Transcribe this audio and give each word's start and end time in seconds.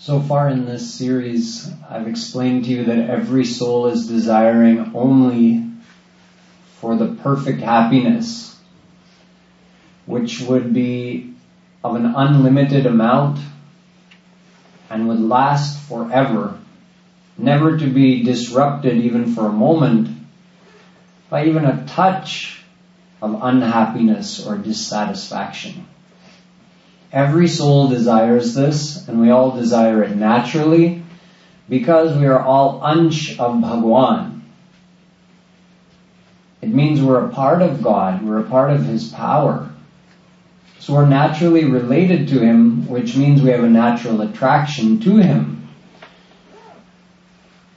So 0.00 0.20
far 0.20 0.48
in 0.48 0.64
this 0.64 0.94
series, 0.94 1.68
I've 1.90 2.06
explained 2.06 2.64
to 2.64 2.70
you 2.70 2.84
that 2.84 3.10
every 3.10 3.44
soul 3.44 3.86
is 3.88 4.06
desiring 4.06 4.92
only 4.94 5.64
for 6.80 6.94
the 6.94 7.16
perfect 7.16 7.60
happiness, 7.60 8.56
which 10.06 10.40
would 10.42 10.72
be 10.72 11.34
of 11.82 11.96
an 11.96 12.06
unlimited 12.06 12.86
amount 12.86 13.40
and 14.88 15.08
would 15.08 15.20
last 15.20 15.80
forever, 15.88 16.56
never 17.36 17.76
to 17.76 17.86
be 17.88 18.22
disrupted 18.22 18.98
even 18.98 19.34
for 19.34 19.46
a 19.46 19.52
moment 19.52 20.16
by 21.28 21.46
even 21.46 21.64
a 21.64 21.84
touch 21.88 22.62
of 23.20 23.40
unhappiness 23.42 24.46
or 24.46 24.56
dissatisfaction. 24.56 25.88
Every 27.12 27.48
soul 27.48 27.88
desires 27.88 28.54
this, 28.54 29.08
and 29.08 29.20
we 29.20 29.30
all 29.30 29.52
desire 29.52 30.02
it 30.02 30.14
naturally, 30.14 31.02
because 31.68 32.16
we 32.16 32.26
are 32.26 32.40
all 32.40 32.80
ansh 32.80 33.38
of 33.38 33.60
Bhagwan. 33.62 34.44
It 36.60 36.68
means 36.68 37.00
we're 37.00 37.24
a 37.24 37.30
part 37.30 37.62
of 37.62 37.82
God, 37.82 38.22
we're 38.22 38.40
a 38.40 38.50
part 38.50 38.70
of 38.70 38.84
His 38.84 39.08
power. 39.08 39.70
So 40.80 40.94
we're 40.94 41.06
naturally 41.06 41.64
related 41.64 42.28
to 42.28 42.40
Him, 42.40 42.88
which 42.88 43.16
means 43.16 43.40
we 43.40 43.50
have 43.50 43.64
a 43.64 43.70
natural 43.70 44.20
attraction 44.20 45.00
to 45.00 45.16
Him. 45.16 45.68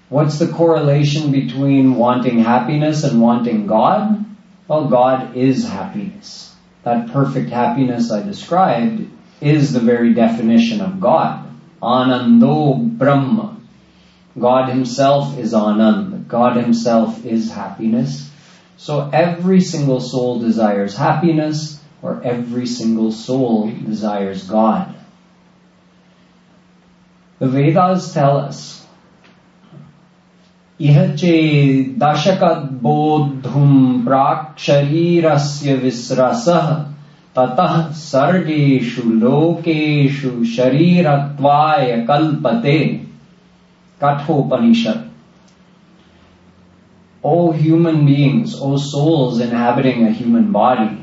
What's 0.09 0.39
the 0.39 0.47
correlation 0.47 1.31
between 1.31 1.95
wanting 1.95 2.39
happiness 2.39 3.05
and 3.05 3.21
wanting 3.21 3.65
God? 3.65 4.25
Well, 4.67 4.89
God 4.89 5.37
is 5.37 5.65
happiness. 5.65 6.53
That 6.83 7.11
perfect 7.11 7.49
happiness 7.49 8.11
I 8.11 8.21
described 8.23 9.09
is 9.41 9.73
the 9.73 9.79
very 9.79 10.13
definition 10.13 10.81
of 10.81 10.99
God. 10.99 11.47
Anando 11.81 12.75
Brahma. 12.75 13.57
God 14.39 14.69
Himself 14.69 15.37
is 15.37 15.53
Anand. 15.53 16.27
God 16.27 16.55
Himself 16.57 17.25
is 17.25 17.51
happiness. 17.51 18.29
So 18.77 19.09
every 19.11 19.61
single 19.61 19.99
soul 19.99 20.39
desires 20.39 20.95
happiness, 20.95 21.79
or 22.01 22.21
every 22.23 22.65
single 22.65 23.11
soul 23.11 23.69
desires 23.71 24.47
God. 24.47 24.95
The 27.39 27.47
Vedas 27.47 28.13
tell 28.13 28.37
us, 28.37 28.85
Ihache 30.79 31.97
dashakad 31.97 32.79
bodhum 32.79 34.03
prak 34.03 34.55
visrasah 35.77 36.90
ततः 37.36 37.90
सर्गेषु 37.92 39.08
लोकेषु 39.24 40.44
शरीरत्वाय 40.56 41.92
कल्पते 42.10 42.78
Kathopanishad. 44.00 45.10
O 47.24 47.50
human 47.52 48.04
beings, 48.06 48.54
O 48.60 48.76
souls 48.76 49.40
inhabiting 49.40 50.04
a 50.04 50.10
human 50.10 50.52
body, 50.52 51.02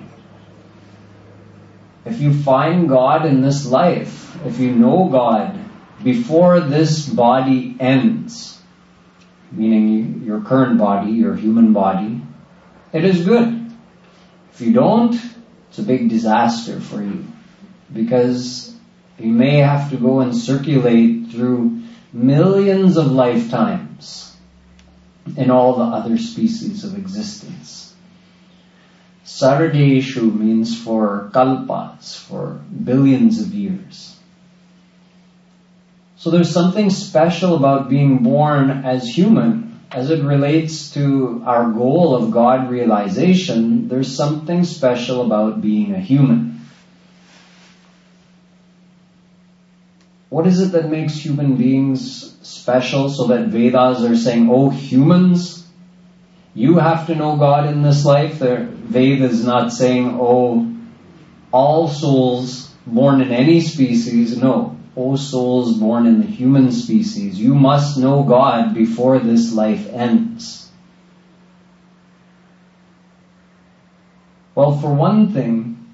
if 2.06 2.20
you 2.22 2.34
find 2.34 2.88
God 2.88 3.26
in 3.26 3.42
this 3.42 3.66
life, 3.66 4.38
if 4.46 4.60
you 4.60 4.74
know 4.76 5.10
God 5.10 5.60
before 6.04 6.60
this 6.60 7.08
body 7.08 7.76
ends, 7.80 8.62
meaning 9.52 10.24
your 10.26 10.42
current 10.42 10.78
body, 10.78 11.12
your 11.12 11.36
human 11.36 11.74
body, 11.74 12.22
it 12.92 13.04
is 13.04 13.26
good. 13.26 13.72
If 14.54 14.62
you 14.62 14.74
don't, 14.74 15.20
it's 15.79 15.85
a 15.85 15.87
big 15.87 16.09
disaster 16.09 16.81
for 16.81 17.01
you 17.01 17.25
because 17.93 18.75
you 19.17 19.33
may 19.33 19.59
have 19.59 19.91
to 19.91 19.97
go 19.97 20.21
and 20.21 20.35
circulate 20.35 21.29
through 21.31 21.83
millions 22.13 22.97
of 22.97 23.13
lifetimes 23.13 24.35
in 25.37 25.53
all 25.53 25.77
the 25.77 25.85
other 25.85 26.19
species 26.19 26.83
of 26.83 26.99
existence. 26.99 27.95
Sargadeshu 29.25 30.35
means 30.35 30.77
for 30.83 31.31
kalpas, 31.33 32.17
for 32.17 32.61
billions 32.85 33.41
of 33.41 33.55
years. 33.55 34.17
So 36.17 36.31
there's 36.31 36.51
something 36.51 36.91
special 36.91 37.55
about 37.55 37.89
being 37.89 38.25
born 38.25 38.71
as 38.85 39.07
human 39.07 39.68
as 39.91 40.11
it 40.11 40.23
relates 40.23 40.91
to 40.93 41.43
our 41.47 41.71
goal 41.71 42.15
of 42.15 42.31
God 42.31 42.71
realization, 42.71 43.89
there's 43.89 44.15
something 44.15 44.65
special 44.65 45.25
about 45.25 45.63
being 45.63 45.95
a 45.95 45.99
human. 45.99 46.61
What 50.29 50.47
is 50.47 50.61
it 50.61 50.73
that 50.73 50.91
makes 50.91 51.15
human 51.15 51.57
beings 51.57 52.37
special 52.43 53.09
so 53.09 53.29
that 53.29 53.49
Vedas 53.49 54.05
are 54.05 54.17
saying, 54.17 54.51
oh, 54.51 54.69
humans, 54.69 55.67
you 56.55 56.77
have 56.77 57.07
to 57.07 57.15
know 57.15 57.37
God 57.37 57.67
in 57.67 57.83
this 57.83 58.05
life? 58.05 58.41
The 58.41 58.57
Veda 58.57 59.25
is 59.25 59.43
not 59.43 59.73
saying, 59.73 60.19
oh, 60.21 60.71
all 61.51 61.89
souls 61.89 62.71
born 62.87 63.23
in 63.23 63.33
any 63.33 63.63
species. 63.63 64.37
No. 64.37 64.78
O 64.99 65.15
souls 65.15 65.79
born 65.79 66.09
in 66.09 66.21
the 66.21 66.27
human 66.27 66.73
species, 66.73 67.39
you 67.39 67.55
must 67.55 67.97
know 67.99 68.25
God 68.25 68.75
before 68.75 69.21
this 69.21 69.53
life 69.53 69.89
ends. 69.93 70.69
Well, 74.57 74.77
for 74.77 74.93
one 74.93 75.33
thing, 75.33 75.87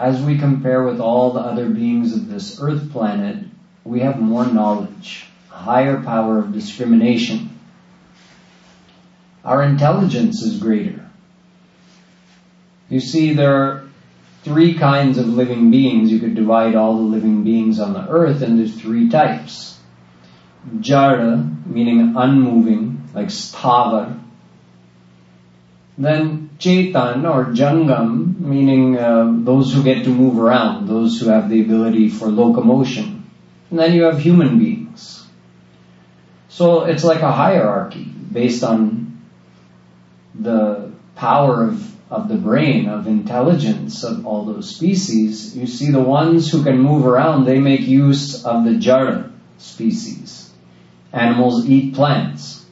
as 0.00 0.20
we 0.20 0.38
compare 0.38 0.82
with 0.82 0.98
all 0.98 1.32
the 1.32 1.38
other 1.38 1.68
beings 1.70 2.14
of 2.14 2.28
this 2.28 2.60
earth 2.60 2.90
planet, 2.90 3.44
we 3.84 4.00
have 4.00 4.20
more 4.20 4.44
knowledge, 4.44 5.24
higher 5.48 6.02
power 6.02 6.38
of 6.38 6.52
discrimination. 6.52 7.60
Our 9.44 9.62
intelligence 9.62 10.42
is 10.42 10.58
greater. 10.58 11.08
You 12.88 12.98
see, 12.98 13.34
there 13.34 13.54
are 13.54 13.77
three 14.48 14.74
kinds 14.74 15.18
of 15.18 15.28
living 15.28 15.70
beings. 15.70 16.10
You 16.10 16.18
could 16.18 16.34
divide 16.34 16.74
all 16.74 16.96
the 16.96 17.02
living 17.02 17.44
beings 17.44 17.78
on 17.78 17.92
the 17.92 18.08
earth 18.08 18.42
into 18.42 18.66
three 18.66 19.10
types. 19.10 19.78
Jara, 20.80 21.36
meaning 21.66 22.14
unmoving, 22.16 23.08
like 23.14 23.28
sthavar. 23.28 24.18
Then 25.98 26.50
Chetan 26.58 27.28
or 27.28 27.46
Jangam, 27.52 28.38
meaning 28.40 28.96
uh, 28.96 29.32
those 29.44 29.74
who 29.74 29.82
get 29.82 30.04
to 30.04 30.10
move 30.10 30.38
around, 30.38 30.88
those 30.88 31.20
who 31.20 31.28
have 31.28 31.50
the 31.50 31.60
ability 31.60 32.08
for 32.08 32.26
locomotion. 32.26 33.28
And 33.70 33.78
then 33.78 33.92
you 33.92 34.04
have 34.04 34.18
human 34.18 34.58
beings. 34.58 35.26
So 36.48 36.84
it's 36.84 37.04
like 37.04 37.20
a 37.20 37.30
hierarchy 37.30 38.04
based 38.04 38.64
on 38.64 39.20
the 40.34 40.90
power 41.16 41.64
of 41.64 41.97
of 42.10 42.28
the 42.28 42.36
brain, 42.36 42.88
of 42.88 43.06
intelligence 43.06 44.02
of 44.02 44.26
all 44.26 44.44
those 44.44 44.74
species, 44.74 45.56
you 45.56 45.66
see 45.66 45.90
the 45.90 46.00
ones 46.00 46.50
who 46.50 46.62
can 46.64 46.78
move 46.78 47.04
around, 47.04 47.44
they 47.44 47.58
make 47.58 47.82
use 47.82 48.44
of 48.44 48.64
the 48.64 48.76
jara 48.76 49.30
species. 49.58 50.50
Animals 51.12 51.68
eat 51.68 51.94
plants. 51.94 52.64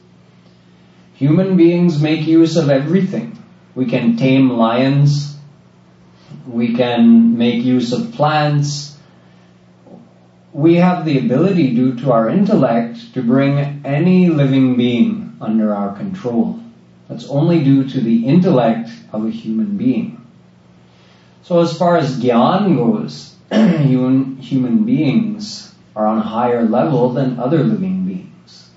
Human 1.13 1.57
beings 1.57 2.01
make 2.01 2.27
use 2.27 2.57
of 2.57 2.69
everything. 2.69 3.37
We 3.75 3.85
can 3.85 4.17
tame 4.17 4.49
lions. 4.49 5.35
We 6.47 6.75
can 6.75 7.37
make 7.37 7.63
use 7.63 7.91
of 7.93 8.13
plants. 8.13 8.97
We 10.53 10.75
have 10.75 11.05
the 11.05 11.19
ability, 11.19 11.75
due 11.75 11.95
to 11.99 12.11
our 12.11 12.29
intellect, 12.29 13.13
to 13.13 13.21
bring 13.21 13.85
any 13.85 14.29
living 14.29 14.77
being 14.77 15.37
under 15.39 15.75
our 15.75 15.95
control. 15.95 16.59
That's 17.07 17.29
only 17.29 17.63
due 17.63 17.87
to 17.87 18.01
the 18.01 18.25
intellect 18.25 18.89
of 19.13 19.25
a 19.25 19.29
human 19.31 19.77
being. 19.77 20.21
So 21.43 21.61
as 21.61 21.77
far 21.77 21.97
as 21.97 22.19
Gyan 22.19 22.75
goes, 22.75 23.33
human, 23.51 24.37
human 24.37 24.83
beings 24.83 25.73
are 25.95 26.05
on 26.05 26.17
a 26.17 26.21
higher 26.21 26.63
level 26.63 27.09
than 27.13 27.39
other 27.39 27.63
living 27.63 28.03
beings. 28.05 28.69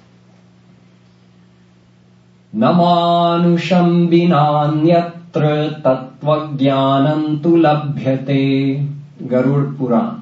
Namanusham 2.54 4.08
binanyatra 4.08 5.82
tatvajnanam 5.82 7.42
tu 7.42 7.56
labhyate 7.58 8.86
Garud 9.26 9.76
Puran. 9.76 10.20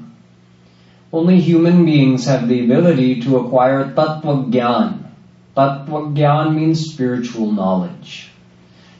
Only 1.12 1.40
human 1.40 1.84
beings 1.84 2.26
have 2.26 2.48
the 2.48 2.64
ability 2.64 3.20
to 3.22 3.38
acquire 3.38 3.92
tattva 3.92 4.50
gyan, 5.58 6.16
Tattva 6.16 6.54
means 6.54 6.92
spiritual 6.92 7.52
knowledge. 7.52 8.30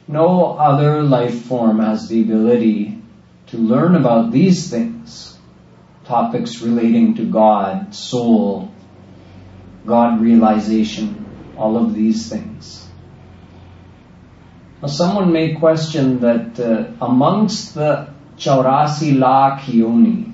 No 0.06 0.56
other 0.56 1.02
life 1.02 1.43
form 1.43 1.81
has 1.81 2.08
the 2.08 2.22
ability 2.22 3.00
to 3.49 3.58
learn 3.58 3.94
about 3.94 4.32
these 4.32 4.70
things. 4.70 5.38
Topics 6.05 6.62
relating 6.62 7.14
to 7.16 7.25
God, 7.25 7.94
soul, 7.94 8.72
God 9.87 10.20
realization, 10.20 11.26
all 11.56 11.76
of 11.76 11.94
these 11.94 12.31
things. 12.31 12.87
Now 14.81 14.88
someone 14.88 15.32
may 15.32 15.55
question 15.55 16.20
that 16.20 16.58
uh, 16.60 17.05
amongst 17.05 17.75
the 17.75 18.08
Chaurasi 18.38 19.19
lakh 19.19 19.69
yoni, 19.69 20.32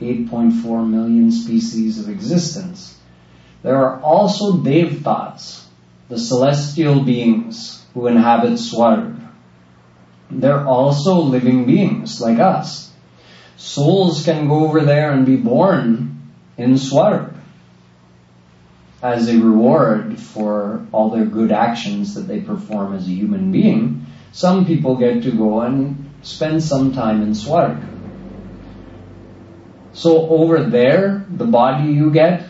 8.4 0.00 0.88
million 0.88 1.32
species 1.32 1.98
of 1.98 2.08
existence. 2.08 2.99
There 3.62 3.76
are 3.76 4.00
also 4.00 4.54
devtas, 4.54 5.64
the 6.08 6.18
celestial 6.18 7.00
beings 7.00 7.84
who 7.94 8.06
inhabit 8.06 8.52
Swarg. 8.52 9.16
They're 10.30 10.66
also 10.66 11.20
living 11.20 11.66
beings 11.66 12.20
like 12.20 12.38
us. 12.38 12.92
Souls 13.56 14.24
can 14.24 14.48
go 14.48 14.64
over 14.64 14.80
there 14.80 15.12
and 15.12 15.26
be 15.26 15.36
born 15.36 16.32
in 16.56 16.74
Swarg 16.74 17.34
as 19.02 19.28
a 19.28 19.38
reward 19.38 20.18
for 20.18 20.86
all 20.92 21.10
their 21.10 21.24
good 21.24 21.52
actions 21.52 22.14
that 22.14 22.28
they 22.28 22.40
perform 22.40 22.94
as 22.94 23.06
a 23.06 23.10
human 23.10 23.50
being. 23.52 24.06
Some 24.32 24.66
people 24.66 24.96
get 24.96 25.22
to 25.24 25.32
go 25.32 25.60
and 25.60 26.10
spend 26.22 26.62
some 26.62 26.92
time 26.92 27.22
in 27.22 27.32
Swarg. 27.32 27.86
So 29.92 30.28
over 30.28 30.62
there, 30.64 31.26
the 31.28 31.46
body 31.46 31.92
you 31.92 32.10
get 32.10 32.46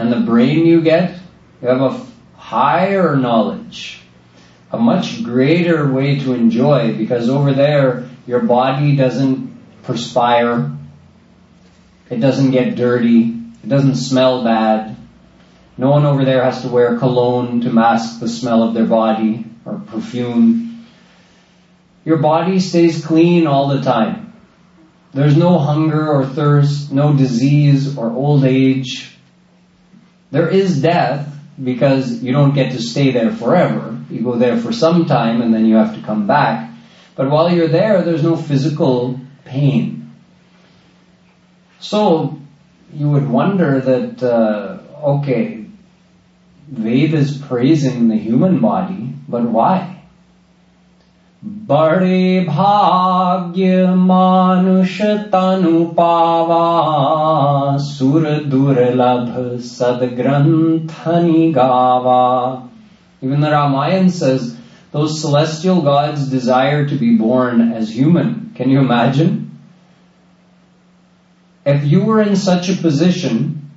and 0.00 0.10
the 0.10 0.20
brain 0.20 0.64
you 0.64 0.80
get, 0.80 1.18
you 1.60 1.68
have 1.68 1.82
a 1.82 2.06
higher 2.34 3.16
knowledge, 3.16 4.00
a 4.72 4.78
much 4.78 5.22
greater 5.22 5.92
way 5.92 6.18
to 6.18 6.32
enjoy 6.32 6.96
because 6.96 7.28
over 7.28 7.52
there, 7.52 8.08
your 8.26 8.40
body 8.40 8.96
doesn't 8.96 9.54
perspire, 9.82 10.72
it 12.08 12.16
doesn't 12.16 12.50
get 12.50 12.76
dirty, 12.76 13.24
it 13.62 13.68
doesn't 13.68 13.96
smell 13.96 14.42
bad. 14.42 14.96
No 15.76 15.90
one 15.90 16.06
over 16.06 16.24
there 16.24 16.44
has 16.44 16.62
to 16.62 16.68
wear 16.68 16.98
cologne 16.98 17.60
to 17.60 17.70
mask 17.70 18.20
the 18.20 18.28
smell 18.28 18.62
of 18.62 18.72
their 18.72 18.86
body 18.86 19.44
or 19.66 19.82
perfume. 19.86 20.86
Your 22.06 22.16
body 22.16 22.58
stays 22.58 23.04
clean 23.04 23.46
all 23.46 23.68
the 23.68 23.82
time. 23.82 24.32
There's 25.12 25.36
no 25.36 25.58
hunger 25.58 26.10
or 26.10 26.24
thirst, 26.24 26.90
no 26.90 27.14
disease 27.14 27.98
or 27.98 28.10
old 28.10 28.44
age. 28.44 29.18
There 30.30 30.48
is 30.48 30.80
death 30.80 31.26
because 31.62 32.22
you 32.22 32.32
don't 32.32 32.54
get 32.54 32.72
to 32.72 32.80
stay 32.80 33.12
there 33.12 33.32
forever. 33.32 33.98
You 34.10 34.22
go 34.22 34.36
there 34.36 34.58
for 34.58 34.72
some 34.72 35.06
time 35.06 35.42
and 35.42 35.52
then 35.52 35.66
you 35.66 35.76
have 35.76 35.94
to 35.94 36.02
come 36.02 36.26
back. 36.26 36.70
But 37.16 37.30
while 37.30 37.52
you're 37.52 37.68
there, 37.68 38.02
there's 38.02 38.22
no 38.22 38.36
physical 38.36 39.20
pain. 39.44 40.12
So 41.80 42.38
you 42.92 43.08
would 43.10 43.28
wonder 43.28 43.80
that, 43.80 44.22
uh, 44.22 44.78
okay, 45.18 45.66
Ved 46.68 47.14
is 47.14 47.36
praising 47.36 48.08
the 48.08 48.16
human 48.16 48.60
body, 48.60 49.12
but 49.28 49.42
why? 49.42 49.99
बड़े 51.45 52.45
भाग्य 52.47 53.87
मानुष 53.95 55.01
तनु 55.33 55.85
पावा 55.97 56.57
सुर 57.77 58.25
दुर्लभ 58.51 59.59
sadgrantani 59.67 61.53
gava. 61.53 62.67
Even 63.21 63.41
the 63.41 63.51
Ramayana 63.51 64.09
says 64.09 64.57
those 64.91 65.21
celestial 65.21 65.81
gods 65.81 66.29
desire 66.29 66.87
to 66.87 66.95
be 66.95 67.15
born 67.17 67.73
as 67.73 67.95
human. 67.95 68.51
Can 68.55 68.69
you 68.69 68.79
imagine? 68.79 69.59
If 71.65 71.83
you 71.83 72.03
were 72.03 72.21
in 72.21 72.35
such 72.35 72.69
a 72.69 72.75
position 72.75 73.71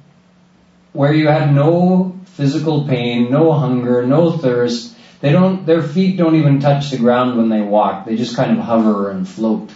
where 0.93 1.13
you 1.13 1.29
had 1.29 1.55
no 1.55 2.19
physical 2.25 2.87
pain, 2.87 3.31
no 3.31 3.53
hunger, 3.53 4.07
no 4.07 4.33
thirst, 4.33 4.92
they 5.24 5.32
don't, 5.32 5.66
their 5.66 5.82
feet 5.82 6.18
don't 6.18 6.36
even 6.36 6.60
touch 6.60 6.90
the 6.90 6.98
ground 6.98 7.38
when 7.38 7.48
they 7.48 7.62
walk. 7.62 8.06
They 8.06 8.18
just 8.18 8.36
kind 8.36 8.60
of 8.60 8.66
hover 8.66 9.10
and 9.10 9.26
float. 9.26 9.72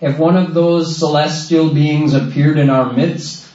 If 0.00 0.18
one 0.18 0.34
of 0.34 0.54
those 0.54 0.96
celestial 0.96 1.74
beings 1.74 2.14
appeared 2.14 2.56
in 2.58 2.70
our 2.70 2.90
midst, 2.90 3.46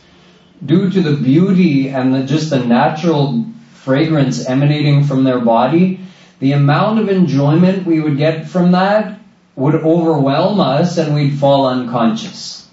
due 0.63 0.91
to 0.91 1.01
the 1.01 1.15
beauty 1.15 1.89
and 1.89 2.13
the, 2.13 2.23
just 2.23 2.51
the 2.51 2.63
natural 2.63 3.45
fragrance 3.73 4.47
emanating 4.47 5.05
from 5.05 5.23
their 5.23 5.39
body, 5.39 6.01
the 6.37 6.51
amount 6.51 6.99
of 6.99 7.09
enjoyment 7.09 7.87
we 7.87 7.99
would 7.99 8.19
get 8.19 8.47
from 8.47 8.73
that 8.73 9.19
would 9.55 9.73
overwhelm 9.73 10.59
us 10.59 10.99
and 10.99 11.15
we'd 11.15 11.39
fall 11.39 11.65
unconscious. 11.65 12.69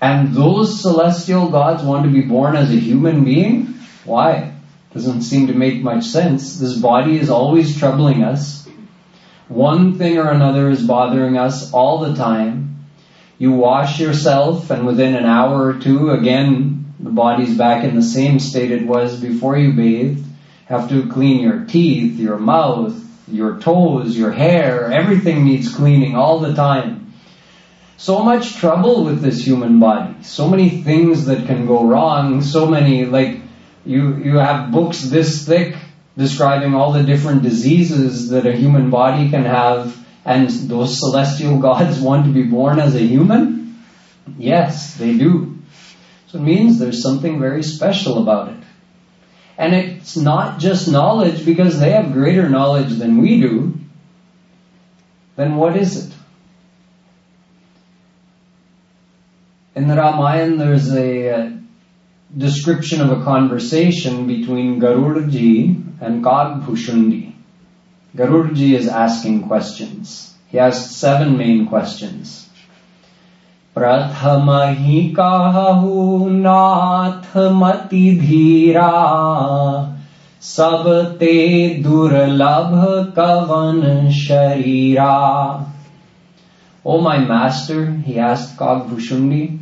And 0.00 0.32
those 0.34 0.80
celestial 0.80 1.50
gods 1.50 1.82
want 1.82 2.04
to 2.04 2.10
be 2.10 2.22
born 2.22 2.56
as 2.56 2.70
a 2.70 2.80
human 2.80 3.24
being? 3.24 3.74
Why? 4.06 4.53
Doesn't 4.94 5.22
seem 5.22 5.48
to 5.48 5.54
make 5.54 5.82
much 5.82 6.04
sense. 6.04 6.58
This 6.58 6.76
body 6.76 7.18
is 7.18 7.28
always 7.28 7.76
troubling 7.76 8.22
us. 8.22 8.66
One 9.48 9.98
thing 9.98 10.18
or 10.18 10.30
another 10.30 10.70
is 10.70 10.86
bothering 10.86 11.36
us 11.36 11.72
all 11.72 11.98
the 11.98 12.14
time. 12.14 12.86
You 13.36 13.52
wash 13.52 13.98
yourself 13.98 14.70
and 14.70 14.86
within 14.86 15.16
an 15.16 15.26
hour 15.26 15.66
or 15.66 15.74
two, 15.80 16.10
again, 16.10 16.94
the 17.00 17.10
body's 17.10 17.58
back 17.58 17.82
in 17.84 17.96
the 17.96 18.02
same 18.02 18.38
state 18.38 18.70
it 18.70 18.86
was 18.86 19.20
before 19.20 19.58
you 19.58 19.72
bathed. 19.72 20.24
Have 20.66 20.88
to 20.90 21.08
clean 21.10 21.40
your 21.40 21.64
teeth, 21.64 22.18
your 22.18 22.38
mouth, 22.38 22.94
your 23.26 23.58
toes, 23.58 24.16
your 24.16 24.30
hair, 24.30 24.92
everything 24.92 25.44
needs 25.44 25.74
cleaning 25.74 26.14
all 26.14 26.38
the 26.38 26.54
time. 26.54 27.12
So 27.96 28.22
much 28.22 28.56
trouble 28.56 29.04
with 29.04 29.20
this 29.20 29.44
human 29.44 29.80
body. 29.80 30.22
So 30.22 30.48
many 30.48 30.82
things 30.82 31.26
that 31.26 31.46
can 31.46 31.66
go 31.66 31.84
wrong. 31.84 32.42
So 32.42 32.66
many, 32.66 33.06
like, 33.06 33.40
you, 33.84 34.16
you 34.16 34.36
have 34.36 34.72
books 34.72 35.02
this 35.02 35.46
thick 35.46 35.76
describing 36.16 36.74
all 36.74 36.92
the 36.92 37.02
different 37.02 37.42
diseases 37.42 38.30
that 38.30 38.46
a 38.46 38.56
human 38.56 38.90
body 38.90 39.30
can 39.30 39.44
have 39.44 39.96
and 40.24 40.48
those 40.48 40.98
celestial 40.98 41.58
gods 41.68 42.00
want 42.00 42.26
to 42.26 42.32
be 42.32 42.42
born 42.44 42.78
as 42.78 42.94
a 42.94 43.00
human? 43.00 43.84
Yes, 44.38 44.94
they 44.96 45.16
do. 45.16 45.58
So 46.28 46.38
it 46.38 46.42
means 46.42 46.78
there's 46.78 47.02
something 47.02 47.38
very 47.38 47.62
special 47.62 48.22
about 48.22 48.48
it. 48.48 48.64
And 49.56 49.74
it's 49.74 50.16
not 50.16 50.58
just 50.58 50.88
knowledge 50.88 51.44
because 51.44 51.78
they 51.78 51.92
have 51.92 52.12
greater 52.12 52.48
knowledge 52.48 52.90
than 52.98 53.18
we 53.18 53.40
do. 53.40 53.74
Then 55.36 55.56
what 55.56 55.76
is 55.76 56.06
it? 56.06 56.14
In 59.76 59.88
the 59.88 59.96
Ramayana, 59.96 60.56
there's 60.56 60.92
a 60.92 61.30
uh, 61.30 61.50
description 62.36 63.00
of 63.00 63.10
a 63.10 63.24
conversation 63.24 64.26
between 64.26 64.80
Garudaji 64.80 66.00
and 66.00 66.24
Kagbhushundi. 66.24 67.32
Garudaji 68.16 68.74
is 68.74 68.88
asking 68.88 69.46
questions. 69.48 70.34
He 70.48 70.58
asked 70.58 70.92
seven 70.92 71.36
main 71.36 71.66
questions. 71.66 72.40
प्रथमहि 73.76 74.98
काहु 75.16 76.26
नाथ 76.30 77.36
मति 77.60 78.04
धीरा 78.20 78.90
सब 80.48 80.84
ते 81.20 81.34
दुर्लभ 81.84 82.74
कवन 83.16 84.10
शरीरा 84.20 85.10
O 86.86 87.00
my 87.00 87.18
master, 87.18 87.90
he 87.90 88.18
asked 88.18 88.56
Kagbhushundi, 88.58 89.58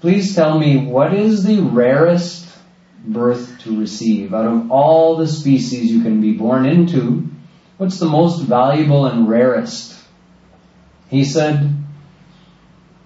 Please 0.00 0.34
tell 0.34 0.58
me 0.58 0.86
what 0.86 1.12
is 1.12 1.44
the 1.44 1.60
rarest 1.60 2.48
birth 3.04 3.58
to 3.60 3.78
receive 3.78 4.32
out 4.32 4.46
of 4.46 4.70
all 4.70 5.16
the 5.16 5.28
species 5.28 5.92
you 5.92 6.02
can 6.02 6.22
be 6.22 6.32
born 6.32 6.64
into? 6.64 7.28
What's 7.76 7.98
the 7.98 8.08
most 8.08 8.42
valuable 8.42 9.06
and 9.06 9.28
rarest? 9.28 9.98
He 11.10 11.24
said, 11.24 11.74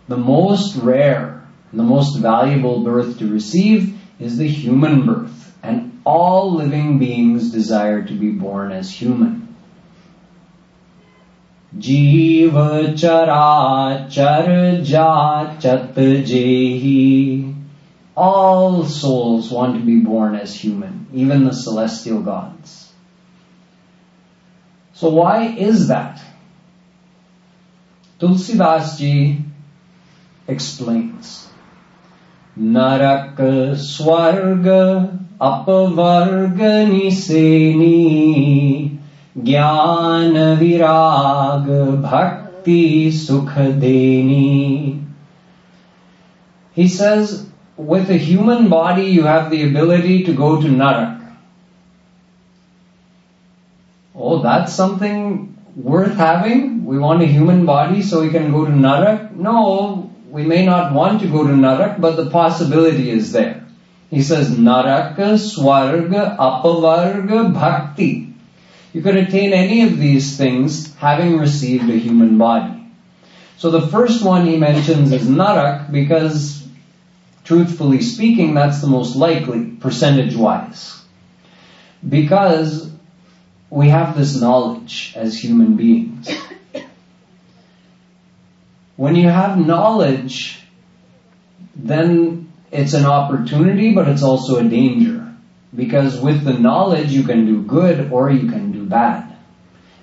the 0.06 0.16
most 0.16 0.76
rare 0.76 1.44
and 1.70 1.80
the 1.80 1.84
most 1.84 2.18
valuable 2.18 2.84
birth 2.84 3.18
to 3.18 3.26
receive 3.26 3.98
is 4.20 4.36
the 4.36 4.46
human 4.46 5.06
birth, 5.06 5.56
and 5.62 6.00
all 6.04 6.54
living 6.54 6.98
beings 6.98 7.50
desire 7.50 8.04
to 8.04 8.14
be 8.14 8.30
born 8.30 8.70
as 8.70 8.90
human. 8.90 9.53
जीव 11.77 12.55
चराचर 12.95 14.81
जाचत 14.83 15.99
jehi. 16.25 17.55
All 18.15 18.85
souls 18.85 19.49
want 19.49 19.75
to 19.75 19.85
be 19.85 19.99
born 19.99 20.35
as 20.35 20.53
human, 20.53 21.07
even 21.13 21.45
the 21.45 21.53
celestial 21.53 22.21
gods. 22.21 22.91
So 24.93 25.09
why 25.09 25.45
is 25.45 25.87
that? 25.87 26.21
Tulsidas 28.19 28.97
ji 28.97 29.37
explains. 30.47 31.47
Narak 32.59 33.37
swarga 33.77 35.17
apavarga 35.39 36.85
niseni 36.91 38.92
ज्ञान 39.37 40.33
विराग 40.59 41.67
bhakti 42.01 43.11
sukha 43.11 43.67
He 46.73 46.87
says, 46.87 47.49
with 47.77 48.09
a 48.09 48.17
human 48.17 48.69
body 48.69 49.05
you 49.05 49.23
have 49.23 49.49
the 49.49 49.63
ability 49.69 50.23
to 50.23 50.33
go 50.33 50.61
to 50.61 50.67
Narak. 50.67 51.35
Oh, 54.15 54.41
that's 54.41 54.73
something 54.73 55.57
worth 55.75 56.15
having? 56.15 56.85
We 56.85 56.99
want 56.99 57.21
a 57.21 57.25
human 57.25 57.65
body 57.65 58.01
so 58.01 58.21
we 58.21 58.29
can 58.29 58.51
go 58.51 58.65
to 58.65 58.71
Narak? 58.71 59.35
No, 59.35 60.11
we 60.29 60.43
may 60.43 60.65
not 60.65 60.93
want 60.93 61.21
to 61.21 61.27
go 61.27 61.47
to 61.47 61.53
Narak, 61.53 62.01
but 62.01 62.15
the 62.15 62.29
possibility 62.29 63.09
is 63.09 63.31
there. 63.31 63.65
He 64.09 64.21
says, 64.21 64.57
Naraka, 64.57 65.37
Swarga, 65.37 66.37
Apavarga, 66.37 67.53
Bhakti. 67.53 68.22
You 68.94 69.02
could 69.02 69.16
attain 69.16 69.52
any 69.52 69.82
of 69.82 69.98
these 69.98 70.38
things 70.38 70.94
having 70.94 71.36
received 71.36 71.90
a 71.90 71.98
human 71.98 72.38
body. 72.38 72.86
So 73.56 73.70
the 73.70 73.88
first 73.88 74.24
one 74.24 74.46
he 74.46 74.56
mentions 74.56 75.10
is 75.10 75.26
Narak 75.26 75.90
because, 75.90 76.64
truthfully 77.42 78.02
speaking, 78.02 78.54
that's 78.54 78.80
the 78.80 78.86
most 78.86 79.16
likely, 79.16 79.64
percentage 79.64 80.36
wise. 80.36 81.02
Because 82.08 82.88
we 83.68 83.88
have 83.88 84.16
this 84.16 84.40
knowledge 84.40 85.12
as 85.16 85.42
human 85.42 85.74
beings. 85.74 86.30
When 88.94 89.16
you 89.16 89.28
have 89.28 89.58
knowledge, 89.58 90.62
then 91.74 92.52
it's 92.70 92.94
an 92.94 93.06
opportunity, 93.06 93.92
but 93.92 94.06
it's 94.06 94.22
also 94.22 94.58
a 94.58 94.68
danger. 94.68 95.34
Because 95.74 96.20
with 96.20 96.44
the 96.44 96.52
knowledge, 96.52 97.10
you 97.10 97.24
can 97.24 97.44
do 97.44 97.62
good 97.62 98.12
or 98.12 98.30
you 98.30 98.48
can 98.48 98.70
bad. 98.88 99.36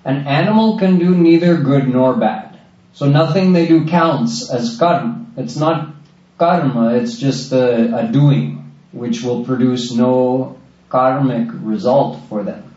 An 0.03 0.27
animal 0.27 0.79
can 0.79 0.97
do 0.97 1.15
neither 1.15 1.57
good 1.57 1.87
nor 1.87 2.15
bad. 2.15 2.59
So 2.93 3.07
nothing 3.07 3.53
they 3.53 3.67
do 3.67 3.85
counts 3.85 4.49
as 4.49 4.77
karma. 4.77 5.25
It's 5.37 5.55
not 5.55 5.95
karma, 6.37 6.95
it's 6.95 7.17
just 7.17 7.51
a, 7.51 7.97
a 7.99 8.11
doing, 8.11 8.71
which 8.91 9.21
will 9.21 9.45
produce 9.45 9.91
no 9.91 10.57
karmic 10.89 11.47
result 11.51 12.19
for 12.27 12.43
them. 12.43 12.73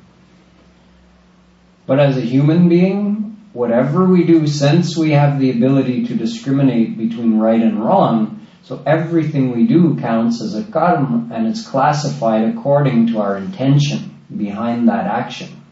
But 1.86 1.98
as 1.98 2.16
a 2.16 2.20
human 2.20 2.68
being, 2.68 3.36
whatever 3.52 4.04
we 4.04 4.24
do, 4.24 4.46
since 4.46 4.96
we 4.96 5.12
have 5.12 5.40
the 5.40 5.50
ability 5.50 6.06
to 6.06 6.14
discriminate 6.14 6.96
between 6.96 7.38
right 7.38 7.60
and 7.60 7.84
wrong, 7.84 8.46
so 8.62 8.82
everything 8.86 9.54
we 9.54 9.66
do 9.66 9.96
counts 9.96 10.40
as 10.40 10.54
a 10.54 10.64
karma 10.64 11.28
and 11.34 11.46
it's 11.46 11.66
classified 11.66 12.48
according 12.48 13.08
to 13.08 13.20
our 13.20 13.36
intention 13.36 14.18
behind 14.34 14.88
that 14.88 15.06
action. 15.06 15.63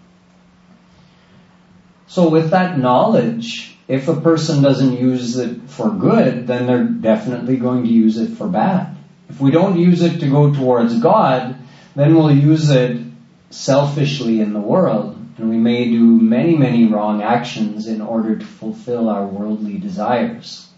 So 2.13 2.29
with 2.29 2.51
that 2.51 2.79
knowledge, 2.79 3.75
if 3.89 4.07
a 4.07 4.21
person 4.21 4.63
doesn't 4.63 4.99
use 4.99 5.39
it 5.39 5.63
for 5.71 5.89
good, 5.89 6.47
then 6.47 6.67
they're 6.67 6.85
definitely 6.85 7.57
going 7.57 7.85
to 7.85 7.89
use 7.89 8.19
it 8.19 8.37
for 8.37 8.47
bad. 8.47 8.95
If 9.31 9.41
we 9.41 9.51
don't 9.51 9.79
use 9.79 10.03
it 10.03 10.21
to 10.21 10.29
go 10.29 10.53
towards 10.53 11.01
God, 11.01 11.57
then 11.97 12.15
we'll 12.15 12.31
use 12.31 12.69
it 12.69 13.01
selfishly 13.49 14.43
in 14.43 14.53
the 14.53 14.61
world 14.61 15.17
and 15.39 15.49
we 15.49 15.57
may 15.57 15.91
do 15.91 16.05
many, 16.05 16.55
many 16.55 16.87
wrong 16.87 17.23
actions 17.23 17.87
in 17.87 18.03
order 18.03 18.37
to 18.37 18.45
fulfill 18.45 19.09
our 19.09 19.25
worldly 19.25 19.79
desires. 19.79 20.69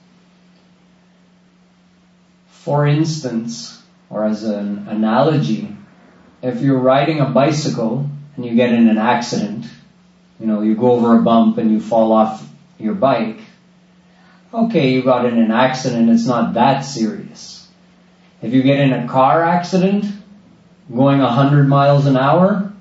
For 2.47 2.87
instance, 2.87 3.83
or 4.09 4.25
as 4.25 4.45
an 4.45 4.87
analogy, 4.87 5.76
if 6.43 6.62
you're 6.62 6.79
riding 6.79 7.19
a 7.19 7.29
bicycle 7.29 8.09
and 8.37 8.45
you 8.45 8.55
get 8.55 8.73
in 8.73 8.88
an 8.88 8.99
accident, 8.99 9.67
you 10.38 10.47
know, 10.47 10.62
you 10.62 10.75
go 10.75 10.93
over 10.93 11.19
a 11.19 11.23
bump 11.23 11.59
and 11.59 11.71
you 11.71 11.81
fall 11.81 12.12
off 12.12 12.47
your 12.79 12.95
bike, 12.95 13.38
okay, 14.53 14.91
you 14.93 15.03
got 15.03 15.25
in 15.25 15.38
an 15.38 15.50
accident, 15.50 16.11
it's 16.11 16.26
not 16.26 16.55
that 16.55 16.81
serious. 16.81 17.69
If 18.43 18.53
you 18.53 18.62
get 18.62 18.81
in 18.81 18.93
a 18.93 19.09
car 19.09 19.43
accident, 19.43 20.05
going 20.95 21.21
100 21.21 21.69
miles 21.69 22.07
an 22.07 22.17
hour, 22.17 22.73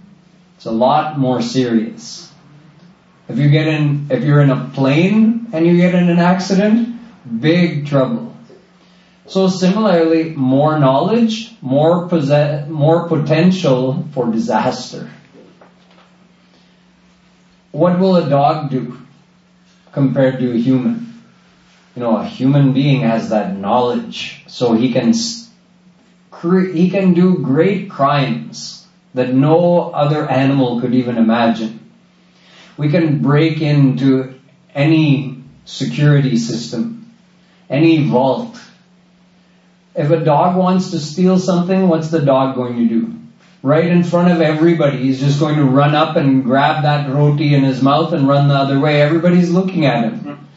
it's 0.55 0.65
a 0.65 0.71
lot 0.71 1.17
more 1.17 1.41
serious. 1.41 2.31
If 3.29 3.37
you 3.37 3.49
get 3.49 3.67
in, 3.67 4.07
if 4.09 4.23
you're 4.23 4.41
in 4.41 4.49
a 4.49 4.69
plane 4.73 5.47
and 5.53 5.65
you 5.65 5.77
get 5.77 5.95
in 5.95 6.09
an 6.09 6.19
accident, 6.19 6.99
big 7.39 7.87
trouble. 7.87 8.35
So 9.25 9.47
similarly, 9.47 10.31
more 10.31 10.77
knowledge, 10.77 11.55
more 11.61 12.09
possess, 12.09 12.67
more 12.67 13.07
potential 13.07 14.05
for 14.13 14.29
disaster. 14.29 15.09
What 17.73 17.97
will 17.97 18.17
a 18.17 18.29
dog 18.29 18.69
do 18.69 18.99
compared 19.91 20.37
to 20.39 20.53
a 20.53 20.57
human? 20.57 21.23
You 21.95 22.03
know, 22.03 22.17
a 22.17 22.23
human 22.23 22.71
being 22.71 23.01
has 23.01 23.31
that 23.31 23.57
knowledge, 23.57 24.43
so 24.45 24.73
he 24.73 24.93
can 24.93 25.11
he 25.11 26.89
can 26.91 27.13
do 27.15 27.39
great 27.39 27.89
crimes 27.89 28.85
that 29.15 29.33
no 29.33 29.89
other 29.89 30.29
animal 30.29 30.81
could 30.81 30.93
even 30.93 31.17
imagine. 31.17 31.89
We 32.77 32.89
can 32.89 33.23
break 33.23 33.59
into 33.59 34.35
any 34.75 35.43
security 35.65 36.37
system, 36.37 37.11
any 37.71 38.07
vault. 38.07 38.55
If 39.95 40.11
a 40.11 40.23
dog 40.23 40.57
wants 40.57 40.91
to 40.91 40.99
steal 40.99 41.39
something, 41.39 41.87
what's 41.87 42.09
the 42.09 42.21
dog 42.21 42.55
going 42.55 42.75
to 42.77 42.85
do? 42.87 43.22
Right 43.63 43.87
in 43.87 44.03
front 44.03 44.29
of 44.29 44.41
everybody, 44.41 44.97
he's 44.97 45.21
just 45.21 45.39
going 45.39 45.55
to 45.55 45.63
run 45.63 45.95
up 45.95 46.17
and 46.17 46.43
grab 46.43 46.83
that 46.83 47.09
roti 47.09 47.55
in 47.55 47.63
his 47.63 47.81
mouth 47.81 48.11
and 48.11 48.27
run 48.27 48.49
the 48.49 48.55
other 48.55 48.77
way. 48.77 49.01
Everybody's 49.01 49.51
looking 49.51 49.85
at 49.85 50.03
him. 50.03 50.49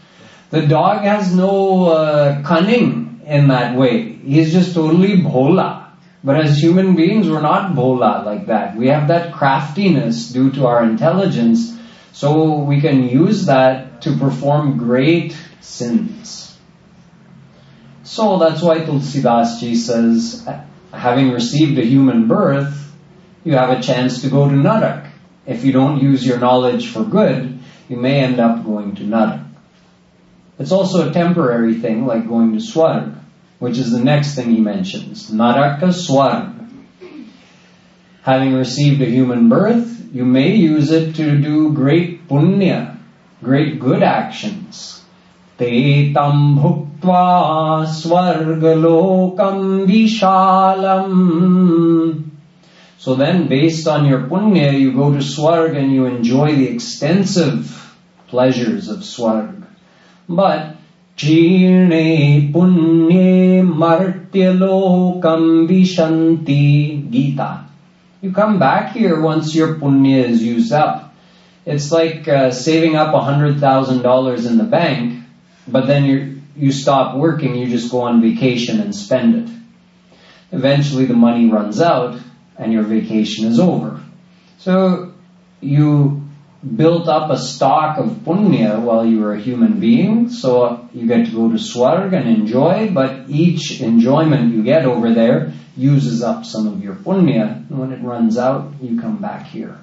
The 0.51 0.67
dog 0.67 1.03
has 1.03 1.33
no 1.33 1.87
uh, 1.87 2.43
cunning 2.43 3.21
in 3.25 3.47
that 3.49 3.77
way. 3.77 4.13
He's 4.13 4.53
just 4.53 4.75
totally 4.75 5.19
bhola. 5.19 5.91
But 6.25 6.41
as 6.45 6.61
human 6.61 6.97
beings, 6.97 7.31
we're 7.31 7.43
not 7.43 7.77
bhola 7.77 8.25
like 8.25 8.47
that. 8.47 8.77
We 8.77 8.89
have 8.89 9.07
that 9.07 9.33
craftiness 9.33 10.31
due 10.31 10.51
to 10.55 10.67
our 10.67 10.83
intelligence, 10.83 11.79
so 12.13 12.59
we 12.59 12.81
can 12.81 13.09
use 13.09 13.47
that 13.47 14.03
to 14.03 14.17
perform 14.17 14.79
great 14.79 15.37
sins. 15.61 16.59
So 18.03 18.39
that's 18.41 18.63
why 18.63 18.81
Tulsidas 18.81 19.61
Ji 19.61 19.77
says, 19.77 20.45
having 20.93 21.31
received 21.31 21.79
a 21.79 21.85
human 21.85 22.27
birth, 22.27 22.86
you 23.47 23.55
have 23.55 23.71
a 23.71 23.81
chance 23.81 24.21
to 24.23 24.29
go 24.29 24.47
to 24.47 24.55
Narak. 24.55 25.11
If 25.47 25.65
you 25.65 25.73
don't 25.73 26.03
use 26.03 26.27
your 26.27 26.39
knowledge 26.39 26.93
for 26.93 27.05
good, 27.05 27.59
you 27.89 27.97
may 27.97 28.21
end 28.21 28.41
up 28.41 28.65
going 28.65 28.97
to 28.97 29.05
Narak. 29.05 29.45
It's 30.59 30.73
also 30.73 31.09
a 31.09 31.13
temporary 31.13 31.75
thing, 31.75 32.05
like 32.05 32.29
going 32.29 32.53
to 32.53 32.59
Swarg 32.59 33.17
which 33.59 33.79
is 33.79 33.91
the 33.91 34.03
next 34.03 34.35
thing 34.35 34.51
he 34.51 34.61
mentions. 34.61 35.33
Naraka 35.33 35.87
Swarg. 35.87 36.53
Having 38.23 38.55
received 38.55 39.01
a 39.01 39.07
human 39.07 39.49
birth, 39.49 40.09
you 40.13 40.25
may 40.25 40.55
use 40.55 40.91
it 40.91 41.15
to 41.17 41.41
do 41.41 41.73
great 41.73 42.29
punya, 42.29 42.99
great 43.43 43.79
good 43.79 44.03
actions. 44.03 45.03
Te 45.59 46.13
tam 46.13 46.59
bhuktva 46.59 47.87
swargalokam 47.87 49.87
vishalam. 49.87 51.13
So 53.07 53.15
then, 53.15 53.47
based 53.47 53.87
on 53.87 54.07
your 54.07 54.27
punya, 54.27 54.77
you 54.77 54.91
go 54.91 55.13
to 55.13 55.23
Swarg 55.23 55.79
and 55.79 55.93
you 55.93 56.07
enjoy 56.07 56.57
the 56.57 56.67
extensive 56.67 57.95
pleasures 58.27 58.89
of 58.89 59.07
Swarg. 59.07 59.63
But 60.29 60.75
Chirne 61.17 62.51
punye 62.51 63.63
martyalokam 63.63 65.71
vishanti 65.71 67.09
Gita. 67.09 67.69
You 68.23 68.33
come 68.33 68.59
back 68.59 68.91
here 68.91 69.21
once 69.21 69.55
your 69.55 69.77
punya 69.77 70.25
is 70.25 70.43
used 70.43 70.73
up. 70.73 71.15
It's 71.65 71.93
like 71.93 72.27
uh, 72.27 72.51
saving 72.51 72.97
up 72.97 73.15
a 73.15 73.21
hundred 73.21 73.61
thousand 73.61 74.03
dollars 74.03 74.47
in 74.47 74.59
the 74.59 74.65
bank, 74.65 75.23
but 75.69 75.87
then 75.87 76.07
you 76.07 76.43
you 76.57 76.73
stop 76.73 77.17
working, 77.17 77.55
you 77.55 77.69
just 77.69 77.89
go 77.89 78.01
on 78.01 78.21
vacation 78.21 78.81
and 78.81 78.93
spend 78.93 79.37
it. 79.37 79.49
Eventually 80.51 81.07
the 81.07 81.15
money 81.15 81.49
runs 81.49 81.81
out 81.81 82.19
and 82.59 82.73
your 82.73 82.83
vacation 82.83 83.47
is 83.47 83.59
over. 83.59 84.01
So 84.59 85.15
you 85.61 86.23
built 86.75 87.07
up 87.07 87.31
a 87.31 87.39
stock 87.39 87.99
of 87.99 88.11
punya 88.25 88.81
while 88.81 89.05
you 89.07 89.21
were 89.21 89.35
a 89.35 89.41
human 89.41 89.79
being, 89.79 90.31
so 90.31 90.89
you 90.93 91.07
get 91.07 91.27
to 91.27 91.33
go 91.33 91.49
to 91.49 91.57
Swarg 91.57 92.13
and 92.15 92.29
enjoy, 92.29 92.91
but 92.93 93.29
each 93.29 93.81
enjoyment 93.81 94.55
you 94.55 94.63
get 94.63 94.85
over 94.85 95.13
there 95.13 95.53
uses 95.77 96.23
up 96.23 96.45
some 96.45 96.67
of 96.67 96.83
your 96.83 96.95
punya, 96.95 97.69
and 97.69 97.79
when 97.79 97.93
it 97.93 98.03
runs 98.03 98.39
out, 98.39 98.73
you 98.81 99.01
come 99.01 99.19
back 99.19 99.47
here. 99.47 99.79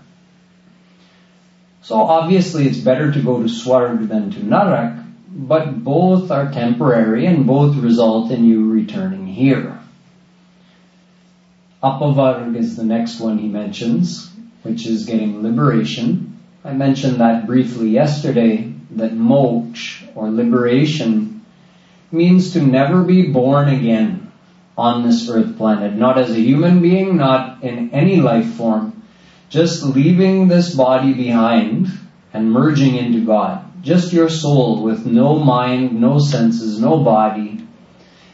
So 1.84 1.96
obviously 1.96 2.68
it's 2.68 2.80
better 2.80 3.12
to 3.12 3.22
go 3.22 3.42
to 3.42 3.50
Swarg 3.50 4.08
than 4.08 4.32
to 4.32 4.39
Narak, 4.39 5.06
but 5.27 5.84
both 5.84 6.32
are 6.32 6.51
temporary 6.51 7.25
and 7.25 7.46
both 7.46 7.75
result 7.75 8.32
in 8.32 8.46
you 8.46 8.72
returning 8.72 9.27
here. 9.27 9.80
Apavarg 11.83 12.55
is 12.55 12.77
the 12.77 12.85
next 12.85 13.19
one 13.19 13.37
he 13.37 13.49
mentions, 13.49 14.31
which 14.61 14.87
is 14.87 15.05
getting 15.05 15.43
liberation. 15.43 16.39
I 16.63 16.71
mentioned 16.71 17.19
that 17.19 17.45
briefly 17.45 17.89
yesterday, 17.89 18.71
that 18.91 19.11
moksha, 19.11 20.15
or 20.15 20.31
liberation, 20.31 21.43
means 22.09 22.53
to 22.53 22.61
never 22.61 23.03
be 23.03 23.33
born 23.33 23.67
again 23.67 24.31
on 24.77 25.03
this 25.03 25.29
earth 25.29 25.57
planet. 25.57 25.93
Not 25.93 26.17
as 26.17 26.31
a 26.31 26.39
human 26.39 26.81
being, 26.81 27.17
not 27.17 27.61
in 27.63 27.91
any 27.91 28.15
life 28.15 28.53
form. 28.53 29.03
Just 29.49 29.83
leaving 29.83 30.47
this 30.47 30.73
body 30.73 31.13
behind 31.13 31.87
and 32.31 32.49
merging 32.49 32.95
into 32.95 33.25
God. 33.25 33.83
Just 33.83 34.13
your 34.13 34.29
soul 34.29 34.81
with 34.81 35.05
no 35.05 35.37
mind, 35.37 35.99
no 35.99 36.17
senses, 36.17 36.79
no 36.79 37.03
body, 37.03 37.67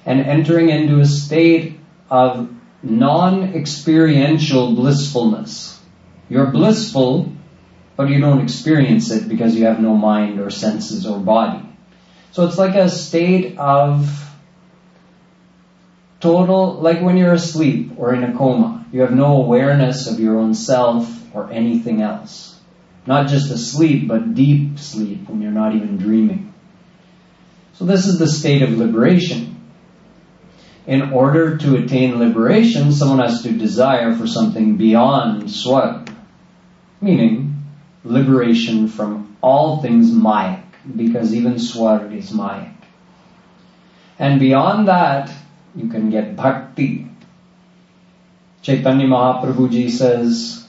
and 0.05 0.21
entering 0.21 0.69
into 0.69 0.99
a 0.99 1.05
state 1.05 1.79
of 2.11 2.49
non-experiential 2.81 4.75
blissfulness. 4.75 5.79
You're 6.29 6.47
blissful, 6.47 7.31
but 7.95 8.09
you 8.09 8.19
don't 8.19 8.41
experience 8.41 9.11
it 9.11 9.27
because 9.27 9.55
you 9.55 9.65
have 9.65 9.79
no 9.79 9.95
mind 9.95 10.39
or 10.39 10.49
senses 10.49 11.05
or 11.05 11.19
body. 11.19 11.65
So 12.31 12.45
it's 12.45 12.57
like 12.57 12.75
a 12.75 12.87
state 12.89 13.57
of 13.57 14.07
total, 16.19 16.75
like 16.75 17.01
when 17.01 17.17
you're 17.17 17.33
asleep 17.33 17.93
or 17.97 18.13
in 18.13 18.23
a 18.23 18.37
coma. 18.37 18.85
You 18.91 19.01
have 19.01 19.13
no 19.13 19.37
awareness 19.37 20.07
of 20.07 20.19
your 20.19 20.37
own 20.39 20.53
self 20.53 21.11
or 21.35 21.51
anything 21.51 22.01
else. 22.01 22.59
Not 23.05 23.27
just 23.27 23.51
asleep, 23.51 24.07
but 24.07 24.35
deep 24.35 24.77
sleep 24.77 25.27
when 25.27 25.41
you're 25.41 25.51
not 25.51 25.75
even 25.75 25.97
dreaming. 25.97 26.53
So 27.73 27.85
this 27.85 28.05
is 28.05 28.19
the 28.19 28.27
state 28.27 28.61
of 28.61 28.77
liberation 28.77 29.48
in 30.89 31.13
order 31.13 31.55
to 31.55 31.75
attain 31.75 32.17
liberation, 32.17 32.91
someone 32.91 33.19
has 33.19 33.43
to 33.43 33.51
desire 33.51 34.11
for 34.15 34.25
something 34.25 34.75
beyond 34.75 35.43
swarg, 35.43 36.11
meaning 36.99 37.53
liberation 38.03 38.87
from 38.87 39.37
all 39.39 39.83
things 39.83 40.09
mayak, 40.09 40.63
because 40.95 41.35
even 41.35 41.57
swarg 41.57 42.11
is 42.11 42.31
mayak. 42.31 42.73
And 44.17 44.39
beyond 44.39 44.87
that, 44.87 45.31
you 45.75 45.89
can 45.89 46.09
get 46.09 46.35
bhakti. 46.35 47.05
Chaitanya 48.63 49.05
Mahaprabhuji 49.05 49.91
says, 49.91 50.65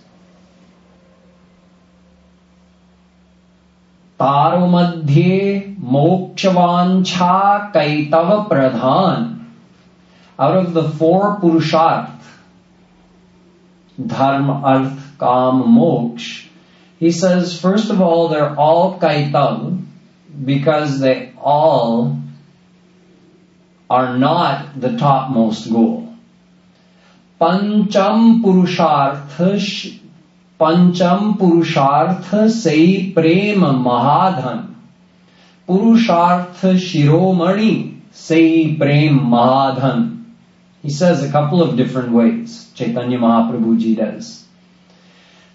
तारो 4.20 4.66
मध्ये 4.66 5.74
मोक्षवांछा 5.80 7.36
कैतव 7.74 8.48
प्रधान 8.48 9.39
out 10.40 10.56
of 10.56 10.72
the 10.72 10.88
four 10.88 11.36
purusharth, 11.36 12.22
dharma, 14.04 14.54
arth, 14.64 15.18
kam, 15.18 15.64
moksh, 15.64 16.46
he 16.98 17.10
says, 17.12 17.60
first 17.60 17.90
of 17.90 18.00
all, 18.00 18.28
they're 18.28 18.58
all 18.58 18.98
kaitav 18.98 19.84
because 20.46 20.98
they 20.98 21.34
all 21.36 22.16
are 23.90 24.16
not 24.16 24.80
the 24.80 24.96
topmost 24.96 25.70
goal. 25.70 26.14
Pancham 27.38 28.42
Purushartha 28.42 29.98
Pancham 30.58 31.36
Purushartha 31.38 32.50
Sei 32.50 33.12
Prem 33.12 33.60
Mahadhan 33.60 34.74
Purushartha 35.68 36.74
Shiromani 36.76 38.00
Sei 38.10 38.76
Prem 38.78 39.18
Mahadhan 39.18 40.19
He 40.82 40.90
says 40.90 41.22
a 41.22 41.30
couple 41.30 41.62
of 41.62 41.76
different 41.76 42.12
ways, 42.12 42.70
Chaitanya 42.74 43.18
Mahaprabhu 43.18 43.78
ji 43.78 43.94
does. 43.94 44.44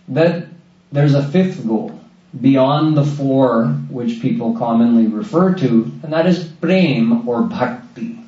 That 0.07 0.47
there's 0.91 1.15
a 1.15 1.27
fifth 1.27 1.65
goal 1.65 1.99
beyond 2.39 2.95
the 2.95 3.05
four 3.05 3.67
which 3.89 4.21
people 4.21 4.57
commonly 4.57 5.07
refer 5.07 5.55
to, 5.55 5.91
and 6.03 6.13
that 6.13 6.27
is 6.27 6.43
prem 6.43 7.27
or 7.27 7.43
bhakti 7.43 8.19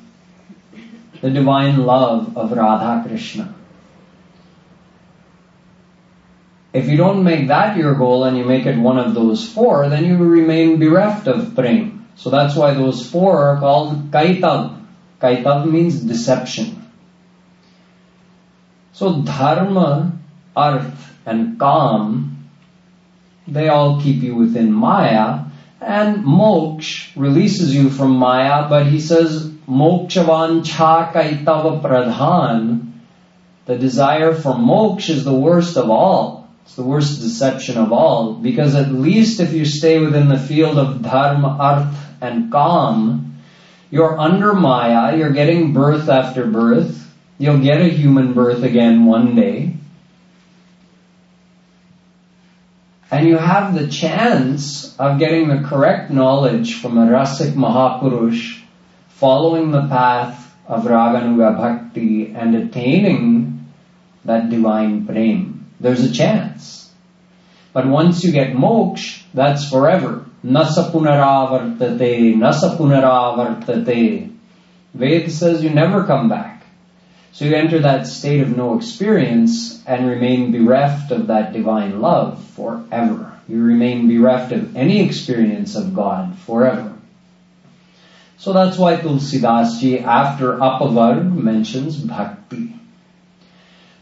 the 1.20 1.30
divine 1.30 1.78
love 1.84 2.36
of 2.36 2.52
Radha 2.52 3.06
Krishna. 3.06 3.54
If 6.72 6.88
you 6.88 6.96
don't 6.96 7.24
make 7.24 7.48
that 7.48 7.76
your 7.76 7.94
goal 7.94 8.24
and 8.24 8.36
you 8.36 8.44
make 8.44 8.66
it 8.66 8.78
one 8.78 8.98
of 8.98 9.14
those 9.14 9.48
four, 9.48 9.88
then 9.88 10.04
you 10.04 10.16
remain 10.16 10.78
bereft 10.78 11.26
of 11.26 11.54
prem. 11.54 12.06
So 12.16 12.30
that's 12.30 12.54
why 12.54 12.74
those 12.74 13.08
four 13.08 13.48
are 13.48 13.58
called 13.58 14.10
kaitav. 14.10 14.78
Kaitav 15.20 15.70
means 15.70 16.00
deception. 16.00 16.87
So 18.98 19.22
dharma, 19.22 20.18
arth, 20.56 21.14
and 21.24 21.56
kam, 21.56 22.48
they 23.46 23.68
all 23.68 24.02
keep 24.02 24.24
you 24.24 24.34
within 24.34 24.72
maya, 24.72 25.44
and 25.80 26.24
moksha 26.24 27.12
releases 27.14 27.72
you 27.72 27.90
from 27.90 28.16
maya, 28.16 28.68
but 28.68 28.86
he 28.86 28.98
says 28.98 29.46
mokshavancha 29.68 31.12
kaitava 31.12 31.80
pradhan, 31.80 32.90
the 33.66 33.78
desire 33.78 34.34
for 34.34 34.54
moksha 34.54 35.10
is 35.10 35.24
the 35.24 35.32
worst 35.32 35.76
of 35.76 35.90
all. 35.90 36.50
It's 36.64 36.74
the 36.74 36.82
worst 36.82 37.20
deception 37.20 37.78
of 37.78 37.92
all, 37.92 38.34
because 38.34 38.74
at 38.74 38.90
least 38.90 39.38
if 39.38 39.52
you 39.52 39.64
stay 39.64 40.00
within 40.00 40.28
the 40.28 40.40
field 40.40 40.76
of 40.76 41.02
dharma, 41.02 41.56
arth, 41.60 41.96
and 42.20 42.50
kam, 42.50 43.38
you're 43.92 44.18
under 44.18 44.54
maya, 44.54 45.16
you're 45.16 45.30
getting 45.30 45.72
birth 45.72 46.08
after 46.08 46.44
birth, 46.46 47.07
you'll 47.38 47.60
get 47.60 47.80
a 47.80 47.88
human 47.88 48.34
birth 48.34 48.62
again 48.62 49.06
one 49.06 49.34
day, 49.34 49.74
and 53.10 53.26
you 53.26 53.38
have 53.38 53.74
the 53.74 53.88
chance 53.88 54.94
of 54.98 55.18
getting 55.18 55.48
the 55.48 55.66
correct 55.66 56.10
knowledge 56.10 56.80
from 56.80 56.98
a 56.98 57.06
Rasik 57.06 57.54
Mahapurush 57.54 58.60
following 59.08 59.70
the 59.70 59.88
path 59.88 60.54
of 60.66 60.84
Raganuga 60.84 61.56
Bhakti 61.56 62.34
and 62.34 62.54
attaining 62.54 63.66
that 64.24 64.50
divine 64.50 65.06
prem. 65.06 65.66
There's 65.80 66.04
a 66.04 66.12
chance. 66.12 66.92
But 67.72 67.86
once 67.86 68.24
you 68.24 68.32
get 68.32 68.52
moksha, 68.52 69.22
that's 69.32 69.70
forever. 69.70 70.26
Nasa 70.44 70.90
punaravartate, 70.92 72.34
nasa 72.34 72.76
punaravartate. 72.76 74.34
Ved 74.94 75.32
says 75.32 75.62
you 75.62 75.70
never 75.70 76.04
come 76.04 76.28
back. 76.28 76.57
So 77.32 77.44
you 77.44 77.54
enter 77.54 77.78
that 77.80 78.06
state 78.06 78.40
of 78.40 78.56
no 78.56 78.76
experience 78.76 79.84
and 79.86 80.08
remain 80.08 80.50
bereft 80.50 81.12
of 81.12 81.28
that 81.28 81.52
divine 81.52 82.00
love 82.00 82.42
forever. 82.50 83.38
You 83.48 83.62
remain 83.62 84.08
bereft 84.08 84.52
of 84.52 84.76
any 84.76 85.04
experience 85.04 85.76
of 85.76 85.94
God 85.94 86.36
forever. 86.38 86.94
So 88.38 88.52
that's 88.52 88.78
why 88.78 88.96
Tulsidas 88.96 90.02
after 90.02 90.56
Apavarg 90.56 91.32
mentions 91.32 91.96
bhakti. 91.96 92.74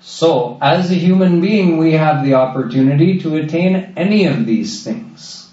So 0.00 0.58
as 0.60 0.90
a 0.90 0.94
human 0.94 1.40
being 1.40 1.78
we 1.78 1.92
have 1.92 2.24
the 2.24 2.34
opportunity 2.34 3.18
to 3.20 3.36
attain 3.36 3.94
any 3.96 4.26
of 4.26 4.46
these 4.46 4.84
things. 4.84 5.50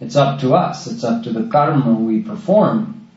It's 0.00 0.16
up 0.16 0.40
to 0.40 0.54
us. 0.54 0.86
It's 0.86 1.04
up 1.04 1.24
to 1.24 1.32
the 1.32 1.48
karma 1.50 1.92
we 1.92 2.22
perform. 2.22 3.08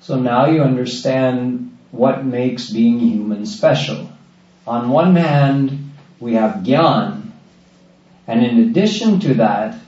So 0.00 0.18
now 0.18 0.46
you 0.46 0.62
understand 0.62 1.67
what 1.90 2.24
makes 2.24 2.70
being 2.70 2.98
human 3.00 3.46
special. 3.46 4.10
On 4.66 4.90
one 4.90 5.16
hand, 5.16 5.92
we 6.20 6.34
have 6.34 6.62
gyan, 6.62 7.30
and 8.26 8.44
in 8.44 8.68
addition 8.68 9.20
to 9.20 9.34
that, 9.34 9.78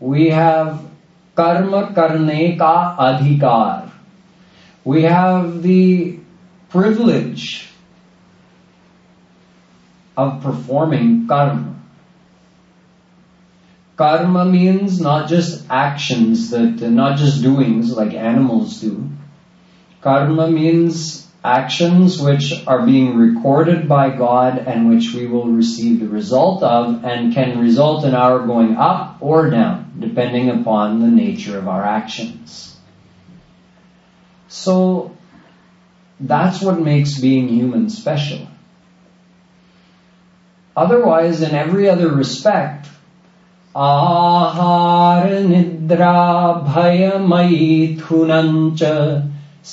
we 0.00 0.30
have 0.30 0.82
karma 1.36 1.92
karne 1.94 2.58
ka 2.58 2.96
adhikar. 2.98 3.90
We 4.84 5.02
have 5.02 5.62
the 5.62 6.18
privilege 6.68 7.68
of 10.16 10.42
performing 10.42 11.26
karma. 11.28 11.74
Karma 13.96 14.44
means 14.44 15.00
not 15.00 15.28
just 15.28 15.66
actions 15.70 16.50
that, 16.50 16.80
not 16.82 17.16
just 17.16 17.42
doings 17.42 17.96
like 17.96 18.12
animals 18.12 18.80
do. 18.80 19.08
Karma 20.00 20.50
means 20.50 21.23
actions 21.44 22.18
which 22.20 22.66
are 22.66 22.86
being 22.86 23.18
recorded 23.18 23.86
by 23.86 24.08
God 24.16 24.56
and 24.56 24.88
which 24.88 25.12
we 25.12 25.26
will 25.26 25.48
receive 25.48 26.00
the 26.00 26.08
result 26.08 26.62
of 26.62 27.04
and 27.04 27.34
can 27.34 27.60
result 27.60 28.06
in 28.06 28.14
our 28.14 28.46
going 28.46 28.76
up 28.76 29.18
or 29.20 29.50
down, 29.50 29.92
depending 29.98 30.48
upon 30.48 31.00
the 31.00 31.06
nature 31.06 31.58
of 31.58 31.68
our 31.68 31.84
actions. 31.84 32.74
So, 34.48 35.14
that's 36.18 36.62
what 36.62 36.80
makes 36.80 37.18
being 37.18 37.48
human 37.48 37.90
special. 37.90 38.48
Otherwise, 40.74 41.42
in 41.42 41.54
every 41.54 41.90
other 41.90 42.08
respect, 42.08 42.88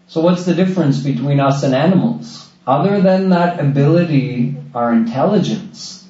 So 0.08 0.22
what's 0.22 0.46
the 0.46 0.56
difference 0.56 1.04
between 1.04 1.42
us 1.42 1.64
and 1.64 1.76
animals? 1.76 2.50
Other 2.66 3.02
than 3.02 3.30
that 3.30 3.60
ability, 3.60 4.56
our 4.74 4.94
intelligence, 4.94 6.08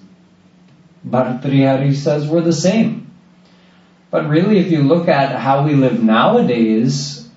Bhartrihari 1.07 1.95
says 1.95 2.27
we're 2.27 2.41
the 2.41 2.53
same. 2.53 3.11
But 4.11 4.29
really, 4.29 4.59
if 4.59 4.71
you 4.71 4.83
look 4.83 5.07
at 5.07 5.35
how 5.35 5.65
we 5.65 5.73
live 5.73 6.03
nowadays, 6.03 7.27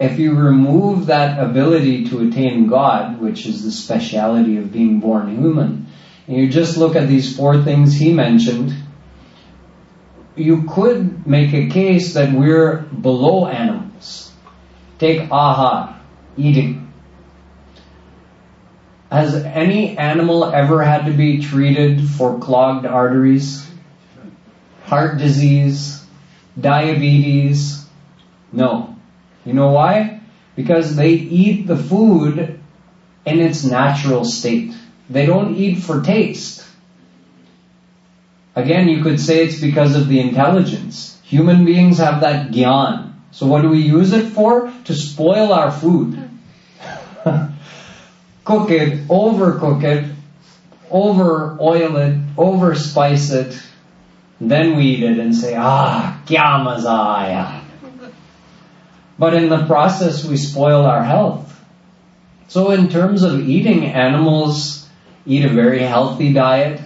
if 0.00 0.18
you 0.18 0.34
remove 0.34 1.06
that 1.06 1.38
ability 1.38 2.08
to 2.08 2.26
attain 2.26 2.66
God, 2.66 3.20
which 3.20 3.44
is 3.44 3.62
the 3.62 3.70
speciality 3.70 4.56
of 4.56 4.72
being 4.72 5.00
born 5.00 5.36
human, 5.36 5.86
and 6.26 6.36
you 6.36 6.48
just 6.48 6.78
look 6.78 6.96
at 6.96 7.08
these 7.08 7.36
four 7.36 7.62
things 7.62 7.94
he 7.94 8.12
mentioned, 8.12 8.74
you 10.38 10.62
could 10.64 11.26
make 11.26 11.52
a 11.52 11.68
case 11.68 12.14
that 12.14 12.32
we're 12.32 12.78
below 12.78 13.46
animals. 13.46 14.32
Take 14.98 15.20
ahar 15.30 15.96
eating. 16.36 16.92
Has 19.10 19.34
any 19.34 19.96
animal 19.96 20.44
ever 20.44 20.82
had 20.84 21.06
to 21.06 21.12
be 21.12 21.40
treated 21.40 22.08
for 22.08 22.38
clogged 22.38 22.86
arteries, 22.86 23.68
heart 24.84 25.18
disease, 25.18 26.04
diabetes? 26.60 27.86
No. 28.52 28.96
You 29.44 29.54
know 29.54 29.68
why? 29.68 30.20
Because 30.56 30.94
they 30.94 31.12
eat 31.12 31.66
the 31.66 31.76
food 31.76 32.60
in 33.24 33.40
its 33.40 33.64
natural 33.64 34.24
state. 34.24 34.72
They 35.08 35.26
don't 35.26 35.54
eat 35.56 35.76
for 35.82 36.02
taste. 36.02 36.57
Again, 38.58 38.88
you 38.88 39.04
could 39.04 39.20
say 39.20 39.44
it's 39.44 39.60
because 39.60 39.94
of 39.94 40.08
the 40.08 40.18
intelligence. 40.18 41.16
Human 41.22 41.64
beings 41.64 41.98
have 41.98 42.22
that 42.22 42.50
gyan. 42.50 43.12
So 43.30 43.46
what 43.46 43.62
do 43.62 43.68
we 43.68 43.78
use 43.78 44.12
it 44.12 44.32
for? 44.32 44.72
To 44.86 44.94
spoil 44.94 45.52
our 45.52 45.70
food. 45.70 46.28
cook 48.44 48.70
it, 48.72 49.06
overcook 49.06 49.84
it, 49.84 50.12
over 50.90 51.56
oil 51.60 51.96
it, 51.98 52.18
over 52.36 52.74
spice 52.74 53.30
it, 53.30 53.56
then 54.40 54.76
we 54.76 54.86
eat 54.86 55.04
it 55.04 55.20
and 55.20 55.32
say, 55.36 55.54
ah, 55.56 56.20
kya 56.26 56.64
maza 56.64 56.88
aaya. 56.88 57.62
But 59.20 59.34
in 59.34 59.48
the 59.50 59.66
process, 59.66 60.24
we 60.24 60.36
spoil 60.36 60.84
our 60.84 61.04
health. 61.04 61.44
So 62.48 62.72
in 62.72 62.88
terms 62.88 63.22
of 63.22 63.48
eating, 63.48 63.86
animals 63.86 64.88
eat 65.26 65.44
a 65.44 65.48
very 65.48 65.80
healthy 65.80 66.32
diet, 66.32 66.80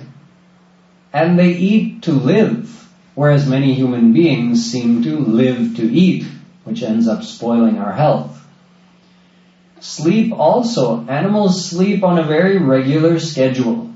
and 1.12 1.38
they 1.38 1.52
eat 1.52 2.02
to 2.02 2.12
live, 2.12 2.88
whereas 3.14 3.48
many 3.48 3.74
human 3.74 4.12
beings 4.12 4.64
seem 4.70 5.02
to 5.02 5.18
live 5.18 5.76
to 5.76 5.92
eat, 5.92 6.26
which 6.64 6.82
ends 6.82 7.08
up 7.08 7.22
spoiling 7.22 7.78
our 7.78 7.92
health. 7.92 8.38
Sleep 9.80 10.32
also. 10.32 11.04
Animals 11.08 11.68
sleep 11.68 12.04
on 12.04 12.18
a 12.18 12.24
very 12.24 12.56
regular 12.58 13.18
schedule. 13.18 13.90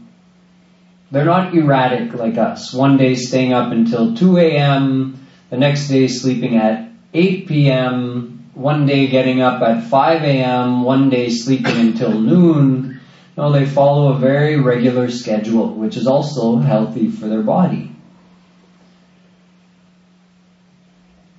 They're 1.11 1.25
not 1.25 1.55
erratic 1.55 2.13
like 2.15 2.37
us. 2.37 2.75
One 2.75 2.97
day 2.97 3.15
staying 3.15 3.53
up 3.53 3.71
until 3.71 4.15
2 4.15 4.39
a.m., 4.39 5.27
the 5.51 5.57
next 5.57 5.89
day 5.89 6.09
sleeping 6.09 6.57
at 6.57 6.91
8 7.15 7.47
p.m., 7.47 8.51
one 8.55 8.87
day 8.87 9.07
getting 9.07 9.41
up 9.41 9.63
at 9.63 9.85
5 9.85 10.23
a.m., 10.25 10.83
one 10.83 11.09
day 11.09 11.31
sleeping 11.31 11.77
until 11.77 12.19
noon. 12.19 12.96
No, 13.37 13.53
they 13.53 13.67
follow 13.67 14.13
a 14.13 14.19
very 14.19 14.57
regular 14.57 15.11
schedule, 15.11 15.75
which 15.75 15.97
is 15.97 16.07
also 16.07 16.57
healthy 16.57 17.11
for 17.11 17.29
their 17.29 17.43
body. 17.43 17.93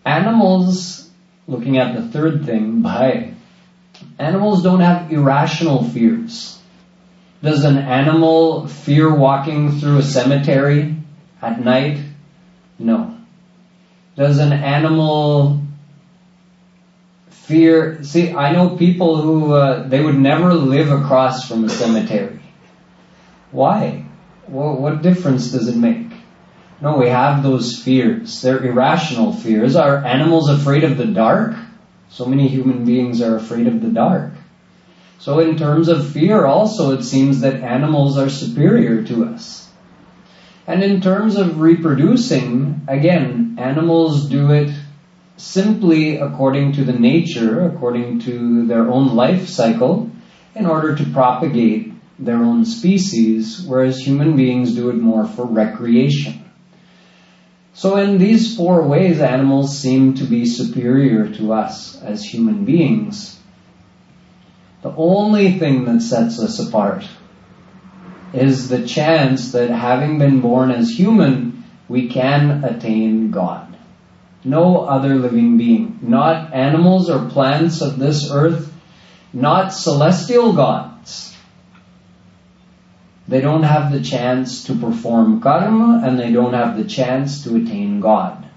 Animals, 0.06 1.10
looking 1.48 1.78
at 1.78 1.96
the 1.96 2.08
third 2.08 2.46
thing, 2.46 2.82
bhai, 2.82 3.34
Animals 4.20 4.64
don't 4.64 4.80
have 4.80 5.12
irrational 5.12 5.84
fears. 5.84 6.60
Does 7.42 7.64
an 7.64 7.78
animal 7.78 8.68
fear 8.68 9.14
walking 9.14 9.80
through 9.80 9.98
a 9.98 10.04
cemetery 10.04 10.96
at 11.42 11.64
night? 11.64 12.00
No. 12.80 13.16
Does 14.16 14.40
an 14.40 14.54
animal 14.54 15.62
fear? 17.48 18.04
See, 18.04 18.34
I 18.34 18.52
know 18.52 18.76
people 18.76 19.22
who 19.22 19.54
uh, 19.54 19.88
they 19.88 20.02
would 20.02 20.20
never 20.20 20.54
live 20.54 20.92
across 20.92 21.48
from 21.48 21.64
a 21.64 21.70
cemetery. 21.70 22.40
Why? 23.52 24.06
Well, 24.48 24.76
what 24.76 25.02
difference 25.02 25.52
does 25.52 25.68
it 25.68 25.78
make? 25.78 26.12
No, 26.82 26.98
we 26.98 27.10
have 27.10 27.42
those 27.42 27.82
fears. 27.82 28.42
They're 28.42 28.64
irrational 28.64 29.34
fears. 29.34 29.76
Are 29.76 30.06
animals 30.06 30.50
afraid 30.50 30.84
of 30.84 30.98
the 30.98 31.06
dark? 31.06 31.56
So 32.10 32.26
many 32.26 32.48
human 32.48 32.86
beings 32.86 33.22
are 33.22 33.36
afraid 33.36 33.68
of 33.68 33.82
the 33.82 33.90
dark. 33.90 34.34
So 35.20 35.40
in 35.40 35.58
terms 35.58 35.88
of 35.88 36.12
fear 36.12 36.46
also 36.46 36.92
it 36.92 37.04
seems 37.04 37.42
that 37.42 37.64
animals 37.64 38.18
are 38.18 38.30
superior 38.30 39.04
to 39.04 39.26
us. 39.26 39.70
And 40.68 40.84
in 40.84 41.02
terms 41.02 41.38
of 41.38 41.60
reproducing, 41.60 42.82
again, 42.88 43.56
animals 43.58 44.30
do 44.30 44.52
it 44.52 44.72
simply 45.38 46.18
according 46.18 46.74
to 46.74 46.84
the 46.84 46.94
nature, 46.94 47.66
according 47.68 48.20
to 48.22 48.66
their 48.66 48.90
own 48.90 49.16
life 49.16 49.48
cycle, 49.48 50.12
in 50.56 50.66
order 50.66 50.96
to 50.96 51.06
propagate 51.12 51.94
their 52.20 52.38
own 52.38 52.66
species, 52.66 53.62
whereas 53.62 54.00
human 54.00 54.36
beings 54.36 54.74
do 54.74 54.90
it 54.90 54.96
more 54.96 55.26
for 55.26 55.46
recreation. 55.46 56.44
So 57.74 57.98
in 57.98 58.18
these 58.18 58.58
four 58.58 58.82
ways, 58.82 59.20
animals 59.20 59.78
seem 59.78 60.16
to 60.16 60.24
be 60.24 60.48
superior 60.48 61.32
to 61.36 61.54
us 61.54 62.02
as 62.02 62.24
human 62.24 62.66
beings. 62.66 63.40
The 64.82 64.94
only 64.96 65.60
thing 65.60 65.86
that 65.86 66.02
sets 66.02 66.40
us 66.40 66.60
apart 66.60 67.06
is 68.34 68.70
the 68.70 68.88
chance 68.88 69.52
that 69.52 69.70
having 69.70 70.18
been 70.18 70.42
born 70.42 70.72
as 70.72 70.90
human, 70.90 71.64
we 71.88 72.10
can 72.10 72.64
attain 72.64 73.30
God. 73.30 73.67
No 74.48 74.86
other 74.86 75.16
living 75.16 75.58
being, 75.58 76.00
not 76.02 76.54
animals 76.54 77.10
or 77.10 77.30
plants 77.30 77.82
of 77.82 78.00
this 78.00 78.32
earth, 78.32 78.74
not 79.34 79.74
celestial 79.74 80.54
gods, 80.54 80.98
they 83.28 83.42
don't 83.42 83.64
have 83.64 83.92
the 83.92 84.02
chance 84.02 84.64
to 84.66 84.76
perform 84.76 85.42
karma 85.42 86.02
and 86.06 86.18
they 86.18 86.32
don't 86.32 86.54
have 86.54 86.78
the 86.78 86.86
chance 86.86 87.44
to 87.44 87.58
attain 87.58 88.00
God. 88.00 88.48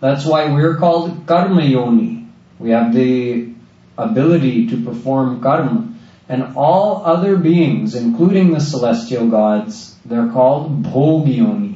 That's 0.00 0.24
why 0.24 0.52
we're 0.52 0.76
called 0.76 1.26
karma 1.26 1.64
yoni. 1.64 2.28
We 2.60 2.70
have 2.70 2.94
the 2.94 3.52
ability 3.98 4.68
to 4.68 4.84
perform 4.84 5.40
karma. 5.40 5.92
And 6.28 6.56
all 6.56 7.04
other 7.04 7.36
beings, 7.36 7.94
including 7.96 8.52
the 8.52 8.60
celestial 8.60 9.28
gods, 9.28 9.96
they're 10.04 10.30
called 10.30 10.84
bhogyoni. 10.84 11.73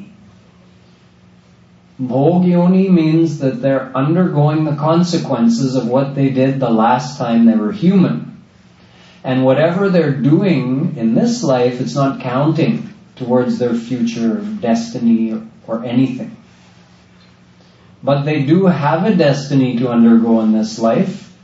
Bhogyoni 2.01 2.89
means 2.89 3.41
that 3.41 3.61
they're 3.61 3.91
undergoing 3.97 4.65
the 4.65 4.77
consequences 4.77 5.75
of 5.75 5.89
what 5.89 6.15
they 6.15 6.31
did 6.31 6.61
the 6.61 6.71
last 6.71 7.19
time 7.19 7.45
they 7.45 7.57
were 7.57 7.73
human. 7.73 8.41
And 9.25 9.45
whatever 9.45 9.91
they're 9.91 10.13
doing 10.13 10.97
in 10.97 11.15
this 11.15 11.43
life, 11.43 11.81
it's 11.81 11.97
not 11.97 12.21
counting 12.21 12.89
towards 13.17 13.59
their 13.59 13.75
future 13.75 14.37
destiny 14.61 15.43
or 15.67 15.85
anything. 15.85 16.37
But 18.01 18.23
they 18.23 18.45
do 18.45 18.67
have 18.67 19.05
a 19.05 19.17
destiny 19.17 19.77
to 19.79 19.91
undergo 19.91 20.41
in 20.41 20.53
this 20.53 20.79
life. 20.79 21.37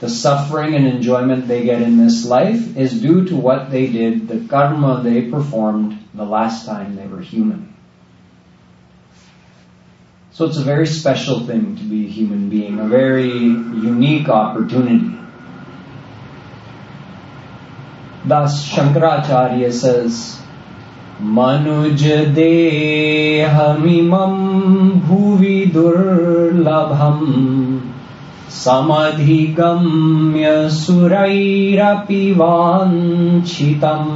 The 0.00 0.10
suffering 0.10 0.74
and 0.74 0.86
enjoyment 0.86 1.48
they 1.48 1.64
get 1.64 1.80
in 1.80 1.96
this 1.96 2.26
life 2.26 2.76
is 2.76 3.00
due 3.00 3.24
to 3.26 3.36
what 3.36 3.70
they 3.70 3.86
did, 3.86 4.28
the 4.28 4.46
karma 4.46 5.00
they 5.02 5.30
performed 5.30 5.98
the 6.12 6.26
last 6.26 6.66
time 6.66 6.96
they 6.96 7.06
were 7.06 7.20
human. 7.20 7.71
So 10.41 10.45
it's 10.45 10.57
a 10.57 10.63
very 10.63 10.85
special 10.85 11.39
thing 11.41 11.75
to 11.75 11.83
be 11.83 12.05
a 12.05 12.09
human 12.09 12.49
being, 12.49 12.79
a 12.79 12.87
very 12.87 13.27
unique 13.27 14.29
opportunity. 14.29 15.17
Thus, 18.25 18.67
Shankaracharya 18.69 19.71
says, 19.73 20.41
मनुज 21.21 22.03
देहमिमं 22.37 24.33
भुवि 25.07 25.65
दुर्लभम् 25.73 27.23
समधिगम्य 28.57 30.51
सुरैरपि 30.77 32.21
वाञ्छितम् 32.41 34.13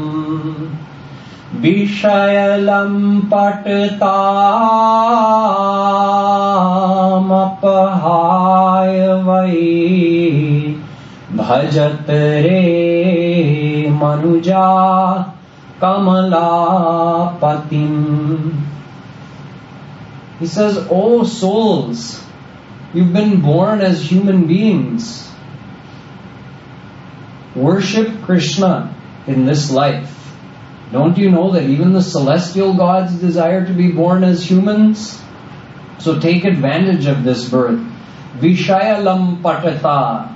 विषयलं 1.62 2.96
पटतामपहाय 3.34 4.10
वै 9.28 9.60
भजत 11.42 12.10
रे 12.48 12.64
मनुजा 14.02 14.66
Kamalapatim. 15.82 18.62
He 20.40 20.46
says, 20.46 20.78
O 20.92 21.24
souls, 21.24 22.24
you've 22.94 23.14
been 23.14 23.42
born 23.42 23.82
as 23.82 24.10
human 24.10 24.48
beings. 24.48 25.28
Worship 27.56 28.22
Krishna 28.22 28.96
in 29.28 29.46
this 29.46 29.72
life. 29.72 30.25
Don't 30.93 31.19
you 31.19 31.31
know 31.31 31.53
that 31.53 31.65
even 31.65 31.93
the 31.93 32.03
celestial 32.03 32.75
gods 32.75 33.15
desire 33.15 33.67
to 33.67 33.73
be 33.73 33.91
born 33.91 34.23
as 34.23 34.49
humans? 34.49 35.21
So 35.99 36.21
take 36.21 36.45
advantage 36.45 37.07
of 37.07 37.25
this 37.25 37.49
birth. 37.49 37.81
Vishayalam 38.39 39.43
patata. 39.43 40.33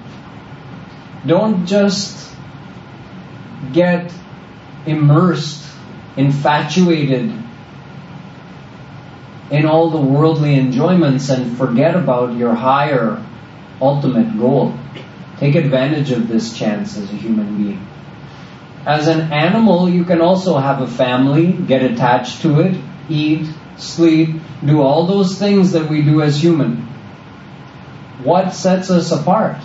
Don't 1.27 1.67
just 1.67 2.35
get 3.73 4.13
immersed, 4.87 5.65
infatuated 6.17 7.33
in 9.51 9.67
all 9.67 9.91
the 9.91 10.01
worldly 10.01 10.59
enjoyments 10.59 11.29
and 11.29 11.57
forget 11.57 11.95
about 11.95 12.37
your 12.37 12.55
higher 12.55 13.25
ultimate 13.81 14.39
goal. 14.39 14.75
Take 15.39 15.55
advantage 15.55 16.11
of 16.11 16.29
this 16.29 16.57
chance 16.57 16.97
as 16.97 17.11
a 17.11 17.17
human 17.17 17.57
being. 17.57 17.87
As 18.87 19.09
an 19.09 19.33
animal, 19.33 19.89
you 19.89 20.05
can 20.05 20.21
also 20.21 20.57
have 20.57 20.81
a 20.81 20.87
family, 20.87 21.53
get 21.53 21.83
attached 21.83 22.43
to 22.43 22.61
it, 22.61 22.81
eat, 23.09 23.49
sleep, 23.77 24.41
do 24.65 24.81
all 24.81 25.07
those 25.07 25.39
things 25.39 25.73
that 25.73 25.89
we 25.89 26.03
do 26.03 26.23
as 26.23 26.43
human. 26.43 26.77
What 28.23 28.55
sets 28.55 28.91
us 28.91 29.13
apart? 29.13 29.61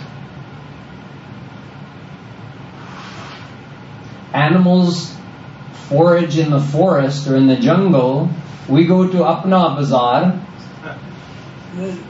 animals 4.36 5.14
forage 5.88 6.36
in 6.36 6.50
the 6.50 6.60
forest 6.60 7.26
or 7.26 7.36
in 7.36 7.46
the 7.46 7.56
jungle, 7.56 8.28
we 8.68 8.84
go 8.84 9.08
to 9.10 9.18
Apna 9.18 9.76
Bazaar. 9.76 10.42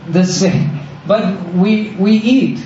The 0.08 0.24
same, 0.24 0.80
but 1.06 1.52
we 1.54 1.90
we 1.90 2.16
eat. 2.16 2.64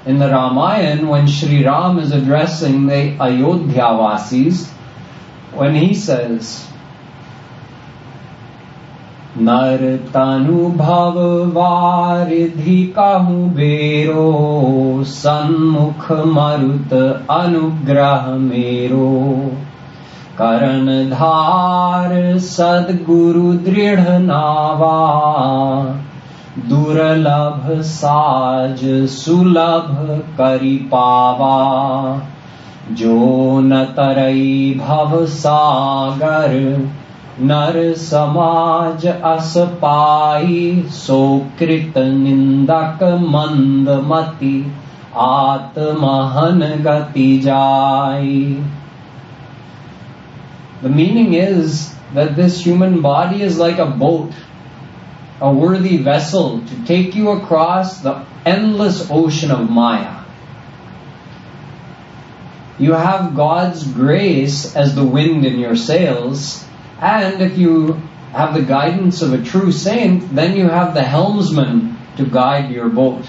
in 0.06 0.19
the 0.19 0.28
Ramayana 0.28 1.10
when 1.10 1.26
Sri 1.26 1.63
Ram 1.63 2.00
is 2.00 2.12
addressing 2.12 2.88
the 2.88 3.15
Ayodhya 3.22 3.95
when 5.54 5.76
he 5.76 5.93
says, 5.93 6.67
नर 9.37 9.81
तनु 10.14 10.68
भव 10.79 11.16
वारिधि 11.55 12.83
कहु 12.99 13.35
बेरो 13.57 14.27
सन्मुख 15.05 16.11
मरुत 16.37 16.92
अनुग्रह 17.38 18.31
मेरो 18.44 19.11
करण 20.40 20.87
धार 21.11 22.14
सदगुरु 22.47 23.53
दृढ़ 23.66 24.09
नावा 24.23 24.94
दुर्लभ 26.70 27.70
साज 27.90 28.85
सुलभ 29.11 29.94
करी 30.40 30.77
पावा 30.92 31.61
जो 32.92 33.61
न 33.61 33.85
तरई 33.97 34.75
भव 34.81 35.25
सागर 35.27 36.61
नर 37.52 37.78
समाज 37.98 39.06
अस 39.08 39.54
पाई 39.82 40.84
सोकृत 40.95 41.98
निंदक 41.98 43.04
मंद 43.36 43.89
मति 44.08 44.56
आत्महन 45.28 46.60
गति 46.88 47.32
जाई 47.45 48.63
The 50.82 50.89
meaning 50.89 51.34
is 51.34 51.80
that 52.13 52.36
this 52.36 52.62
human 52.65 53.02
body 53.02 53.41
is 53.41 53.58
like 53.60 53.80
a 53.80 53.86
boat 53.86 54.32
a 55.41 55.52
worthy 55.52 55.98
vessel 55.98 56.62
to 56.62 56.86
take 56.86 57.15
you 57.15 57.30
across 57.30 58.02
the 58.02 58.26
endless 58.45 59.10
ocean 59.10 59.52
of 59.52 59.69
Maya. 59.69 60.24
You 62.78 62.93
have 62.93 63.36
God's 63.36 63.86
grace 63.86 64.76
as 64.76 64.95
the 64.95 65.06
wind 65.06 65.45
in 65.45 65.60
your 65.60 65.76
sails, 65.76 66.65
and 67.00 67.42
if 67.42 67.59
you 67.59 67.94
have 68.33 68.54
the 68.54 68.62
guidance 68.62 69.22
of 69.22 69.33
a 69.33 69.42
true 69.42 69.72
saint, 69.72 70.35
then 70.35 70.57
you 70.57 70.68
have 70.68 70.94
the 70.94 71.02
helmsman 71.02 71.96
to 72.16 72.24
guide 72.24 72.70
your 72.70 72.88
boat. 72.88 73.24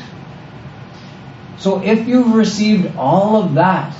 So 1.57 1.81
if 1.81 2.07
you've 2.07 2.33
received 2.33 2.95
all 2.95 3.41
of 3.41 3.55
that, 3.55 3.95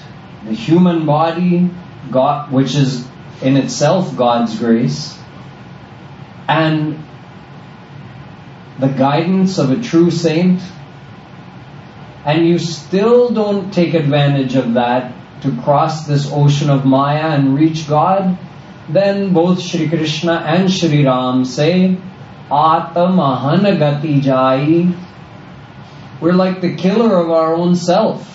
the 0.46 0.54
human 0.54 1.06
body, 1.06 1.70
God, 2.12 2.52
which 2.52 2.76
is 2.76 3.08
in 3.42 3.58
itself 3.58 4.16
God's 4.16 4.58
grace, 4.58 5.18
and 6.48 7.04
the 8.80 8.88
guidance 8.88 9.58
of 9.58 9.72
a 9.72 9.82
true 9.82 10.12
saint, 10.12 10.62
and 12.26 12.48
you 12.48 12.60
still 12.60 13.30
don't 13.30 13.74
take 13.74 13.94
advantage 13.94 14.56
of 14.56 14.74
that 14.74 15.14
to 15.42 15.56
cross 15.62 16.08
this 16.08 16.30
ocean 16.32 16.70
of 16.70 16.86
Maya 16.86 17.30
and 17.30 17.56
reach 17.56 17.88
God, 17.88 18.38
then 18.90 19.34
both 19.34 19.62
Sri 19.62 19.90
Krishna 19.90 20.34
and 20.34 20.72
Sri 20.72 21.06
Ram 21.06 21.46
say, 21.46 21.98
Atamahan 22.50 23.64
gati 23.78 24.22
jai. 24.22 24.94
We're 26.22 26.34
like 26.34 26.62
the 26.62 26.76
killer 26.76 27.18
of 27.18 27.32
our 27.32 27.54
own 27.54 27.76
self. 27.76 28.32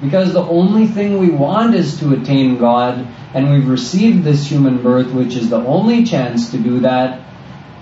Because 0.00 0.32
the 0.32 0.44
only 0.44 0.86
thing 0.86 1.18
we 1.18 1.28
want 1.28 1.74
is 1.74 1.98
to 2.00 2.14
attain 2.14 2.58
God, 2.58 3.06
and 3.34 3.50
we've 3.50 3.68
received 3.68 4.22
this 4.22 4.48
human 4.48 4.80
birth, 4.82 5.10
which 5.12 5.34
is 5.34 5.50
the 5.50 5.58
only 5.58 6.04
chance 6.04 6.52
to 6.52 6.58
do 6.58 6.80
that 6.80 7.28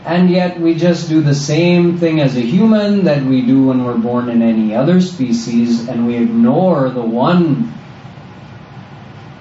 and 0.06 0.30
yet 0.30 0.60
we 0.60 0.76
just 0.76 1.08
do 1.08 1.20
the 1.20 1.34
same 1.34 1.98
thing 1.98 2.20
as 2.20 2.36
a 2.36 2.40
human 2.40 3.04
that 3.04 3.24
we 3.24 3.42
do 3.42 3.64
when 3.64 3.84
we're 3.84 3.98
born 3.98 4.28
in 4.28 4.40
any 4.40 4.72
other 4.72 5.00
species, 5.00 5.88
and 5.88 6.06
we 6.06 6.14
ignore 6.14 6.90
the 6.90 7.02
one 7.02 7.74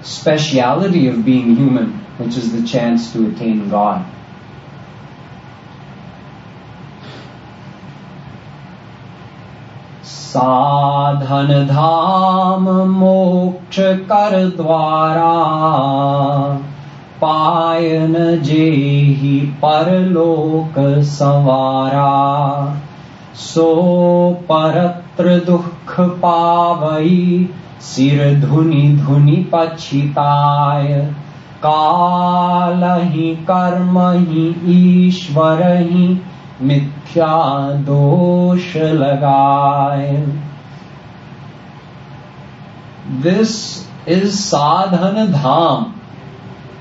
speciality 0.02 1.08
of 1.08 1.24
being 1.24 1.56
human, 1.56 2.04
which 2.18 2.38
is 2.38 2.52
the 2.52 2.68
chance 2.68 3.14
to 3.14 3.28
attain 3.28 3.70
God. 3.70 4.06
साधन 10.04 11.68
धाम 11.68 12.70
मोक्ष 12.90 13.80
कर 13.80 14.34
द्वारा, 14.58 15.34
पायन 17.22 18.14
जेहि 18.44 19.40
परलोक 19.64 20.74
संवारा 21.04 22.12
सो 23.36 23.68
परत्र 24.52 25.40
दुख 25.40 26.00
पावई 26.00 27.50
सिर 27.82 28.40
धुनि 28.40 28.88
धुनि 29.02 29.50
पछिताय 29.54 31.16
काल 31.65 32.85
ही 33.13 33.35
कर्म 33.49 33.99
ही 33.99 34.45
ईश्वर 35.07 35.63
ही 35.77 36.07
मिथ्या 36.61 37.37
दोष 37.87 38.77
लगाए 38.77 40.15
This 43.23 43.87
is 44.07 44.39
sadhana 44.43 45.27
dham. 45.27 45.99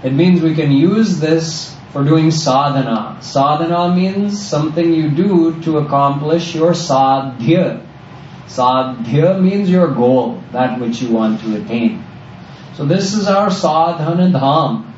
It 0.03 0.13
means 0.13 0.41
we 0.41 0.53
can 0.53 0.71
use 0.71 1.19
this 1.19 1.75
for 1.91 2.03
doing 2.03 2.29
sadhana. 2.29 3.17
Sadhana 3.19 3.95
means 3.95 4.39
something 4.39 4.93
you 4.93 5.09
do 5.09 5.59
to 5.63 5.79
accomplish 5.79 6.53
your 6.53 6.73
sadhya. 6.73 7.81
Sadhya 8.47 9.41
means 9.41 9.69
your 9.71 9.87
goal, 9.95 10.41
that 10.51 10.79
which 10.79 11.01
you 11.01 11.11
want 11.11 11.41
to 11.41 11.55
attain. 11.55 12.02
So 12.76 12.84
this 12.84 13.14
is 13.14 13.28
our 13.28 13.50
sadhana 13.50 14.36
dham. 14.36 14.90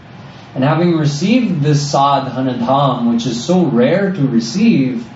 And 0.54 0.64
having 0.64 0.96
received 0.96 1.60
this 1.60 1.90
sadhana 1.90 2.54
dham, 2.54 3.12
which 3.12 3.26
is 3.26 3.44
so 3.44 3.66
rare 3.66 4.12
to 4.12 4.26
receive, 4.26 5.06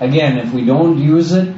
again, 0.00 0.38
if 0.38 0.52
we 0.52 0.64
don't 0.64 0.98
use 0.98 1.32
it 1.32 1.54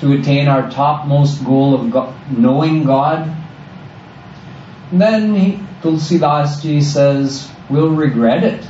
to 0.00 0.12
attain 0.14 0.48
our 0.48 0.68
topmost 0.68 1.44
goal 1.44 1.76
of 1.76 1.92
God, 1.92 2.14
knowing 2.36 2.82
God, 2.82 3.32
then 4.90 5.34
he, 5.34 5.60
Tulsidas 5.80 6.60
ji 6.62 6.80
says, 6.80 7.48
we'll 7.70 7.94
regret 7.94 8.42
it. 8.42 8.66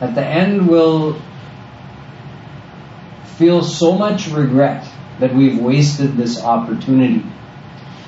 At 0.00 0.14
the 0.14 0.24
end, 0.24 0.66
we'll 0.66 1.20
feel 3.36 3.62
so 3.62 3.92
much 3.92 4.28
regret 4.28 4.88
that 5.20 5.34
we've 5.34 5.58
wasted 5.60 6.16
this 6.16 6.42
opportunity 6.42 7.22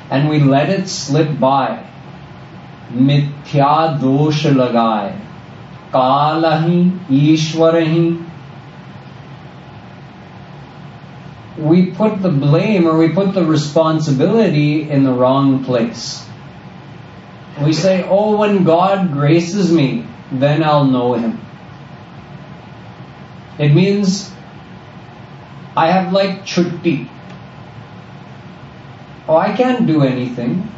And 0.10 0.30
we 0.30 0.40
let 0.40 0.70
it 0.70 0.88
slip 0.88 1.40
by. 1.40 1.84
मिथ्या 2.92 3.76
दोष 4.00 4.46
लगाए 4.46 5.12
काल 5.94 6.46
ही 6.64 6.80
ईश्वर 7.34 7.78
ही 7.78 8.10
we 11.58 11.92
put 11.92 12.22
the 12.22 12.30
blame 12.30 12.88
or 12.88 12.98
we 12.98 13.10
put 13.10 13.34
the 13.34 13.44
responsibility 13.46 14.90
in 14.90 15.04
the 15.04 15.12
wrong 15.14 15.64
place. 15.64 16.26
We 17.64 17.74
say, 17.74 18.04
oh, 18.10 18.38
when 18.38 18.64
God 18.64 19.12
graces 19.12 19.72
me, 19.72 20.08
then 20.32 20.64
I'll 20.64 20.86
know 20.86 21.14
Him. 21.14 21.40
It 23.60 23.74
means 23.74 24.32
I 25.76 25.92
have 25.92 26.12
like 26.14 26.46
chutti. 26.46 27.08
Oh, 29.29 29.37
I 29.37 29.57
can't 29.57 29.87
do 29.87 30.03
anything. 30.03 30.71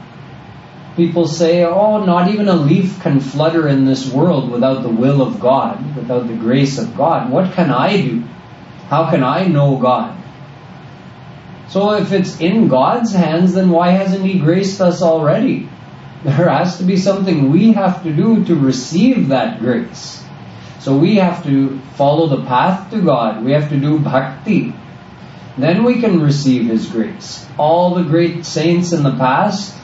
People 0.97 1.29
say, 1.29 1.65
oh, 1.65 2.05
not 2.05 2.29
even 2.29 2.49
a 2.49 2.55
leaf 2.55 3.01
can 3.01 3.21
flutter 3.21 3.69
in 3.69 3.85
this 3.85 4.11
world 4.11 4.51
without 4.51 4.83
the 4.83 4.89
will 4.89 5.23
of 5.23 5.39
God, 5.39 5.95
without 5.95 6.27
the 6.27 6.35
grace 6.35 6.79
of 6.79 6.97
God. 6.97 7.31
What 7.31 7.53
can 7.53 7.71
I 7.71 8.01
do? 8.01 8.21
How 8.89 9.11
can 9.11 9.23
I 9.23 9.47
know 9.47 9.77
God? 9.77 10.17
So 11.69 11.93
if 11.93 12.13
it's 12.13 12.41
in 12.41 12.69
God's 12.69 13.13
hands, 13.13 13.53
then 13.53 13.69
why 13.69 13.91
hasn't 13.91 14.25
He 14.25 14.39
graced 14.39 14.81
us 14.81 15.03
already? 15.03 15.69
There 16.25 16.49
has 16.49 16.79
to 16.79 16.85
be 16.85 16.97
something 16.97 17.53
we 17.53 17.75
have 17.75 18.03
to 18.03 18.13
do 18.13 18.45
to 18.47 18.57
receive 18.57 19.29
that 19.29 19.61
grace. 19.61 20.25
So 20.81 20.97
we 20.99 21.15
have 21.17 21.45
to 21.45 21.79
follow 21.95 22.27
the 22.27 22.45
path 22.45 22.91
to 22.91 23.01
God. 23.01 23.45
We 23.45 23.53
have 23.53 23.69
to 23.69 23.79
do 23.79 24.01
bhakti. 24.01 24.75
Then 25.59 25.83
we 25.83 26.01
can 26.01 26.21
receive 26.21 26.67
His 26.67 26.87
grace. 26.87 27.47
All 27.59 27.95
the 27.95 28.05
great 28.05 28.47
saints 28.47 28.93
in 28.93 29.03
the 29.03 29.17
past, 29.17 29.75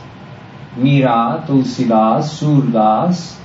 Mira, 0.76 1.44
Tulsidas, 1.46 2.30
Surdas, 2.38 3.36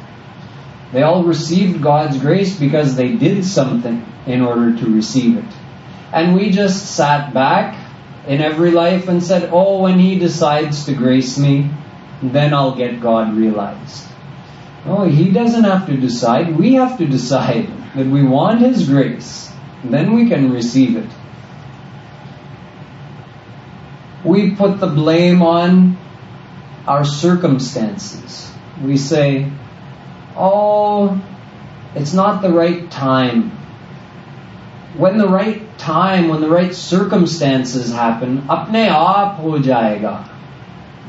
they 0.91 1.03
all 1.03 1.23
received 1.23 1.81
God's 1.81 2.19
grace 2.19 2.57
because 2.57 2.95
they 2.95 3.13
did 3.15 3.45
something 3.45 4.05
in 4.25 4.41
order 4.41 4.75
to 4.77 4.93
receive 4.93 5.37
it. 5.37 5.45
And 6.11 6.35
we 6.35 6.49
just 6.49 6.95
sat 6.95 7.33
back 7.33 7.77
in 8.27 8.41
every 8.41 8.71
life 8.71 9.07
and 9.07 9.23
said, 9.23 9.49
Oh, 9.51 9.81
when 9.81 9.99
He 9.99 10.17
decides 10.17 10.85
to 10.85 10.93
grace 10.93 11.37
me, 11.37 11.69
then 12.21 12.53
I'll 12.53 12.75
get 12.75 13.01
God 13.01 13.35
realized. 13.35 14.05
No, 14.85 15.05
He 15.05 15.31
doesn't 15.31 15.63
have 15.63 15.87
to 15.87 15.97
decide. 15.97 16.57
We 16.57 16.73
have 16.73 16.97
to 16.97 17.07
decide 17.07 17.67
that 17.95 18.07
we 18.07 18.23
want 18.23 18.61
His 18.61 18.87
grace. 18.87 19.51
Then 19.83 20.13
we 20.13 20.27
can 20.27 20.51
receive 20.51 20.97
it. 20.97 21.09
We 24.29 24.51
put 24.51 24.79
the 24.79 24.85
blame 24.85 25.41
on 25.41 25.97
our 26.87 27.03
circumstances. 27.03 28.51
We 28.83 28.95
say, 28.97 29.51
Oh, 30.35 31.19
it's 31.95 32.13
not 32.13 32.43
the 32.43 32.53
right 32.53 32.91
time. 32.91 33.49
When 34.97 35.17
the 35.17 35.27
right 35.27 35.77
time, 35.79 36.27
when 36.27 36.41
the 36.41 36.49
right 36.49 36.75
circumstances 36.75 37.91
happen, 37.91 38.43
apne 38.43 38.87
aap 38.89 39.37
ho 39.37 39.53
jayega. 39.53 40.29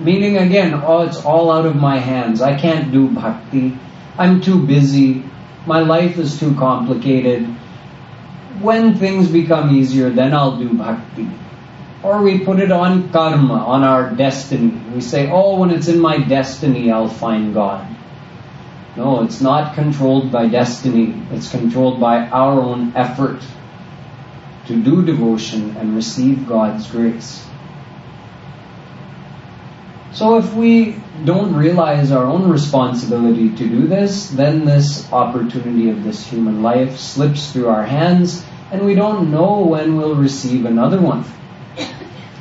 Meaning 0.00 0.38
again, 0.38 0.72
oh, 0.82 1.02
it's 1.02 1.22
all 1.22 1.52
out 1.52 1.66
of 1.66 1.76
my 1.76 1.98
hands. 1.98 2.40
I 2.40 2.58
can't 2.58 2.90
do 2.90 3.10
bhakti. 3.10 3.76
I'm 4.16 4.40
too 4.40 4.66
busy. 4.66 5.22
My 5.66 5.80
life 5.80 6.16
is 6.16 6.40
too 6.40 6.54
complicated. 6.54 7.44
When 8.62 8.94
things 8.96 9.28
become 9.28 9.76
easier, 9.76 10.08
then 10.08 10.32
I'll 10.32 10.56
do 10.56 10.72
bhakti. 10.72 11.28
Or 12.02 12.22
we 12.22 12.38
put 12.38 12.60
it 12.60 12.72
on 12.72 13.10
karma, 13.10 13.54
on 13.54 13.84
our 13.84 14.10
destiny. 14.14 14.72
We 14.94 15.00
say, 15.00 15.30
oh, 15.30 15.58
when 15.58 15.70
it's 15.70 15.88
in 15.88 16.00
my 16.00 16.18
destiny, 16.18 16.90
I'll 16.90 17.08
find 17.08 17.52
God. 17.52 17.86
No, 18.96 19.22
it's 19.22 19.40
not 19.40 19.74
controlled 19.74 20.32
by 20.32 20.48
destiny. 20.48 21.14
It's 21.30 21.50
controlled 21.50 22.00
by 22.00 22.26
our 22.26 22.60
own 22.60 22.92
effort 22.96 23.40
to 24.66 24.82
do 24.82 25.04
devotion 25.04 25.76
and 25.76 25.94
receive 25.94 26.46
God's 26.46 26.90
grace. 26.90 27.44
So 30.12 30.38
if 30.38 30.54
we 30.54 30.96
don't 31.24 31.54
realize 31.54 32.10
our 32.10 32.24
own 32.24 32.50
responsibility 32.50 33.50
to 33.50 33.68
do 33.68 33.86
this, 33.86 34.30
then 34.30 34.64
this 34.64 35.10
opportunity 35.12 35.90
of 35.90 36.02
this 36.02 36.26
human 36.26 36.62
life 36.62 36.98
slips 36.98 37.52
through 37.52 37.68
our 37.68 37.84
hands 37.84 38.44
and 38.72 38.84
we 38.84 38.94
don't 38.94 39.30
know 39.30 39.60
when 39.60 39.96
we'll 39.96 40.14
receive 40.14 40.64
another 40.64 41.00
one. 41.00 41.24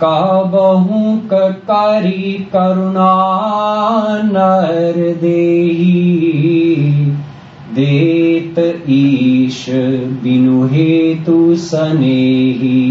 काबहू 0.00 1.16
करी 1.32 2.32
करुणा 2.52 3.10
नर 4.24 4.96
देही 5.20 5.94
देत 7.76 8.58
ईश 8.88 9.64
बिनु 10.22 10.66
हेतु 10.74 11.38
सनेही 11.68 12.82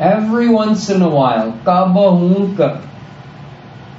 Every 0.00 0.48
once 0.48 0.88
in 0.88 1.02
a 1.02 1.08
while, 1.10 1.52
kabahunka, 1.64 2.68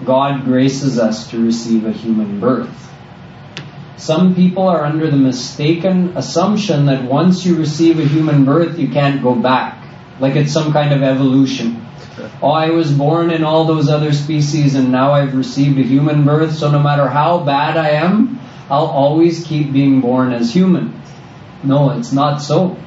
God 0.03 0.45
graces 0.45 0.97
us 0.97 1.29
to 1.29 1.43
receive 1.43 1.85
a 1.85 1.91
human 1.91 2.39
birth. 2.39 2.91
Some 3.97 4.33
people 4.33 4.67
are 4.67 4.83
under 4.83 5.11
the 5.11 5.17
mistaken 5.17 6.13
assumption 6.15 6.87
that 6.87 7.03
once 7.03 7.45
you 7.45 7.55
receive 7.55 7.99
a 7.99 8.07
human 8.07 8.45
birth, 8.45 8.79
you 8.79 8.87
can't 8.87 9.21
go 9.21 9.35
back. 9.35 9.77
Like 10.20 10.36
it's 10.36 10.52
some 10.52 10.72
kind 10.72 10.92
of 10.92 11.02
evolution. 11.02 11.86
Oh, 12.42 12.50
I 12.50 12.70
was 12.70 12.90
born 12.92 13.30
in 13.30 13.44
all 13.44 13.64
those 13.64 13.88
other 13.88 14.12
species 14.12 14.74
and 14.74 14.90
now 14.90 15.12
I've 15.12 15.34
received 15.34 15.78
a 15.78 15.82
human 15.82 16.24
birth, 16.24 16.56
so 16.56 16.70
no 16.70 16.78
matter 16.78 17.08
how 17.08 17.44
bad 17.44 17.76
I 17.76 17.90
am, 17.90 18.40
I'll 18.70 18.86
always 18.86 19.44
keep 19.46 19.72
being 19.72 20.00
born 20.00 20.32
as 20.32 20.52
human. 20.52 21.00
No, 21.62 21.90
it's 21.90 22.12
not 22.12 22.38
so. 22.38 22.78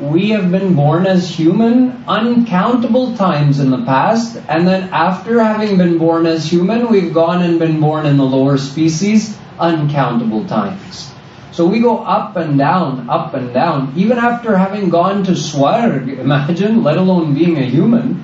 We 0.00 0.30
have 0.30 0.50
been 0.50 0.74
born 0.74 1.06
as 1.06 1.30
human 1.30 2.04
uncountable 2.06 3.16
times 3.16 3.60
in 3.60 3.70
the 3.70 3.82
past, 3.84 4.36
and 4.48 4.66
then 4.66 4.90
after 4.90 5.42
having 5.42 5.78
been 5.78 5.96
born 5.96 6.26
as 6.26 6.50
human, 6.50 6.90
we've 6.90 7.14
gone 7.14 7.42
and 7.42 7.58
been 7.58 7.80
born 7.80 8.04
in 8.04 8.18
the 8.18 8.24
lower 8.24 8.58
species 8.58 9.38
uncountable 9.58 10.44
times. 10.46 11.10
So 11.55 11.67
we 11.67 11.79
go 11.79 11.99
up 11.99 12.35
and 12.37 12.57
down, 12.57 13.09
up 13.09 13.33
and 13.33 13.53
down, 13.53 13.93
even 13.95 14.17
after 14.17 14.57
having 14.57 14.89
gone 14.89 15.23
to 15.25 15.31
Swarg, 15.31 16.17
imagine, 16.17 16.83
let 16.83 16.97
alone 16.97 17.33
being 17.33 17.57
a 17.57 17.63
human. 17.63 18.23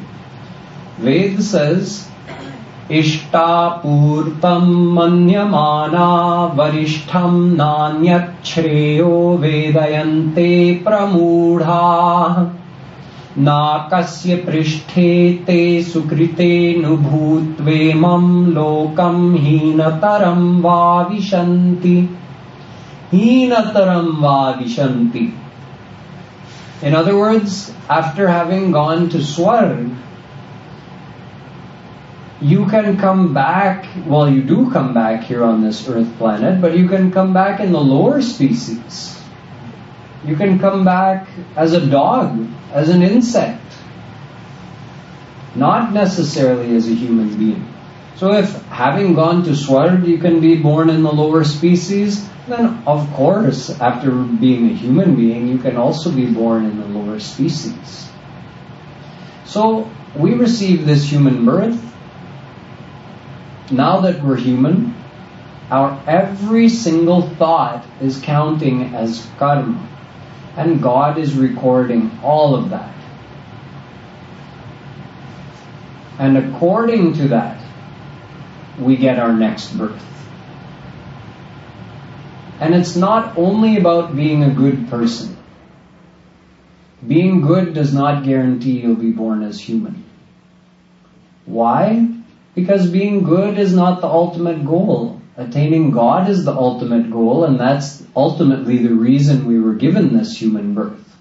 Ved 0.98 1.44
says, 1.44 2.08
इष्टापूर्तम् 2.92 4.70
मन्यमाना 4.96 6.10
वरिष्ठम् 6.58 7.56
नान्यच्छ्रेयो 7.58 9.16
वेदयन्ते 9.42 10.52
प्रमूढाः 10.86 12.38
नाकस्य 13.48 14.36
पृष्ठे 14.46 15.10
ते 15.48 15.58
सुकृतेऽनुभूत्वेमम् 15.90 18.30
लोकम् 18.54 19.36
हीनतरम् 19.38 20.62
वा 20.62 20.80
विशन्ति 21.12 21.98
vishanti. 23.13 25.39
In 26.83 26.95
other 26.95 27.17
words, 27.17 27.73
after 27.89 28.27
having 28.27 28.73
gone 28.73 29.09
to 29.11 29.19
Swarg, 29.19 29.97
you 32.41 32.67
can 32.67 32.97
come 32.97 33.33
back, 33.33 33.87
well, 34.05 34.29
you 34.29 34.43
do 34.43 34.69
come 34.73 34.93
back 34.93 35.23
here 35.23 35.45
on 35.45 35.63
this 35.63 35.89
earth 35.89 36.13
planet, 36.19 36.61
but 36.61 36.77
you 36.77 36.89
can 36.89 37.13
come 37.13 37.33
back 37.33 37.61
in 37.61 37.71
the 37.71 37.81
lower 37.81 38.21
species. 38.21 39.17
You 40.25 40.35
can 40.35 40.59
come 40.59 40.85
back 40.85 41.29
as 41.55 41.73
a 41.73 41.87
dog, 41.87 42.49
as 42.73 42.89
an 42.89 43.03
insect, 43.03 43.61
not 45.55 45.93
necessarily 45.93 46.75
as 46.75 46.89
a 46.89 46.95
human 46.95 47.37
being. 47.37 47.69
So 48.17 48.33
if 48.33 48.61
having 48.67 49.15
gone 49.15 49.45
to 49.45 49.51
Swarg, 49.51 50.07
you 50.07 50.19
can 50.19 50.41
be 50.41 50.57
born 50.57 50.91
in 50.91 51.03
the 51.03 51.13
lower 51.13 51.45
species, 51.45 52.29
then 52.53 52.83
of 52.87 53.11
course, 53.15 53.71
after 53.81 54.11
being 54.11 54.71
a 54.71 54.75
human 54.75 55.17
being, 55.17 55.49
you 55.49 55.59
can 55.59 55.77
also 55.77 56.13
be 56.13 56.27
born 56.27 56.67
in 56.67 56.79
the 56.79 56.87
lower 56.87 57.19
species. 57.19 58.09
So 59.45 59.91
we 60.15 60.35
receive 60.35 60.87
this 60.87 61.11
human 61.11 61.45
birth 61.45 61.81
now 63.73 64.01
that 64.01 64.23
we're 64.23 64.37
human, 64.37 64.95
our 65.71 66.01
every 66.07 66.69
single 66.69 67.23
thought 67.37 67.85
is 68.01 68.21
counting 68.21 68.95
as 68.95 69.27
karma. 69.39 69.89
And 70.57 70.83
God 70.83 71.17
is 71.17 71.35
recording 71.35 72.11
all 72.23 72.55
of 72.55 72.71
that. 72.71 72.95
And 76.19 76.37
according 76.37 77.15
to 77.15 77.29
that, 77.29 77.59
we 78.79 78.97
get 78.97 79.19
our 79.19 79.33
next 79.33 79.77
birth. 79.79 80.12
And 82.63 82.77
it's 82.77 82.95
not 82.95 83.37
only 83.37 83.77
about 83.77 84.15
being 84.15 84.45
a 84.45 84.55
good 84.55 84.89
person. 84.89 85.37
Being 87.05 87.41
good 87.41 87.75
does 87.75 87.93
not 87.93 88.23
guarantee 88.23 88.79
you'll 88.81 88.95
be 88.95 89.11
born 89.11 89.43
as 89.43 89.61
human. 89.61 90.05
Why? 91.45 92.09
Because 92.55 92.89
being 92.89 93.25
good 93.25 93.59
is 93.59 93.75
not 93.75 94.01
the 94.01 94.07
ultimate 94.07 94.65
goal. 94.65 95.21
Attaining 95.37 95.91
God 95.91 96.29
is 96.29 96.45
the 96.45 96.53
ultimate 96.53 97.11
goal, 97.11 97.45
and 97.47 97.59
that's 97.59 98.01
ultimately 98.15 98.79
the 98.79 98.95
reason 98.95 99.47
we 99.47 99.59
were 99.59 99.75
given 99.75 100.17
this 100.17 100.41
human 100.41 100.73
birth. 100.73 101.19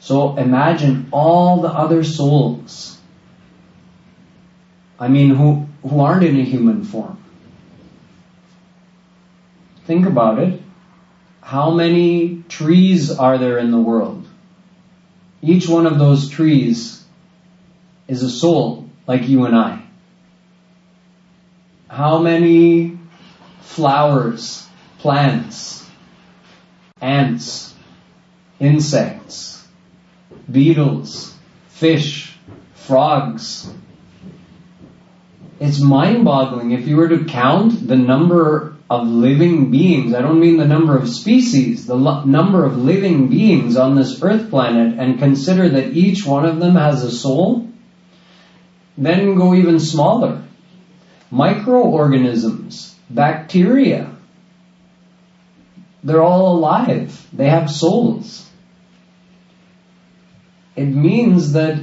So 0.00 0.38
imagine 0.38 1.08
all 1.12 1.60
the 1.60 1.68
other 1.68 2.02
souls. 2.02 2.98
I 4.98 5.08
mean, 5.08 5.34
who, 5.34 5.66
who 5.86 6.00
aren't 6.00 6.24
in 6.24 6.40
a 6.40 6.44
human 6.44 6.82
form. 6.84 7.22
Think 9.84 10.06
about 10.06 10.38
it. 10.38 10.62
How 11.48 11.70
many 11.70 12.42
trees 12.48 13.10
are 13.10 13.38
there 13.38 13.56
in 13.56 13.70
the 13.70 13.80
world? 13.80 14.26
Each 15.40 15.66
one 15.66 15.86
of 15.86 15.98
those 15.98 16.28
trees 16.28 17.02
is 18.06 18.22
a 18.22 18.28
soul, 18.28 18.88
like 19.06 19.28
you 19.28 19.46
and 19.46 19.56
I 19.56 19.82
how 21.88 22.18
many 22.18 22.98
flowers, 23.62 24.66
plants, 24.98 25.88
ants, 27.00 27.74
insects, 28.60 29.66
beetles, 30.50 31.34
fish, 31.68 32.36
frogs. 32.74 33.72
It's 35.60 35.80
mind 35.80 36.24
boggling 36.24 36.72
if 36.72 36.86
you 36.86 36.96
were 36.96 37.08
to 37.08 37.24
count 37.24 37.88
the 37.88 37.96
number 37.96 38.67
of 38.90 39.06
living 39.06 39.70
beings. 39.70 40.14
I 40.14 40.22
don't 40.22 40.40
mean 40.40 40.56
the 40.56 40.66
number 40.66 40.96
of 40.96 41.08
species, 41.08 41.86
the 41.86 41.94
lo- 41.94 42.24
number 42.24 42.64
of 42.64 42.78
living 42.78 43.28
beings 43.28 43.76
on 43.76 43.94
this 43.94 44.22
earth 44.22 44.48
planet 44.50 44.98
and 44.98 45.18
consider 45.18 45.68
that 45.68 45.92
each 45.92 46.24
one 46.24 46.46
of 46.46 46.58
them 46.58 46.76
has 46.76 47.04
a 47.04 47.10
soul. 47.10 47.68
Then 48.96 49.34
go 49.34 49.54
even 49.54 49.78
smaller 49.78 50.42
microorganisms, 51.30 52.96
bacteria. 53.10 54.14
They're 56.02 56.22
all 56.22 56.56
alive. 56.56 57.26
They 57.32 57.48
have 57.48 57.70
souls. 57.70 58.48
It 60.76 60.86
means 60.86 61.52
that 61.52 61.82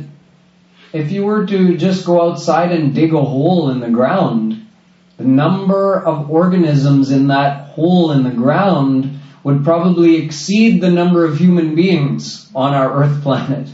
if 0.94 1.12
you 1.12 1.26
were 1.26 1.46
to 1.46 1.78
just 1.78 2.06
go 2.06 2.30
outside 2.30 2.72
and 2.72 2.96
dig 2.96 3.14
a 3.14 3.22
hole 3.22 3.70
in 3.70 3.82
the 3.82 3.90
ground, 3.90 4.45
the 5.18 5.24
number 5.24 6.02
of 6.04 6.30
organisms 6.30 7.12
in 7.12 7.28
that 7.28 7.70
hole 7.70 8.12
in 8.12 8.24
the 8.24 8.32
ground 8.32 9.20
would 9.44 9.64
probably 9.64 10.24
exceed 10.24 10.82
the 10.82 10.92
number 10.92 11.26
of 11.26 11.38
human 11.38 11.76
beings 11.76 12.50
on 12.56 12.74
our 12.74 13.04
earth 13.04 13.22
planet. 13.22 13.70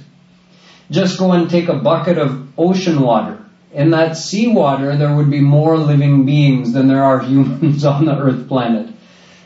Just 0.89 1.17
go 1.17 1.31
and 1.31 1.49
take 1.49 1.69
a 1.69 1.79
bucket 1.79 2.17
of 2.17 2.47
ocean 2.59 3.01
water 3.01 3.41
in 3.73 3.91
that 3.91 4.17
seawater, 4.17 4.97
there 4.97 5.15
would 5.15 5.29
be 5.29 5.39
more 5.39 5.77
living 5.77 6.25
beings 6.25 6.73
than 6.73 6.87
there 6.87 7.03
are 7.03 7.19
humans 7.19 7.85
on 7.85 8.05
the 8.05 8.17
earth 8.17 8.47
planet. 8.47 8.93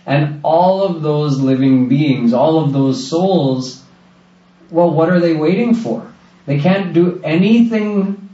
And 0.05 0.41
all 0.43 0.83
of 0.83 1.01
those 1.01 1.39
living 1.39 1.89
beings, 1.89 2.33
all 2.33 2.63
of 2.63 2.73
those 2.73 3.09
souls, 3.09 3.83
well, 4.69 4.91
what 4.91 5.09
are 5.09 5.19
they 5.19 5.33
waiting 5.33 5.73
for? 5.73 6.11
They 6.45 6.59
can't 6.59 6.93
do 6.93 7.21
anything. 7.23 8.24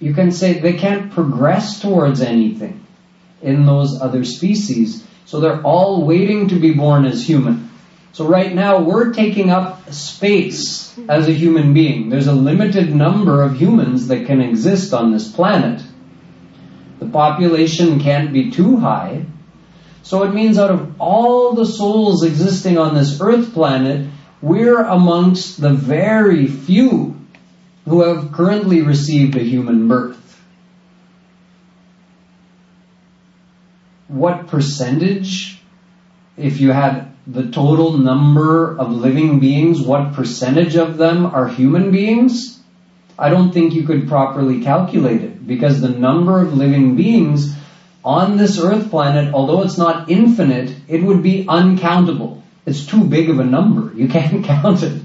You 0.00 0.14
can 0.14 0.30
say 0.30 0.60
they 0.60 0.74
can't 0.74 1.12
progress 1.12 1.80
towards 1.80 2.20
anything 2.20 2.84
in 3.42 3.66
those 3.66 4.00
other 4.00 4.24
species. 4.24 5.04
So 5.26 5.40
they're 5.40 5.62
all 5.62 6.04
waiting 6.04 6.48
to 6.48 6.58
be 6.58 6.72
born 6.72 7.04
as 7.04 7.26
human. 7.26 7.70
So 8.12 8.26
right 8.26 8.52
now 8.52 8.80
we're 8.80 9.12
taking 9.12 9.50
up 9.50 9.92
space 9.92 10.96
as 11.08 11.28
a 11.28 11.32
human 11.32 11.74
being. 11.74 12.08
There's 12.08 12.26
a 12.26 12.32
limited 12.32 12.94
number 12.94 13.42
of 13.42 13.60
humans 13.60 14.08
that 14.08 14.26
can 14.26 14.40
exist 14.40 14.92
on 14.92 15.12
this 15.12 15.30
planet. 15.30 15.82
The 16.98 17.06
population 17.06 18.00
can't 18.00 18.32
be 18.32 18.50
too 18.50 18.78
high. 18.78 19.24
So 20.02 20.22
it 20.22 20.32
means 20.32 20.58
out 20.58 20.70
of 20.70 21.00
all 21.00 21.52
the 21.52 21.66
souls 21.66 22.24
existing 22.24 22.78
on 22.78 22.94
this 22.94 23.20
earth 23.20 23.52
planet, 23.52 24.08
we're 24.40 24.82
amongst 24.82 25.60
the 25.60 25.70
very 25.70 26.46
few 26.46 27.17
who 27.88 28.02
have 28.02 28.32
currently 28.32 28.82
received 28.82 29.36
a 29.36 29.42
human 29.42 29.88
birth. 29.88 30.16
What 34.08 34.48
percentage, 34.48 35.60
if 36.36 36.60
you 36.60 36.70
had 36.72 37.12
the 37.26 37.50
total 37.50 37.98
number 37.98 38.76
of 38.78 38.92
living 38.92 39.40
beings, 39.40 39.80
what 39.80 40.14
percentage 40.14 40.76
of 40.76 40.96
them 40.96 41.26
are 41.26 41.48
human 41.48 41.90
beings, 41.90 42.58
I 43.18 43.30
don't 43.30 43.52
think 43.52 43.74
you 43.74 43.82
could 43.84 44.08
properly 44.08 44.62
calculate 44.62 45.22
it 45.22 45.46
because 45.46 45.80
the 45.80 45.88
number 45.88 46.40
of 46.40 46.54
living 46.56 46.94
beings 46.94 47.54
on 48.04 48.36
this 48.36 48.60
earth 48.60 48.90
planet, 48.90 49.34
although 49.34 49.62
it's 49.62 49.76
not 49.76 50.10
infinite, 50.10 50.74
it 50.88 51.02
would 51.02 51.22
be 51.22 51.46
uncountable. 51.48 52.42
It's 52.64 52.86
too 52.86 53.04
big 53.04 53.28
of 53.28 53.40
a 53.40 53.44
number. 53.44 53.92
You 53.94 54.08
can't 54.08 54.44
count 54.52 54.82
it. 54.82 55.02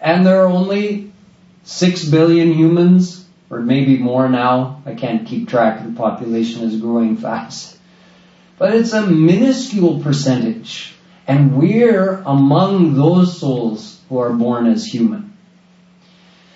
And 0.00 0.26
there 0.26 0.42
are 0.42 0.48
only 0.48 1.07
six 1.68 2.02
billion 2.02 2.54
humans, 2.54 3.26
or 3.50 3.60
maybe 3.60 3.98
more 3.98 4.26
now. 4.26 4.82
I 4.86 4.94
can't 4.94 5.26
keep 5.26 5.48
track. 5.48 5.84
The 5.84 5.92
population 5.92 6.62
is 6.62 6.80
growing 6.80 7.16
fast. 7.28 7.76
But 8.56 8.74
it's 8.74 8.94
a 8.94 9.06
minuscule 9.06 10.00
percentage. 10.00 10.94
And 11.26 11.58
we're 11.58 12.22
among 12.24 12.94
those 12.94 13.38
souls 13.38 14.00
who 14.08 14.18
are 14.18 14.32
born 14.32 14.66
as 14.66 14.86
human. 14.86 15.36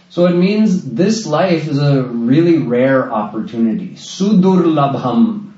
So 0.09 0.27
it 0.27 0.35
means 0.35 0.83
this 0.83 1.27
life 1.27 1.69
is 1.69 1.79
a 1.79 2.05
really 2.05 2.59
rare 2.59 3.13
opportunity. 3.13 3.91
Sudurlabham. 3.91 5.53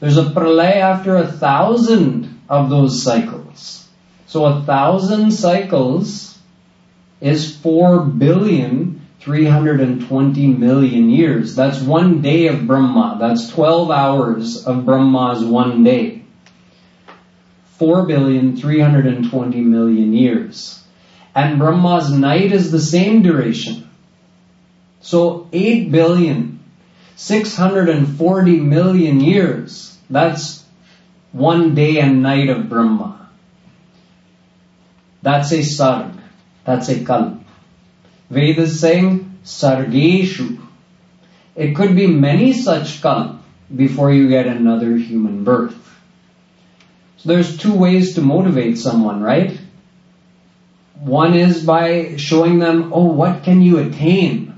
There's 0.00 0.18
a 0.18 0.24
pralay 0.24 0.74
after 0.76 1.16
a 1.16 1.26
thousand 1.26 2.40
of 2.48 2.70
those 2.70 3.02
cycles. 3.02 3.86
So 4.26 4.46
a 4.46 4.62
thousand 4.62 5.30
cycles 5.30 6.36
is 7.20 7.56
four 7.56 8.04
billion 8.04 8.97
320 9.28 10.46
million 10.46 11.10
years. 11.10 11.54
That's 11.54 11.82
one 11.82 12.22
day 12.22 12.46
of 12.46 12.66
Brahma. 12.66 13.18
That's 13.20 13.50
12 13.50 13.90
hours 13.90 14.64
of 14.66 14.86
Brahma's 14.86 15.44
one 15.44 15.84
day. 15.84 16.22
4 17.76 18.06
billion 18.06 18.56
320 18.56 19.60
million 19.60 20.14
years. 20.14 20.82
And 21.34 21.58
Brahma's 21.58 22.10
night 22.10 22.52
is 22.52 22.72
the 22.72 22.80
same 22.80 23.20
duration. 23.20 23.90
So 25.02 25.46
8 25.52 25.92
billion, 25.92 26.60
640 27.16 28.60
million 28.60 29.20
years, 29.20 29.94
that's 30.08 30.64
one 31.32 31.74
day 31.74 32.00
and 32.00 32.22
night 32.22 32.48
of 32.48 32.70
Brahma. 32.70 33.28
That's 35.20 35.52
a 35.52 35.58
sarg. 35.58 36.18
That's 36.64 36.88
a 36.88 36.94
kalp. 37.04 37.37
Veda 38.30 38.62
is 38.62 38.80
saying 38.80 39.38
sargeshu. 39.44 40.60
It 41.56 41.74
could 41.74 41.96
be 41.96 42.06
many 42.06 42.52
such 42.52 43.00
kalp 43.00 43.40
before 43.74 44.12
you 44.12 44.28
get 44.28 44.46
another 44.46 44.96
human 44.96 45.44
birth. 45.44 45.74
So 47.16 47.28
there's 47.28 47.56
two 47.58 47.74
ways 47.74 48.14
to 48.14 48.20
motivate 48.20 48.78
someone, 48.78 49.22
right? 49.22 49.58
One 51.00 51.34
is 51.34 51.64
by 51.64 52.16
showing 52.16 52.58
them, 52.58 52.92
oh, 52.92 53.06
what 53.06 53.42
can 53.42 53.62
you 53.62 53.78
attain? 53.78 54.48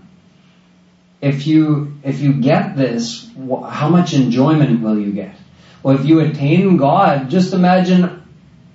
if 1.21 1.47
you 1.47 1.99
if 2.03 2.21
you 2.21 2.33
get 2.33 2.77
this, 2.77 3.31
how 3.69 3.89
much 3.89 4.15
enjoyment 4.15 4.81
will 4.81 4.99
you 4.99 5.13
get? 5.13 5.35
Well, 5.83 5.99
if 5.99 6.07
you 6.07 6.21
attain 6.21 6.77
God, 6.77 7.31
just 7.31 7.53
imagine 7.53 8.23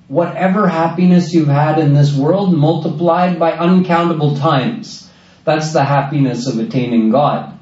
whatever 0.07 0.67
happiness 0.67 1.33
you've 1.33 1.47
had 1.47 1.79
in 1.79 1.93
this 1.93 2.15
world 2.15 2.53
multiplied 2.53 3.39
by 3.39 3.53
uncountable 3.53 4.37
times. 4.37 5.09
That's 5.43 5.73
the 5.73 5.83
happiness 5.83 6.47
of 6.47 6.59
attaining 6.59 7.09
God. 7.09 7.57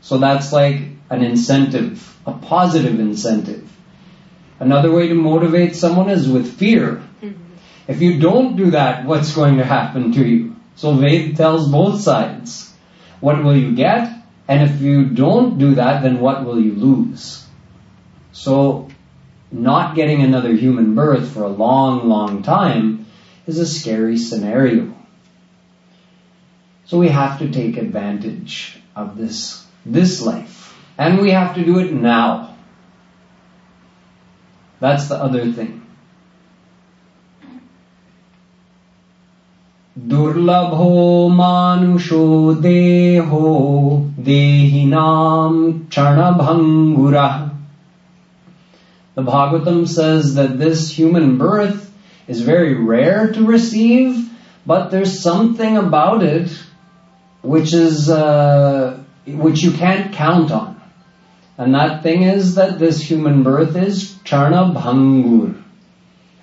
So 0.00 0.18
that's 0.18 0.52
like 0.52 0.80
an 1.10 1.22
incentive, 1.22 2.16
a 2.26 2.32
positive 2.32 2.98
incentive. 3.00 3.68
Another 4.58 4.92
way 4.92 5.08
to 5.08 5.14
motivate 5.14 5.74
someone 5.74 6.10
is 6.10 6.28
with 6.28 6.58
fear. 6.58 7.02
Mm-hmm. 7.22 7.42
If 7.88 8.02
you 8.02 8.20
don't 8.20 8.56
do 8.56 8.72
that, 8.72 9.04
what's 9.06 9.34
going 9.34 9.56
to 9.56 9.64
happen 9.64 10.12
to 10.12 10.26
you? 10.26 10.56
So 10.76 10.94
Ved 10.94 11.36
tells 11.36 11.70
both 11.70 12.00
sides. 12.00 12.72
What 13.20 13.42
will 13.42 13.56
you 13.56 13.74
get? 13.74 14.16
And 14.48 14.68
if 14.68 14.80
you 14.80 15.04
don't 15.04 15.58
do 15.58 15.74
that, 15.76 16.02
then 16.02 16.20
what 16.20 16.44
will 16.44 16.60
you 16.60 16.74
lose? 16.74 17.46
So, 18.32 18.89
not 19.51 19.95
getting 19.95 20.21
another 20.21 20.53
human 20.53 20.95
birth 20.95 21.31
for 21.31 21.43
a 21.43 21.49
long, 21.49 22.07
long 22.09 22.43
time 22.43 23.05
is 23.45 23.59
a 23.59 23.65
scary 23.65 24.17
scenario. 24.17 24.93
So 26.85 26.99
we 26.99 27.09
have 27.09 27.39
to 27.39 27.49
take 27.51 27.77
advantage 27.77 28.79
of 28.95 29.17
this, 29.17 29.65
this 29.85 30.21
life. 30.21 30.75
And 30.97 31.19
we 31.19 31.31
have 31.31 31.55
to 31.55 31.65
do 31.65 31.79
it 31.79 31.91
now. 31.91 32.55
That's 34.79 35.07
the 35.07 35.15
other 35.15 35.51
thing. 35.51 35.81
दुर्लभो 39.97 40.87
मानुषो 41.35 42.53
देहो 42.61 43.51
देहिनाम 44.19 45.55
क्षणभङ्गुरः 45.89 47.37
the 49.20 49.30
Bhagavatam 49.30 49.86
says 49.86 50.36
that 50.36 50.58
this 50.58 50.90
human 50.90 51.36
birth 51.36 51.92
is 52.26 52.40
very 52.40 52.72
rare 52.72 53.30
to 53.30 53.44
receive, 53.44 54.30
but 54.64 54.88
there's 54.88 55.20
something 55.20 55.76
about 55.76 56.22
it 56.22 56.50
which 57.42 57.74
is 57.74 58.08
uh, 58.08 58.98
which 59.26 59.62
you 59.62 59.72
can't 59.72 60.14
count 60.14 60.50
on. 60.50 60.80
And 61.58 61.74
that 61.74 62.02
thing 62.02 62.22
is 62.22 62.54
that 62.54 62.78
this 62.78 63.02
human 63.02 63.42
birth 63.42 63.76
is 63.76 64.14
charna 64.24 64.74
bhangur. 64.74 65.62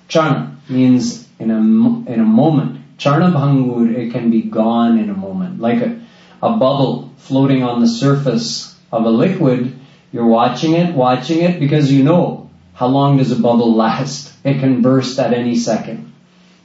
Charna 0.08 0.54
means 0.68 1.26
in 1.40 1.50
a, 1.50 1.58
in 1.58 2.20
a 2.20 2.24
moment. 2.24 2.96
Charnabhangur, 2.96 3.92
it 3.92 4.12
can 4.12 4.30
be 4.30 4.42
gone 4.42 5.00
in 5.00 5.10
a 5.10 5.14
moment. 5.14 5.58
Like 5.58 5.82
a, 5.82 6.00
a 6.40 6.50
bubble 6.50 7.12
floating 7.16 7.64
on 7.64 7.80
the 7.80 7.88
surface 7.88 8.76
of 8.92 9.04
a 9.04 9.10
liquid, 9.10 9.76
you're 10.12 10.26
watching 10.26 10.74
it, 10.74 10.94
watching 10.94 11.42
it, 11.42 11.58
because 11.58 11.90
you 11.90 12.04
know 12.04 12.47
how 12.78 12.86
long 12.86 13.16
does 13.16 13.32
a 13.32 13.42
bubble 13.42 13.74
last. 13.74 14.32
It 14.44 14.60
can 14.60 14.82
burst 14.82 15.18
at 15.18 15.34
any 15.34 15.56
second. 15.56 16.12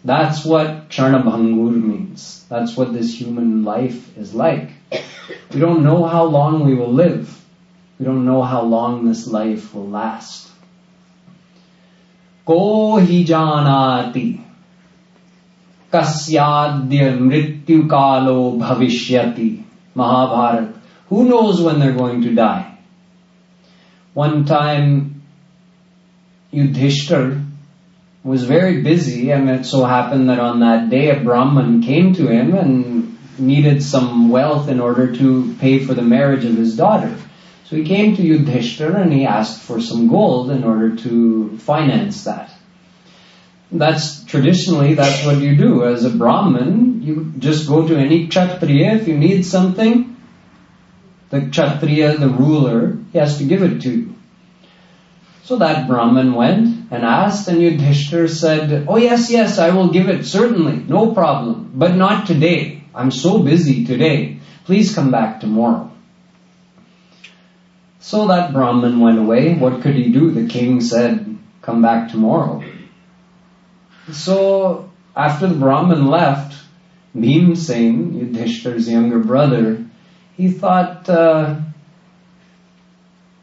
That's 0.06 0.46
what 0.46 0.90
Charnabhangur 0.90 1.74
means. 1.74 2.46
That's 2.50 2.78
what 2.78 2.94
this 2.94 3.20
human 3.20 3.64
life 3.64 4.16
is 4.16 4.36
like. 4.36 4.70
We 5.52 5.60
don't 5.60 5.84
know 5.84 6.04
how 6.06 6.26
long 6.26 6.66
we 6.66 6.76
will 6.76 6.94
live. 6.94 7.34
We 7.98 8.06
don't 8.06 8.26
know 8.26 8.44
how 8.44 8.62
long 8.62 9.06
this 9.08 9.26
life 9.26 9.74
will 9.74 9.90
last. 9.90 10.52
Ko 12.46 13.00
hi 13.00 13.24
janati 13.26 14.40
kasyadya 15.90 17.18
mrityu 17.18 17.90
kalo 17.90 18.60
bhavishyati. 18.60 19.64
Mahabharata. 19.96 20.80
Who 21.10 21.26
knows 21.26 21.60
when 21.60 21.80
they're 21.80 21.98
going 21.98 22.22
to 22.22 22.36
die? 22.36 22.78
One 24.14 24.46
time, 24.46 25.13
Yudhishthir 26.54 27.46
was 28.24 28.44
very 28.44 28.82
busy 28.82 29.32
and 29.32 29.50
it 29.50 29.66
so 29.66 29.84
happened 29.84 30.30
that 30.30 30.40
on 30.40 30.60
that 30.62 30.90
day 30.90 31.10
a 31.10 31.20
Brahman 31.20 31.82
came 31.82 32.14
to 32.14 32.28
him 32.28 32.54
and 32.54 33.18
needed 33.38 33.84
some 33.84 34.30
wealth 34.30 34.70
in 34.70 34.80
order 34.80 35.14
to 35.16 35.56
pay 35.60 35.80
for 35.80 35.94
the 35.94 36.02
marriage 36.02 36.46
of 36.46 36.56
his 36.56 36.78
daughter. 36.78 37.18
So 37.66 37.76
he 37.76 37.84
came 37.84 38.16
to 38.16 38.22
Yudhishthir 38.22 38.96
and 38.96 39.12
he 39.12 39.26
asked 39.26 39.62
for 39.64 39.82
some 39.82 40.08
gold 40.08 40.52
in 40.52 40.64
order 40.64 40.96
to 40.98 41.58
finance 41.58 42.26
that 42.26 42.54
that's 43.74 44.24
traditionally 44.26 44.94
that's 44.94 45.26
what 45.26 45.38
you 45.40 45.56
do 45.56 45.84
as 45.84 46.06
a 46.06 46.12
Brahmin. 46.12 47.02
You 47.02 47.34
just 47.40 47.68
go 47.68 47.88
to 47.88 47.98
any 47.98 48.28
kshatriya 48.28 48.94
if 48.94 49.08
you 49.08 49.18
need 49.18 49.44
something. 49.46 50.16
The 51.32 51.42
kshatriya, 51.42 52.18
the 52.18 52.30
ruler, 52.30 52.98
he 53.12 53.18
has 53.18 53.40
to 53.40 53.46
give 53.46 53.64
it 53.64 53.82
to 53.82 53.90
you. 53.90 54.13
So 55.44 55.58
that 55.58 55.88
Brahmin 55.88 56.34
went 56.34 56.90
and 56.90 57.04
asked, 57.04 57.50
and 57.50 57.60
Yudhishthir 57.60 58.30
said, 58.30 58.86
"Oh 58.88 58.96
yes, 58.96 59.30
yes, 59.30 59.60
I 59.60 59.72
will 59.72 59.90
give 59.90 60.08
it 60.08 60.26
certainly, 60.26 60.78
no 60.88 61.14
problem, 61.14 61.72
but 61.76 61.96
not 61.96 62.28
today. 62.28 62.84
I'm 62.96 63.12
so 63.12 63.40
busy 63.40 63.86
today. 63.86 64.40
Please 64.64 64.96
come 64.96 65.12
back 65.12 65.42
tomorrow." 65.42 65.92
So 68.00 68.28
that 68.28 68.54
Brahmin 68.54 69.02
went 69.02 69.20
away. 69.20 69.54
What 69.54 69.82
could 69.82 69.96
he 69.96 70.12
do? 70.12 70.32
The 70.32 70.48
king 70.48 70.80
said, 70.80 71.38
"Come 71.62 71.82
back 71.82 72.10
tomorrow." 72.10 72.64
So 74.12 74.90
after 75.16 75.48
the 75.48 75.56
Brahmin 75.56 76.08
left, 76.08 76.56
Bhimsen, 77.14 78.14
Yudhishthir's 78.20 78.90
younger 78.90 79.20
brother, 79.20 79.86
he 80.36 80.50
thought, 80.50 81.08
uh, 81.10 81.56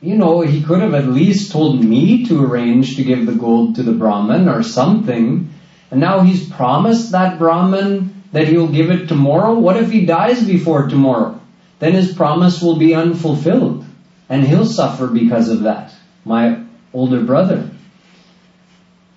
you 0.00 0.16
know, 0.16 0.40
he 0.40 0.62
could 0.62 0.80
have 0.80 0.94
at 0.94 1.06
least 1.06 1.52
told 1.52 1.84
me 1.84 2.24
to 2.26 2.44
arrange 2.44 2.96
to 2.96 3.04
give 3.04 3.26
the 3.26 3.34
gold 3.34 3.76
to 3.76 3.82
the 3.82 3.92
Brahmin 3.92 4.48
or 4.48 4.62
something. 4.62 5.52
And 5.90 6.00
now 6.00 6.20
he's 6.20 6.48
promised 6.48 7.12
that 7.12 7.38
Brahmin 7.38 8.22
that 8.32 8.48
he'll 8.48 8.68
give 8.68 8.90
it 8.90 9.08
tomorrow. 9.08 9.58
What 9.58 9.76
if 9.76 9.90
he 9.90 10.06
dies 10.06 10.44
before 10.46 10.88
tomorrow? 10.88 11.40
Then 11.80 11.92
his 11.92 12.14
promise 12.14 12.62
will 12.62 12.76
be 12.76 12.94
unfulfilled 12.94 13.84
and 14.28 14.46
he'll 14.46 14.66
suffer 14.66 15.06
because 15.06 15.48
of 15.48 15.64
that. 15.64 15.92
My 16.24 16.64
older 16.94 17.22
brother. 17.22 17.70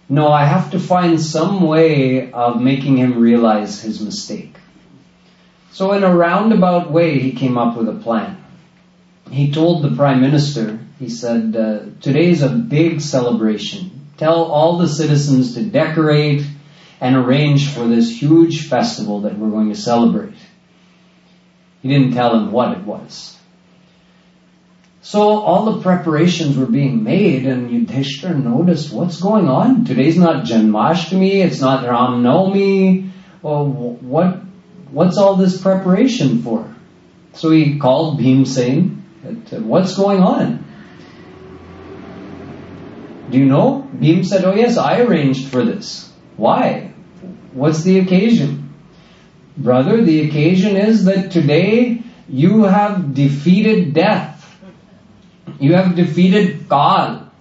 No, 0.09 0.29
I 0.29 0.45
have 0.45 0.71
to 0.71 0.79
find 0.79 1.21
some 1.21 1.61
way 1.61 2.31
of 2.31 2.61
making 2.61 2.97
him 2.97 3.19
realize 3.19 3.81
his 3.81 4.01
mistake. 4.01 4.55
So 5.71 5.93
in 5.93 6.03
a 6.03 6.15
roundabout 6.15 6.91
way, 6.91 7.19
he 7.19 7.31
came 7.31 7.57
up 7.57 7.77
with 7.77 7.87
a 7.87 7.93
plan. 7.93 8.42
He 9.31 9.51
told 9.51 9.83
the 9.83 9.95
Prime 9.95 10.21
Minister, 10.21 10.79
he 10.99 11.09
said, 11.09 11.55
uh, 11.55 12.07
is 12.07 12.41
a 12.41 12.49
big 12.49 13.01
celebration. 13.01 14.07
Tell 14.17 14.43
all 14.43 14.77
the 14.77 14.87
citizens 14.87 15.55
to 15.55 15.63
decorate 15.63 16.45
and 17.01 17.15
arrange 17.15 17.69
for 17.69 17.87
this 17.87 18.09
huge 18.09 18.67
festival 18.67 19.21
that 19.21 19.37
we're 19.37 19.49
going 19.49 19.69
to 19.69 19.75
celebrate. 19.75 20.35
He 21.81 21.89
didn't 21.89 22.13
tell 22.13 22.35
him 22.35 22.51
what 22.51 22.77
it 22.77 22.83
was. 22.85 23.37
So 25.01 25.41
all 25.41 25.65
the 25.65 25.81
preparations 25.81 26.55
were 26.55 26.65
being 26.65 27.03
made 27.03 27.45
and 27.45 27.69
Yudhishthira 27.69 28.35
noticed 28.35 28.93
what's 28.93 29.19
going 29.19 29.49
on. 29.49 29.83
Today's 29.83 30.17
not 30.17 30.45
Janmashtami, 30.45 31.43
it's 31.43 31.59
not 31.59 31.83
Ram 31.83 32.23
Navami. 32.23 33.09
Well, 33.41 33.67
what, 33.67 34.37
what's 34.91 35.17
all 35.17 35.35
this 35.35 35.61
preparation 35.61 36.41
for? 36.41 36.73
So 37.33 37.51
he 37.51 37.79
called 37.79 38.17
Bhimsen. 38.17 39.02
What's 39.23 39.95
going 39.95 40.21
on? 40.21 40.65
Do 43.29 43.37
you 43.37 43.45
know? 43.45 43.87
Bhim 43.95 44.25
said, 44.25 44.43
oh 44.43 44.53
yes, 44.53 44.77
I 44.77 44.99
arranged 44.99 45.47
for 45.47 45.63
this. 45.63 46.11
Why? 46.35 46.93
What's 47.53 47.83
the 47.83 47.99
occasion? 47.99 48.73
Brother, 49.55 50.03
the 50.03 50.27
occasion 50.27 50.75
is 50.75 51.05
that 51.05 51.31
today 51.31 52.01
you 52.27 52.63
have 52.63 53.13
defeated 53.13 53.93
death. 53.93 54.31
You 55.59 55.73
have 55.73 55.95
defeated 55.95 56.67
Kal. 56.67 57.31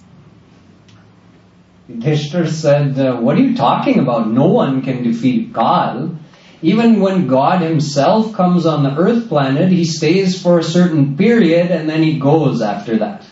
Yudhishthir 1.90 2.48
said, 2.48 2.98
uh, 2.98 3.16
what 3.16 3.36
are 3.36 3.40
you 3.40 3.56
talking 3.56 3.98
about? 3.98 4.30
No 4.30 4.46
one 4.46 4.82
can 4.82 5.02
defeat 5.02 5.52
Kal. 5.52 6.16
Even 6.62 7.00
when 7.00 7.26
God 7.26 7.60
himself 7.60 8.34
comes 8.34 8.66
on 8.66 8.84
the 8.84 8.96
earth 8.96 9.28
planet, 9.28 9.72
he 9.72 9.84
stays 9.84 10.40
for 10.40 10.58
a 10.60 10.64
certain 10.64 11.16
period 11.16 11.72
and 11.72 11.90
then 11.90 12.04
he 12.04 12.20
goes 12.20 12.62
after 12.62 12.98
that. 12.98 13.26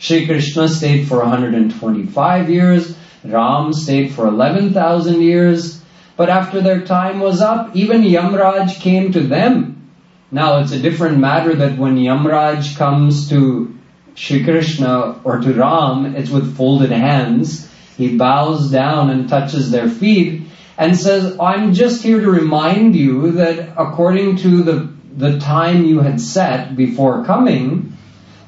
Shri 0.00 0.26
Krishna 0.26 0.68
stayed 0.68 1.06
for 1.06 1.18
125 1.18 2.50
years, 2.50 2.96
Ram 3.24 3.72
stayed 3.72 4.12
for 4.12 4.26
11,000 4.26 5.22
years, 5.22 5.80
but 6.16 6.28
after 6.28 6.60
their 6.60 6.84
time 6.84 7.20
was 7.20 7.40
up, 7.40 7.74
even 7.76 8.02
Yamraj 8.02 8.80
came 8.80 9.12
to 9.12 9.20
them. 9.20 9.92
Now 10.32 10.58
it's 10.58 10.72
a 10.72 10.80
different 10.80 11.18
matter 11.18 11.54
that 11.54 11.78
when 11.78 11.96
Yamraj 11.96 12.76
comes 12.76 13.30
to 13.30 13.72
Shri 14.16 14.42
Krishna 14.42 15.20
or 15.22 15.38
to 15.38 15.54
Ram, 15.54 16.16
it's 16.16 16.30
with 16.30 16.56
folded 16.56 16.90
hands. 16.90 17.70
He 17.96 18.16
bows 18.16 18.72
down 18.72 19.10
and 19.10 19.28
touches 19.28 19.70
their 19.70 19.88
feet 19.88 20.42
and 20.76 20.96
says, 20.96 21.38
I'm 21.38 21.72
just 21.72 22.02
here 22.02 22.20
to 22.20 22.30
remind 22.30 22.96
you 22.96 23.32
that 23.32 23.74
according 23.76 24.36
to 24.38 24.62
the, 24.62 24.92
the 25.16 25.38
time 25.38 25.84
you 25.84 26.00
had 26.00 26.20
set 26.20 26.76
before 26.76 27.24
coming, 27.24 27.96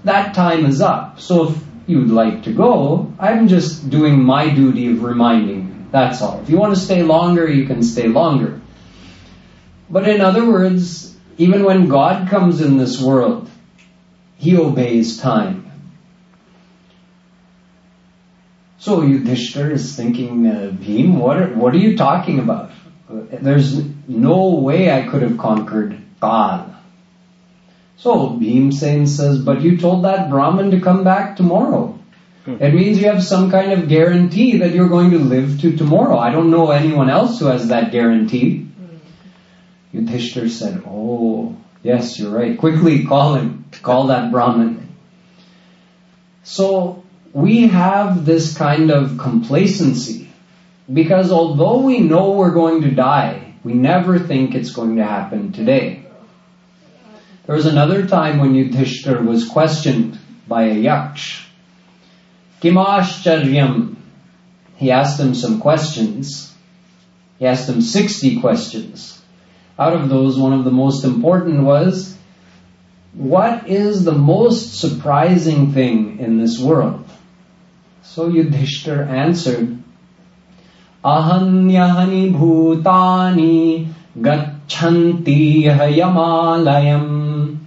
that 0.05 0.35
time 0.35 0.67
is 0.67 0.81
up. 0.81 1.21
So 1.21 1.49
if 1.49 1.59
you'd 1.87 2.11
like 2.11 2.45
to 2.45 2.53
go, 2.53 3.13
I'm 3.19 3.49
just 3.49 3.91
doing 3.91 4.23
my 4.23 4.51
duty 4.51 4.91
of 4.91 5.03
reminding 5.03 5.69
you. 5.69 5.87
That's 5.93 6.21
all. 6.21 6.41
If 6.41 6.51
you 6.51 6.59
want 6.59 6.75
to 6.75 6.81
stay 6.81 7.03
longer, 7.03 7.49
you 7.49 7.67
can 7.67 7.83
stay 7.83 8.09
longer. 8.09 8.61
But 9.89 10.09
in 10.09 10.21
other 10.21 10.45
words, 10.45 11.17
even 11.39 11.63
when 11.63 11.89
God 11.89 12.29
comes 12.29 12.61
in 12.61 12.77
this 12.77 13.01
world, 13.01 13.49
he 14.37 14.57
obeys 14.57 15.19
time. 15.19 15.66
So 18.87 19.01
Yudhishthir 19.03 19.73
is 19.73 19.97
thinking, 19.97 20.47
uh, 20.47 20.71
Bhim, 20.71 21.19
what 21.19 21.39
are, 21.39 21.49
what 21.55 21.75
are 21.75 21.79
you 21.79 21.97
talking 21.97 22.39
about? 22.39 22.71
There's 23.11 23.83
no 24.07 24.61
way 24.61 24.93
I 24.93 25.09
could 25.09 25.23
have 25.23 25.39
conquered 25.39 26.01
Kal. 26.21 26.73
So 27.97 28.31
Bhimsen 28.31 29.09
says, 29.09 29.41
but 29.41 29.63
you 29.63 29.77
told 29.77 30.05
that 30.05 30.31
Brahmin 30.31 30.71
to 30.71 30.81
come 30.81 31.03
back 31.03 31.35
tomorrow. 31.35 31.99
Hmm. 32.45 32.63
It 32.63 32.75
means 32.75 33.01
you 33.01 33.09
have 33.09 33.25
some 33.25 33.51
kind 33.51 33.73
of 33.73 33.89
guarantee 33.89 34.59
that 34.59 34.71
you're 34.71 34.89
going 34.89 35.11
to 35.11 35.19
live 35.19 35.61
to 35.63 35.77
tomorrow. 35.77 36.17
I 36.17 36.31
don't 36.31 36.53
know 36.53 36.71
anyone 36.71 37.11
else 37.11 37.41
who 37.41 37.47
has 37.47 37.67
that 37.67 37.91
guarantee. 37.91 38.69
Yudhishthir 39.93 40.49
said, 40.49 40.85
oh, 40.87 41.57
yes, 41.83 42.21
you're 42.21 42.31
right. 42.31 42.57
Quickly 42.57 43.05
call 43.05 43.35
him. 43.35 43.65
Call 43.83 44.07
that 44.07 44.31
Brahmin. 44.31 44.95
So 46.45 47.03
we 47.37 47.67
have 47.69 48.25
this 48.25 48.57
kind 48.57 48.91
of 48.91 49.19
complacency 49.19 50.27
because 50.91 51.31
although 51.31 51.81
we 51.81 52.01
know 52.01 52.31
we're 52.31 52.55
going 52.55 52.81
to 52.81 52.91
die, 52.91 53.53
we 53.63 53.75
never 53.75 54.19
think 54.19 54.55
it's 54.55 54.73
going 54.73 54.97
to 54.97 55.05
happen 55.05 55.53
today. 55.53 56.03
There 57.45 57.55
was 57.55 57.67
another 57.67 58.07
time 58.07 58.39
when 58.39 58.55
Yudhishthir 58.55 59.23
was 59.23 59.47
questioned 59.47 60.19
by 60.49 60.63
a 60.63 60.77
yaksh. 60.77 61.45
Kimashcharyam. 62.63 63.97
He 64.77 64.91
asked 64.91 65.21
him 65.21 65.35
some 65.35 65.61
questions. 65.61 66.55
He 67.39 67.45
asked 67.45 67.69
him 67.69 67.83
60 67.83 68.41
questions. 68.41 69.21
Out 69.79 69.93
of 69.93 70.09
those, 70.09 70.39
one 70.39 70.55
of 70.55 70.65
the 70.65 70.71
most 70.71 71.05
important 71.05 71.65
was, 71.65 72.17
what 73.13 73.69
is 73.69 74.07
the 74.07 74.13
most 74.13 74.81
surprising 74.81 75.73
thing 75.73 76.19
in 76.19 76.39
this 76.39 76.59
world? 76.59 77.07
So 78.09 78.31
Yudhishthir 78.31 79.09
answered, 79.09 79.83
Ahanyahani 81.05 82.33
bhutani 82.33 83.89
gachanti 84.19 85.65
yamalayam 85.65 87.59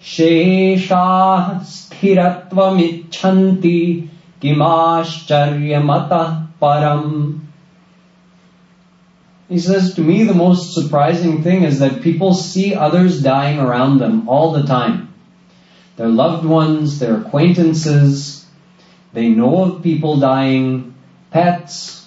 sheshah 0.00 1.60
sthiratvamichanti 1.60 4.08
kimascharyamatah 4.40 6.46
param. 6.62 7.40
He 9.48 9.58
says, 9.58 9.94
to 9.96 10.00
me 10.00 10.22
the 10.24 10.32
most 10.32 10.72
surprising 10.74 11.42
thing 11.42 11.64
is 11.64 11.80
that 11.80 12.00
people 12.02 12.32
see 12.34 12.74
others 12.74 13.20
dying 13.22 13.58
around 13.58 13.98
them 13.98 14.26
all 14.28 14.52
the 14.52 14.62
time. 14.62 15.12
Their 15.96 16.08
loved 16.08 16.46
ones, 16.46 16.98
their 16.98 17.20
acquaintances, 17.20 18.37
they 19.12 19.28
know 19.28 19.64
of 19.64 19.82
people 19.82 20.20
dying, 20.20 20.94
pets, 21.30 22.06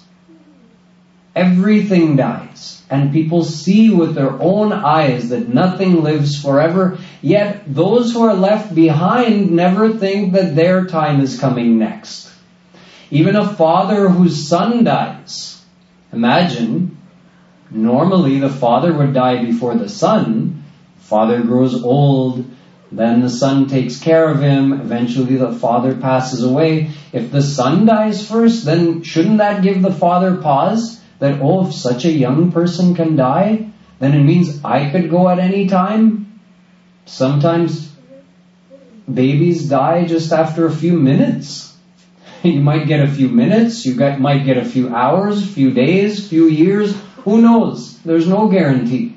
everything 1.34 2.16
dies. 2.16 2.82
And 2.90 3.12
people 3.12 3.42
see 3.42 3.90
with 3.90 4.14
their 4.14 4.32
own 4.32 4.72
eyes 4.72 5.30
that 5.30 5.48
nothing 5.48 6.02
lives 6.02 6.40
forever. 6.40 6.98
Yet 7.22 7.62
those 7.66 8.12
who 8.12 8.22
are 8.22 8.34
left 8.34 8.74
behind 8.74 9.50
never 9.50 9.94
think 9.94 10.34
that 10.34 10.54
their 10.54 10.84
time 10.84 11.20
is 11.20 11.40
coming 11.40 11.78
next. 11.78 12.30
Even 13.10 13.36
a 13.36 13.54
father 13.54 14.08
whose 14.08 14.46
son 14.46 14.84
dies. 14.84 15.62
Imagine, 16.12 16.98
normally 17.70 18.38
the 18.38 18.50
father 18.50 18.92
would 18.92 19.14
die 19.14 19.42
before 19.42 19.74
the 19.74 19.88
son. 19.88 20.64
Father 21.00 21.42
grows 21.42 21.82
old, 21.82 22.44
then 22.92 23.22
the 23.22 23.30
son 23.30 23.68
takes 23.68 23.98
care 23.98 24.28
of 24.28 24.40
him. 24.40 24.72
Eventually 24.74 25.36
the 25.36 25.52
father 25.52 25.96
passes 25.96 26.44
away. 26.44 26.90
If 27.12 27.30
the 27.32 27.40
son 27.42 27.86
dies 27.86 28.28
first, 28.28 28.66
then 28.66 29.02
shouldn't 29.02 29.38
that 29.38 29.62
give 29.62 29.80
the 29.80 29.92
father 29.92 30.36
pause? 30.36 31.00
That, 31.18 31.40
oh, 31.40 31.66
if 31.66 31.74
such 31.74 32.04
a 32.04 32.12
young 32.12 32.52
person 32.52 32.94
can 32.94 33.16
die, 33.16 33.70
then 33.98 34.14
it 34.14 34.22
means 34.22 34.62
I 34.64 34.90
could 34.90 35.08
go 35.08 35.28
at 35.28 35.38
any 35.38 35.68
time? 35.68 36.40
Sometimes 37.06 37.90
babies 39.12 39.68
die 39.68 40.04
just 40.04 40.32
after 40.32 40.66
a 40.66 40.72
few 40.72 40.92
minutes. 40.92 41.70
You 42.42 42.60
might 42.60 42.88
get 42.88 42.98
a 42.98 43.06
few 43.06 43.28
minutes, 43.28 43.86
you 43.86 43.94
might 43.94 44.44
get 44.44 44.56
a 44.56 44.64
few 44.64 44.92
hours, 44.92 45.44
a 45.44 45.46
few 45.46 45.70
days, 45.70 46.28
few 46.28 46.48
years. 46.48 46.92
Who 47.18 47.40
knows? 47.40 47.96
There's 48.00 48.26
no 48.26 48.48
guarantee 48.48 49.11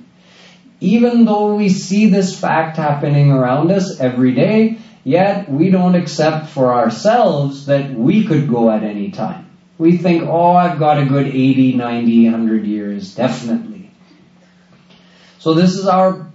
even 0.79 1.25
though 1.25 1.55
we 1.55 1.69
see 1.69 2.07
this 2.09 2.37
fact 2.37 2.77
happening 2.77 3.31
around 3.31 3.71
us 3.71 3.99
every 3.99 4.33
day, 4.33 4.77
yet 5.03 5.49
we 5.49 5.69
don't 5.69 5.95
accept 5.95 6.49
for 6.49 6.73
ourselves 6.73 7.67
that 7.67 7.93
we 7.93 8.25
could 8.25 8.49
go 8.49 8.69
at 8.69 8.83
any 8.83 9.11
time. 9.11 9.49
We 9.77 9.97
think, 9.97 10.23
oh, 10.23 10.53
I've 10.53 10.79
got 10.79 10.99
a 10.99 11.05
good 11.05 11.27
80, 11.27 11.73
90, 11.73 12.25
100 12.25 12.65
years, 12.65 13.15
definitely. 13.15 13.91
So 15.39 15.53
this 15.53 15.75
is 15.75 15.85
our, 15.85 16.31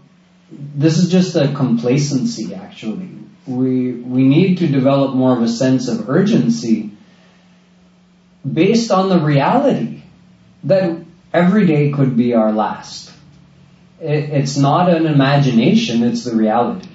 this 0.50 0.98
is 0.98 1.10
just 1.10 1.36
a 1.36 1.52
complacency 1.52 2.54
actually. 2.54 3.10
we, 3.46 3.92
we 3.92 4.24
need 4.24 4.58
to 4.58 4.66
develop 4.66 5.14
more 5.14 5.36
of 5.36 5.42
a 5.42 5.48
sense 5.48 5.88
of 5.88 6.08
urgency 6.08 6.92
based 8.50 8.90
on 8.90 9.08
the 9.08 9.18
reality 9.18 10.02
that 10.64 10.98
every 11.32 11.66
day 11.66 11.90
could 11.90 12.16
be 12.16 12.34
our 12.34 12.52
last. 12.52 13.09
It, 14.00 14.30
it's 14.30 14.56
not 14.56 14.88
an 14.88 15.06
imagination, 15.06 16.02
it's 16.02 16.24
the 16.24 16.34
reality. 16.34 16.88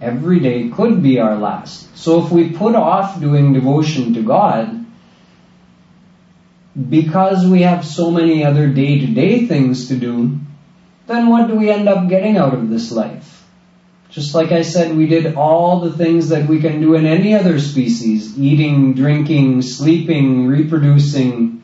Every 0.00 0.40
day 0.40 0.68
could 0.68 1.02
be 1.02 1.20
our 1.20 1.36
last. 1.36 1.96
So 1.96 2.24
if 2.24 2.30
we 2.32 2.50
put 2.50 2.74
off 2.74 3.20
doing 3.20 3.52
devotion 3.52 4.14
to 4.14 4.22
God, 4.22 4.84
because 6.88 7.46
we 7.46 7.62
have 7.62 7.84
so 7.84 8.10
many 8.10 8.44
other 8.44 8.68
day 8.68 9.00
to 9.00 9.06
day 9.06 9.46
things 9.46 9.88
to 9.88 9.96
do, 9.96 10.38
then 11.06 11.28
what 11.28 11.48
do 11.48 11.56
we 11.56 11.70
end 11.70 11.88
up 11.88 12.08
getting 12.08 12.36
out 12.36 12.54
of 12.54 12.70
this 12.70 12.90
life? 12.90 13.44
Just 14.10 14.34
like 14.34 14.52
I 14.52 14.62
said, 14.62 14.96
we 14.96 15.06
did 15.06 15.36
all 15.36 15.80
the 15.80 15.92
things 15.92 16.28
that 16.28 16.46
we 16.46 16.60
can 16.60 16.80
do 16.80 16.94
in 16.94 17.06
any 17.06 17.34
other 17.34 17.58
species 17.58 18.38
eating, 18.38 18.94
drinking, 18.94 19.62
sleeping, 19.62 20.46
reproducing. 20.46 21.61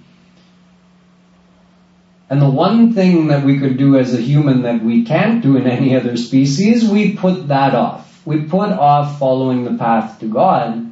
And 2.29 2.41
the 2.41 2.49
one 2.49 2.93
thing 2.93 3.27
that 3.27 3.43
we 3.43 3.59
could 3.59 3.77
do 3.77 3.95
as 3.97 4.13
a 4.13 4.21
human 4.21 4.63
that 4.63 4.83
we 4.83 5.03
can't 5.03 5.43
do 5.43 5.55
in 5.55 5.67
any 5.67 5.95
other 5.95 6.17
species, 6.17 6.89
we 6.89 7.15
put 7.15 7.49
that 7.49 7.75
off. 7.75 8.21
We 8.25 8.43
put 8.43 8.71
off 8.71 9.19
following 9.19 9.65
the 9.65 9.77
path 9.77 10.19
to 10.21 10.25
God, 10.27 10.91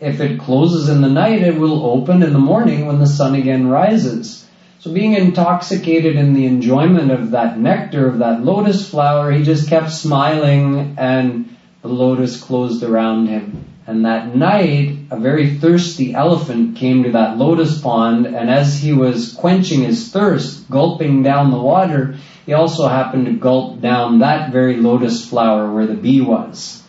If 0.00 0.20
it 0.20 0.40
closes 0.40 0.88
in 0.88 1.02
the 1.02 1.10
night, 1.10 1.42
it 1.42 1.58
will 1.58 1.84
open 1.84 2.22
in 2.22 2.32
the 2.32 2.38
morning 2.38 2.86
when 2.86 2.98
the 2.98 3.06
sun 3.06 3.34
again 3.34 3.68
rises. 3.68 4.48
So 4.78 4.90
being 4.92 5.12
intoxicated 5.12 6.16
in 6.16 6.32
the 6.32 6.46
enjoyment 6.46 7.10
of 7.10 7.32
that 7.32 7.58
nectar 7.58 8.08
of 8.08 8.18
that 8.18 8.42
lotus 8.42 8.88
flower, 8.88 9.30
he 9.30 9.44
just 9.44 9.68
kept 9.68 9.90
smiling 9.90 10.96
and 10.98 11.51
the 11.82 11.88
lotus 11.88 12.40
closed 12.40 12.82
around 12.82 13.26
him. 13.26 13.66
And 13.86 14.04
that 14.04 14.34
night, 14.36 14.96
a 15.10 15.18
very 15.18 15.56
thirsty 15.56 16.14
elephant 16.14 16.76
came 16.76 17.02
to 17.02 17.12
that 17.12 17.36
lotus 17.36 17.80
pond, 17.80 18.26
and 18.26 18.48
as 18.48 18.80
he 18.80 18.92
was 18.92 19.32
quenching 19.32 19.82
his 19.82 20.12
thirst, 20.12 20.70
gulping 20.70 21.24
down 21.24 21.50
the 21.50 21.58
water, 21.58 22.16
he 22.46 22.52
also 22.52 22.86
happened 22.86 23.26
to 23.26 23.32
gulp 23.32 23.80
down 23.80 24.20
that 24.20 24.52
very 24.52 24.76
lotus 24.76 25.28
flower 25.28 25.72
where 25.72 25.86
the 25.86 25.94
bee 25.94 26.20
was. 26.20 26.82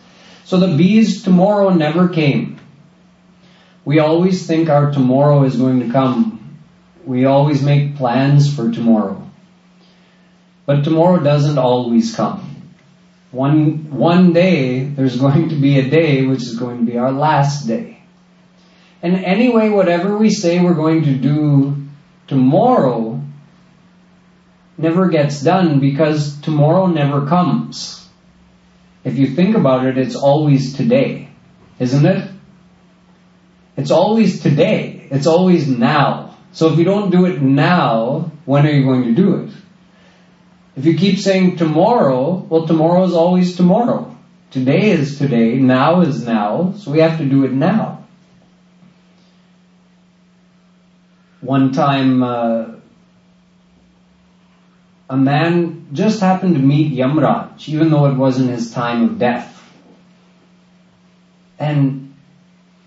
So 0.44 0.58
the 0.58 0.76
bees 0.76 1.24
tomorrow 1.24 1.70
never 1.70 2.08
came. 2.08 2.60
We 3.84 3.98
always 3.98 4.46
think 4.46 4.68
our 4.68 4.92
tomorrow 4.92 5.42
is 5.42 5.56
going 5.56 5.80
to 5.80 5.90
come. 5.90 6.58
We 7.04 7.24
always 7.24 7.60
make 7.62 7.96
plans 7.96 8.54
for 8.54 8.70
tomorrow. 8.70 9.20
But 10.64 10.84
tomorrow 10.84 11.22
doesn't 11.22 11.58
always 11.58 12.14
come. 12.14 12.43
One, 13.34 13.90
one 13.90 14.32
day, 14.32 14.84
there's 14.84 15.20
going 15.26 15.50
to 15.50 15.56
be 15.56 15.78
a 15.78 15.88
day 15.88 16.24
which 16.26 16.42
is 16.42 16.58
going 16.58 16.78
to 16.78 16.90
be 16.90 16.98
our 16.98 17.12
last 17.12 17.66
day. 17.66 18.02
And 19.02 19.16
anyway, 19.16 19.68
whatever 19.68 20.16
we 20.16 20.30
say 20.30 20.60
we're 20.60 20.74
going 20.74 21.04
to 21.04 21.14
do 21.14 21.76
tomorrow 22.26 23.20
never 24.78 25.08
gets 25.08 25.42
done 25.42 25.78
because 25.80 26.40
tomorrow 26.40 26.86
never 26.86 27.26
comes 27.26 28.04
if 29.04 29.18
you 29.18 29.26
think 29.34 29.54
about 29.54 29.86
it, 29.86 29.98
it's 29.98 30.16
always 30.16 30.74
today, 30.74 31.28
isn't 31.78 32.06
it? 32.06 32.30
It's 33.76 33.90
always 33.90 34.42
today. 34.42 35.06
It's 35.10 35.26
always 35.26 35.68
now. 35.68 36.38
So 36.52 36.72
if 36.72 36.78
you 36.78 36.84
don't 36.84 37.10
do 37.10 37.26
it 37.26 37.42
now, 37.42 38.32
when 38.46 38.66
are 38.66 38.70
you 38.70 38.84
going 38.84 39.04
to 39.04 39.14
do 39.14 39.36
it? 39.36 39.50
If 40.76 40.86
you 40.86 40.96
keep 40.96 41.18
saying 41.18 41.56
tomorrow, 41.56 42.46
well, 42.48 42.66
tomorrow 42.66 43.04
is 43.04 43.14
always 43.14 43.56
tomorrow. 43.56 44.16
Today 44.50 44.90
is 44.90 45.18
today, 45.18 45.56
now 45.56 46.00
is 46.00 46.24
now, 46.24 46.74
so 46.76 46.90
we 46.90 46.98
have 47.00 47.18
to 47.18 47.24
do 47.24 47.44
it 47.44 47.52
now. 47.52 48.04
One 51.40 51.72
time, 51.72 52.22
uh, 52.22 52.66
a 55.10 55.16
man 55.16 55.88
just 55.92 56.20
happened 56.20 56.54
to 56.54 56.60
meet 56.60 56.92
Yamraj, 56.92 57.68
even 57.68 57.90
though 57.90 58.06
it 58.06 58.14
wasn't 58.14 58.50
his 58.50 58.72
time 58.72 59.04
of 59.04 59.18
death. 59.18 59.50
And 61.58 62.14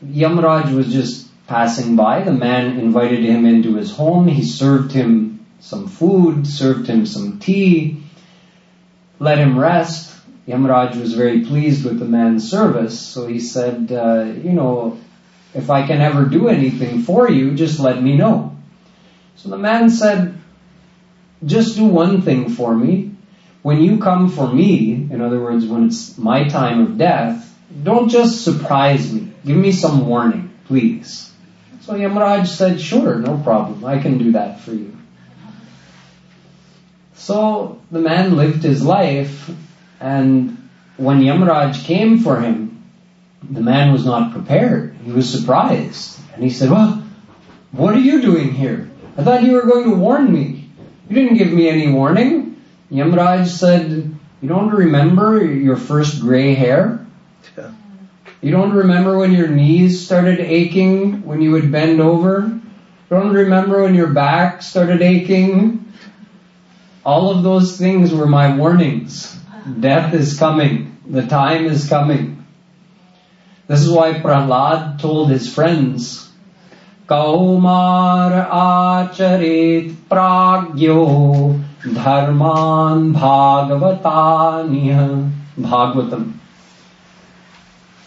Yamraj 0.04 0.76
was 0.76 0.92
just 0.92 1.28
passing 1.48 1.96
by. 1.96 2.24
The 2.24 2.34
man 2.34 2.80
invited 2.80 3.24
him 3.24 3.46
into 3.46 3.76
his 3.76 3.96
home. 3.96 4.28
He 4.28 4.44
served 4.44 4.92
him 4.92 5.37
some 5.60 5.88
food, 5.88 6.48
served 6.48 6.88
him 6.88 7.06
some 7.06 7.40
tea, 7.40 8.04
let 9.20 9.38
him 9.38 9.58
rest. 9.58 10.14
Yamraj 10.48 11.00
was 11.00 11.14
very 11.14 11.42
pleased 11.42 11.84
with 11.84 12.00
the 12.00 12.06
man's 12.06 12.50
service, 12.50 13.00
so 13.00 13.28
he 13.28 13.40
said, 13.40 13.92
uh, 13.92 14.24
you 14.24 14.54
know, 14.54 14.98
if 15.54 15.70
I 15.70 15.86
can 15.86 16.02
ever 16.02 16.26
do 16.26 16.48
anything 16.48 17.02
for 17.02 17.30
you, 17.30 17.54
just 17.56 17.80
let 17.80 18.02
me 18.02 18.16
know. 18.16 18.56
So 19.36 19.50
the 19.50 19.58
man 19.58 19.90
said, 19.90 20.38
just 21.46 21.76
do 21.76 21.86
one 21.86 22.22
thing 22.22 22.50
for 22.50 22.76
me. 22.76 23.12
When 23.62 23.82
you 23.82 24.00
come 24.00 24.30
for 24.30 24.52
me, 24.52 24.94
in 24.94 25.22
other 25.22 25.42
words, 25.42 25.66
when 25.66 25.88
it's 25.88 26.18
my 26.18 26.48
time 26.48 26.80
of 26.82 26.98
death, 26.98 27.44
don't 27.84 28.10
just 28.10 28.44
surprise 28.44 29.12
me. 29.12 29.32
Give 29.46 29.58
me 29.58 29.72
some 29.72 30.08
warning, 30.08 30.54
please. 30.66 31.32
So 31.82 31.94
Yamraj 31.94 32.48
said, 32.48 32.80
sure, 32.80 33.16
no 33.16 33.38
problem. 33.38 33.84
I 33.84 34.00
can 34.00 34.18
do 34.18 34.32
that 34.34 34.62
for 34.62 34.72
you. 34.72 34.98
So 37.18 37.82
the 37.92 38.00
man 38.00 38.36
lived 38.36 38.64
his 38.64 38.84
life, 38.84 39.50
and 40.00 40.70
when 40.98 41.22
Yamraj 41.22 41.84
came 41.84 42.20
for 42.20 42.40
him, 42.40 42.84
the 43.50 43.62
man 43.62 43.92
was 43.92 44.06
not 44.06 44.32
prepared. 44.32 44.96
He 45.04 45.12
was 45.12 45.30
surprised. 45.30 46.20
And 46.34 46.44
he 46.44 46.50
said, 46.50 46.70
well, 46.70 47.04
what 47.72 47.96
are 47.96 48.00
you 48.00 48.22
doing 48.22 48.54
here? 48.54 48.90
I 49.18 49.24
thought 49.24 49.44
you 49.44 49.54
were 49.54 49.66
going 49.66 49.90
to 49.90 49.96
warn 49.96 50.32
me. 50.32 50.70
You 51.10 51.16
didn't 51.16 51.38
give 51.38 51.52
me 51.52 51.68
any 51.68 51.92
warning. 51.92 52.62
Yamraj 52.92 53.48
said, 53.48 54.16
you 54.42 54.48
don't 54.48 54.70
remember 54.70 55.44
your 55.44 55.78
first 55.78 56.22
gray 56.22 56.54
hair? 56.54 57.06
Yeah. 57.58 57.74
You 58.42 58.52
don't 58.52 58.74
remember 58.74 59.18
when 59.18 59.34
your 59.34 59.48
knees 59.48 60.06
started 60.06 60.40
aching 60.40 61.26
when 61.26 61.42
you 61.42 61.52
would 61.52 61.72
bend 61.72 62.00
over? 62.00 62.42
You 62.42 62.62
don't 63.10 63.34
remember 63.34 63.82
when 63.84 63.96
your 63.96 64.08
back 64.08 64.62
started 64.62 65.02
aching? 65.02 65.87
All 67.07 67.31
of 67.31 67.43
those 67.43 67.77
things 67.79 68.13
were 68.13 68.27
my 68.27 68.57
warnings. 68.57 69.37
Death 69.81 70.15
is 70.15 70.39
coming. 70.39 70.97
The 71.07 71.27
time 71.27 71.67
is 71.67 71.89
coming. 71.89 72.45
This 73.67 73.81
is 73.83 73.91
why 73.91 74.15
Prahlad 74.15 75.01
told 75.01 75.31
his 75.31 75.53
friends, 75.53 76.29
कौमार 77.09 78.33
आचरेत् 78.53 79.95
प्राज्ञो 80.11 81.05
धर्मान 81.87 83.13
भागवतानिह 83.13 85.01
Bhagavatam. 85.59 86.33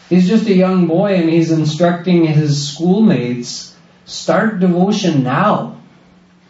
He's 0.10 0.28
just 0.28 0.48
a 0.48 0.54
young 0.54 0.88
boy 0.88 1.16
and 1.16 1.30
he's 1.30 1.52
instructing 1.52 2.26
his 2.26 2.72
schoolmates, 2.72 3.76
start 4.06 4.60
devotion 4.60 5.24
now. 5.24 5.79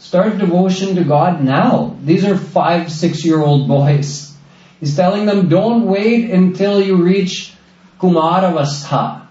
Start 0.01 0.39
devotion 0.39 0.97
to 0.97 1.05
God 1.05 1.45
now. 1.45 1.95
These 2.03 2.25
are 2.25 2.35
five, 2.35 2.91
six 2.91 3.23
year 3.23 3.39
old 3.39 3.69
boys. 3.69 4.35
He's 4.81 4.97
telling 4.97 5.27
them, 5.27 5.51
don't 5.51 5.87
wait 5.87 6.31
until 6.31 6.81
you 6.83 6.97
reach 6.97 7.53
Kumaravastha. 8.01 9.27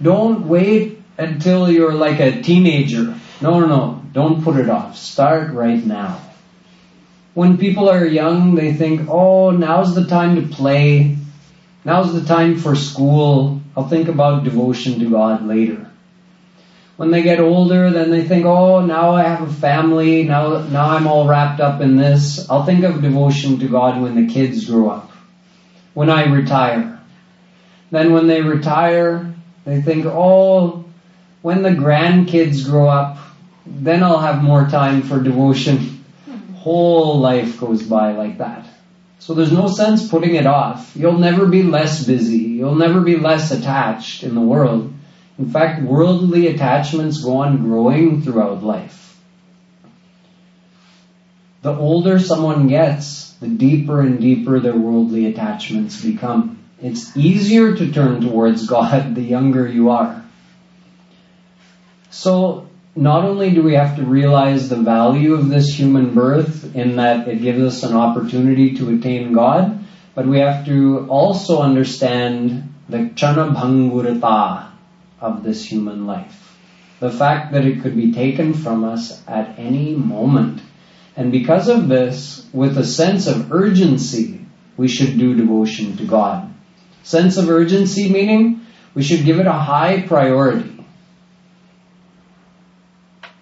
Don't 0.00 0.46
wait 0.46 1.00
until 1.16 1.70
you're 1.70 1.94
like 1.94 2.20
a 2.20 2.42
teenager. 2.42 3.18
No, 3.40 3.60
no, 3.60 3.66
no. 3.66 4.02
Don't 4.12 4.44
put 4.44 4.56
it 4.56 4.68
off. 4.68 4.98
Start 4.98 5.54
right 5.54 5.82
now. 5.84 6.20
When 7.32 7.56
people 7.56 7.88
are 7.88 8.04
young, 8.04 8.56
they 8.56 8.74
think, 8.74 9.08
oh, 9.08 9.52
now's 9.52 9.94
the 9.94 10.06
time 10.06 10.36
to 10.36 10.54
play. 10.54 11.16
Now's 11.82 12.12
the 12.12 12.26
time 12.28 12.58
for 12.58 12.76
school. 12.76 13.62
I'll 13.74 13.88
think 13.88 14.08
about 14.08 14.44
devotion 14.44 15.00
to 15.00 15.08
God 15.08 15.46
later. 15.46 15.91
When 17.02 17.10
they 17.10 17.24
get 17.24 17.40
older, 17.40 17.90
then 17.90 18.10
they 18.10 18.22
think, 18.22 18.46
oh, 18.46 18.86
now 18.86 19.10
I 19.10 19.24
have 19.24 19.42
a 19.42 19.52
family. 19.52 20.22
Now, 20.22 20.58
now 20.58 20.90
I'm 20.90 21.08
all 21.08 21.26
wrapped 21.26 21.60
up 21.60 21.80
in 21.80 21.96
this. 21.96 22.48
I'll 22.48 22.64
think 22.64 22.84
of 22.84 23.02
devotion 23.02 23.58
to 23.58 23.66
God 23.66 24.00
when 24.00 24.14
the 24.14 24.32
kids 24.32 24.66
grow 24.66 24.88
up. 24.88 25.10
When 25.94 26.08
I 26.08 26.26
retire. 26.26 27.00
Then 27.90 28.12
when 28.12 28.28
they 28.28 28.40
retire, 28.40 29.34
they 29.64 29.82
think, 29.82 30.06
oh, 30.06 30.84
when 31.40 31.62
the 31.62 31.70
grandkids 31.70 32.64
grow 32.64 32.88
up, 32.88 33.18
then 33.66 34.04
I'll 34.04 34.20
have 34.20 34.40
more 34.40 34.68
time 34.68 35.02
for 35.02 35.20
devotion. 35.20 36.04
Whole 36.54 37.18
life 37.18 37.58
goes 37.58 37.82
by 37.82 38.12
like 38.12 38.38
that. 38.38 38.64
So 39.18 39.34
there's 39.34 39.50
no 39.50 39.66
sense 39.66 40.08
putting 40.08 40.36
it 40.36 40.46
off. 40.46 40.92
You'll 40.94 41.18
never 41.18 41.46
be 41.46 41.64
less 41.64 42.06
busy. 42.06 42.38
You'll 42.38 42.76
never 42.76 43.00
be 43.00 43.16
less 43.16 43.50
attached 43.50 44.22
in 44.22 44.36
the 44.36 44.40
world. 44.40 44.94
In 45.38 45.48
fact, 45.50 45.82
worldly 45.82 46.48
attachments 46.48 47.22
go 47.22 47.38
on 47.38 47.62
growing 47.62 48.22
throughout 48.22 48.62
life. 48.62 49.18
The 51.62 51.72
older 51.72 52.18
someone 52.18 52.66
gets, 52.66 53.32
the 53.34 53.48
deeper 53.48 54.00
and 54.00 54.20
deeper 54.20 54.60
their 54.60 54.76
worldly 54.76 55.26
attachments 55.26 56.02
become. 56.04 56.58
It's 56.82 57.16
easier 57.16 57.76
to 57.76 57.92
turn 57.92 58.20
towards 58.20 58.66
God 58.66 59.14
the 59.14 59.22
younger 59.22 59.66
you 59.66 59.90
are. 59.90 60.24
So 62.10 62.68
not 62.96 63.24
only 63.24 63.50
do 63.50 63.62
we 63.62 63.74
have 63.74 63.96
to 63.96 64.04
realize 64.04 64.68
the 64.68 64.76
value 64.76 65.34
of 65.34 65.48
this 65.48 65.68
human 65.68 66.14
birth 66.14 66.74
in 66.74 66.96
that 66.96 67.28
it 67.28 67.40
gives 67.40 67.62
us 67.62 67.82
an 67.88 67.96
opportunity 67.96 68.74
to 68.76 68.94
attain 68.94 69.32
God, 69.32 69.84
but 70.14 70.26
we 70.26 70.40
have 70.40 70.66
to 70.66 71.06
also 71.08 71.62
understand 71.62 72.74
the 72.88 72.98
chana 72.98 73.54
chanabhangurata 73.54 74.71
of 75.22 75.42
this 75.42 75.64
human 75.64 76.06
life. 76.06 76.58
The 77.00 77.10
fact 77.10 77.52
that 77.52 77.64
it 77.64 77.82
could 77.82 77.96
be 77.96 78.12
taken 78.12 78.54
from 78.54 78.84
us 78.84 79.22
at 79.26 79.58
any 79.58 79.94
moment. 79.94 80.60
And 81.16 81.32
because 81.32 81.68
of 81.68 81.88
this, 81.88 82.46
with 82.52 82.76
a 82.78 82.84
sense 82.84 83.26
of 83.26 83.52
urgency, 83.52 84.44
we 84.76 84.88
should 84.88 85.18
do 85.18 85.34
devotion 85.34 85.96
to 85.96 86.04
God. 86.04 86.52
Sense 87.02 87.36
of 87.36 87.48
urgency 87.48 88.08
meaning 88.08 88.60
we 88.94 89.02
should 89.02 89.24
give 89.24 89.40
it 89.40 89.46
a 89.46 89.52
high 89.52 90.02
priority. 90.02 90.84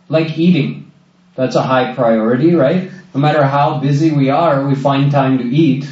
Like 0.09 0.39
eating. 0.39 0.93
That's 1.35 1.57
a 1.57 1.63
high 1.63 1.95
priority, 1.95 2.55
right? 2.55 2.91
No 3.15 3.21
matter 3.21 3.45
how 3.45 3.79
busy 3.79 4.11
we 4.11 4.31
are, 4.31 4.67
we 4.67 4.75
find 4.75 5.11
time 5.11 5.39
to 5.39 5.45
eat. 5.45 5.89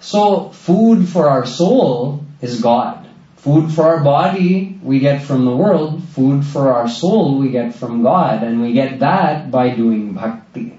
So 0.00 0.50
food 0.50 1.08
for 1.08 1.28
our 1.28 1.46
soul 1.46 2.24
is 2.40 2.60
God. 2.60 3.05
Food 3.46 3.72
for 3.72 3.84
our 3.84 4.02
body 4.02 4.76
we 4.82 4.98
get 4.98 5.22
from 5.22 5.44
the 5.44 5.54
world. 5.54 6.02
Food 6.02 6.44
for 6.44 6.72
our 6.72 6.88
soul 6.88 7.38
we 7.38 7.50
get 7.52 7.76
from 7.76 8.02
God. 8.02 8.42
And 8.42 8.60
we 8.60 8.72
get 8.72 8.98
that 8.98 9.52
by 9.52 9.70
doing 9.70 10.14
bhakti. 10.14 10.76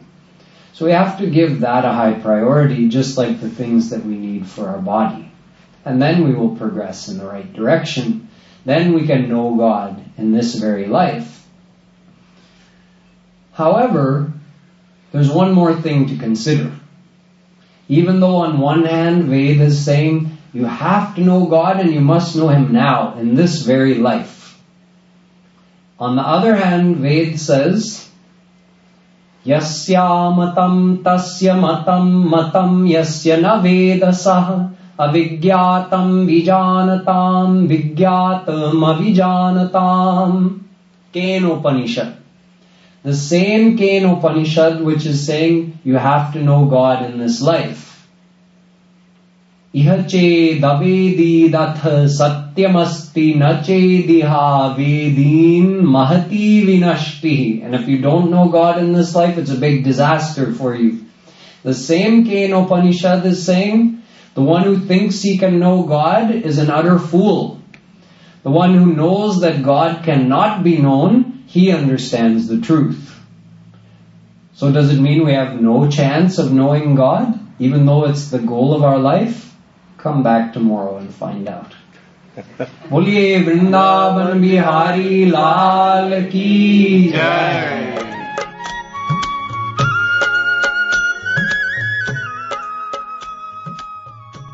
So 0.73 0.83
we 0.83 0.91
have 0.91 1.19
to 1.19 1.29
give 1.29 1.61
that 1.61 1.85
a 1.85 1.93
high 1.93 2.15
priority, 2.15 2.89
just 2.89 3.17
like 3.17 3.39
the 3.39 3.49
things 3.49 3.91
that 3.91 4.03
we 4.03 4.17
need 4.17 4.47
for 4.47 4.67
our 4.67 4.79
body. 4.79 5.31
And 5.85 6.01
then 6.01 6.25
we 6.25 6.33
will 6.33 6.57
progress 6.57 7.07
in 7.07 7.19
the 7.19 7.25
right 7.25 7.53
direction. 7.53 8.27
Then 8.65 8.91
we 8.91 9.07
can 9.07 9.29
know 9.29 9.55
God 9.55 10.03
in 10.17 10.33
this 10.33 10.55
very 10.55 10.87
life. 10.87 11.47
However, 13.53 14.33
there's 15.13 15.31
one 15.31 15.53
more 15.53 15.73
thing 15.73 16.07
to 16.09 16.17
consider. 16.17 16.73
Even 17.87 18.19
though 18.19 18.35
on 18.35 18.59
one 18.59 18.83
hand 18.83 19.23
Veda 19.23 19.63
is 19.63 19.85
saying 19.85 20.36
you 20.57 20.65
have 20.65 21.13
to 21.15 21.21
know 21.21 21.45
God 21.45 21.79
and 21.79 21.93
you 21.93 22.01
must 22.01 22.35
know 22.35 22.49
Him 22.49 22.73
now, 22.73 23.15
in 23.19 23.35
this 23.35 23.61
very 23.61 23.93
life. 23.93 24.59
On 25.99 26.15
the 26.15 26.21
other 26.21 26.55
hand, 26.55 26.97
Ved 26.97 27.39
says, 27.39 28.09
Yasya 29.45 30.35
matam 30.35 31.03
tasya 31.03 31.55
matam 31.61 32.29
matam 32.29 32.85
yasya 32.85 33.39
na 33.39 33.61
vedasah 33.61 34.75
avigyatam 34.99 36.25
vijanatam 36.27 37.69
vigyatam 37.69 38.81
avijanatam 38.91 40.59
Kenopanishad. 41.13 42.17
The 43.03 43.15
same 43.15 43.77
Ken 43.77 44.05
Upanishad 44.05 44.81
which 44.81 45.05
is 45.05 45.25
saying 45.25 45.79
you 45.83 45.95
have 45.95 46.33
to 46.33 46.43
know 46.43 46.65
God 46.65 47.09
in 47.09 47.19
this 47.19 47.41
life. 47.41 47.86
इह 49.74 50.02
चेदवेदीदथ 50.12 51.84
सत्यमस्ति 52.14 53.34
न 53.36 53.52
चेदिहा 53.66 54.76
vedin 54.76 55.80
mahati 55.94 56.66
vinashti. 56.66 57.64
And 57.64 57.74
if 57.74 57.88
you 57.88 58.02
don't 58.02 58.30
know 58.30 58.48
God 58.48 58.78
in 58.78 58.92
this 58.92 59.14
life, 59.14 59.38
it's 59.38 59.50
a 59.50 59.56
big 59.56 59.82
disaster 59.82 60.52
for 60.52 60.74
you. 60.74 61.06
The 61.62 61.72
same 61.72 62.26
Ken 62.26 62.52
Upanishad 62.52 63.24
is 63.24 63.46
saying, 63.46 64.02
the 64.34 64.42
one 64.42 64.64
who 64.64 64.78
thinks 64.78 65.22
he 65.22 65.38
can 65.38 65.58
know 65.58 65.84
God 65.84 66.30
is 66.30 66.58
an 66.58 66.70
utter 66.70 66.98
fool. 66.98 67.60
The 68.42 68.50
one 68.50 68.74
who 68.74 68.94
knows 68.94 69.40
that 69.40 69.62
God 69.62 70.04
cannot 70.04 70.62
be 70.64 70.78
known 70.78 71.44
he 71.46 71.70
understands 71.70 72.48
the 72.48 72.60
truth. 72.60 73.18
So 74.54 74.72
does 74.72 74.90
it 74.90 75.00
mean 75.00 75.24
we 75.24 75.34
have 75.34 75.60
no 75.60 75.88
chance 75.88 76.38
of 76.38 76.52
knowing 76.52 76.94
God, 76.94 77.38
even 77.58 77.86
though 77.86 78.04
it's 78.06 78.30
the 78.30 78.38
goal 78.38 78.74
of 78.74 78.82
our 78.82 78.98
life? 78.98 79.45
Come 79.98 80.22
back 80.22 80.52
tomorrow 80.52 80.96
and 80.96 81.14
find 81.14 81.48
out. 81.48 81.78
बोलिए 82.90 83.38
वृंदावन 83.44 84.40
बिहारी 84.40 85.24
लाल 85.24 86.22
की 86.24 87.08
जय 87.12 88.05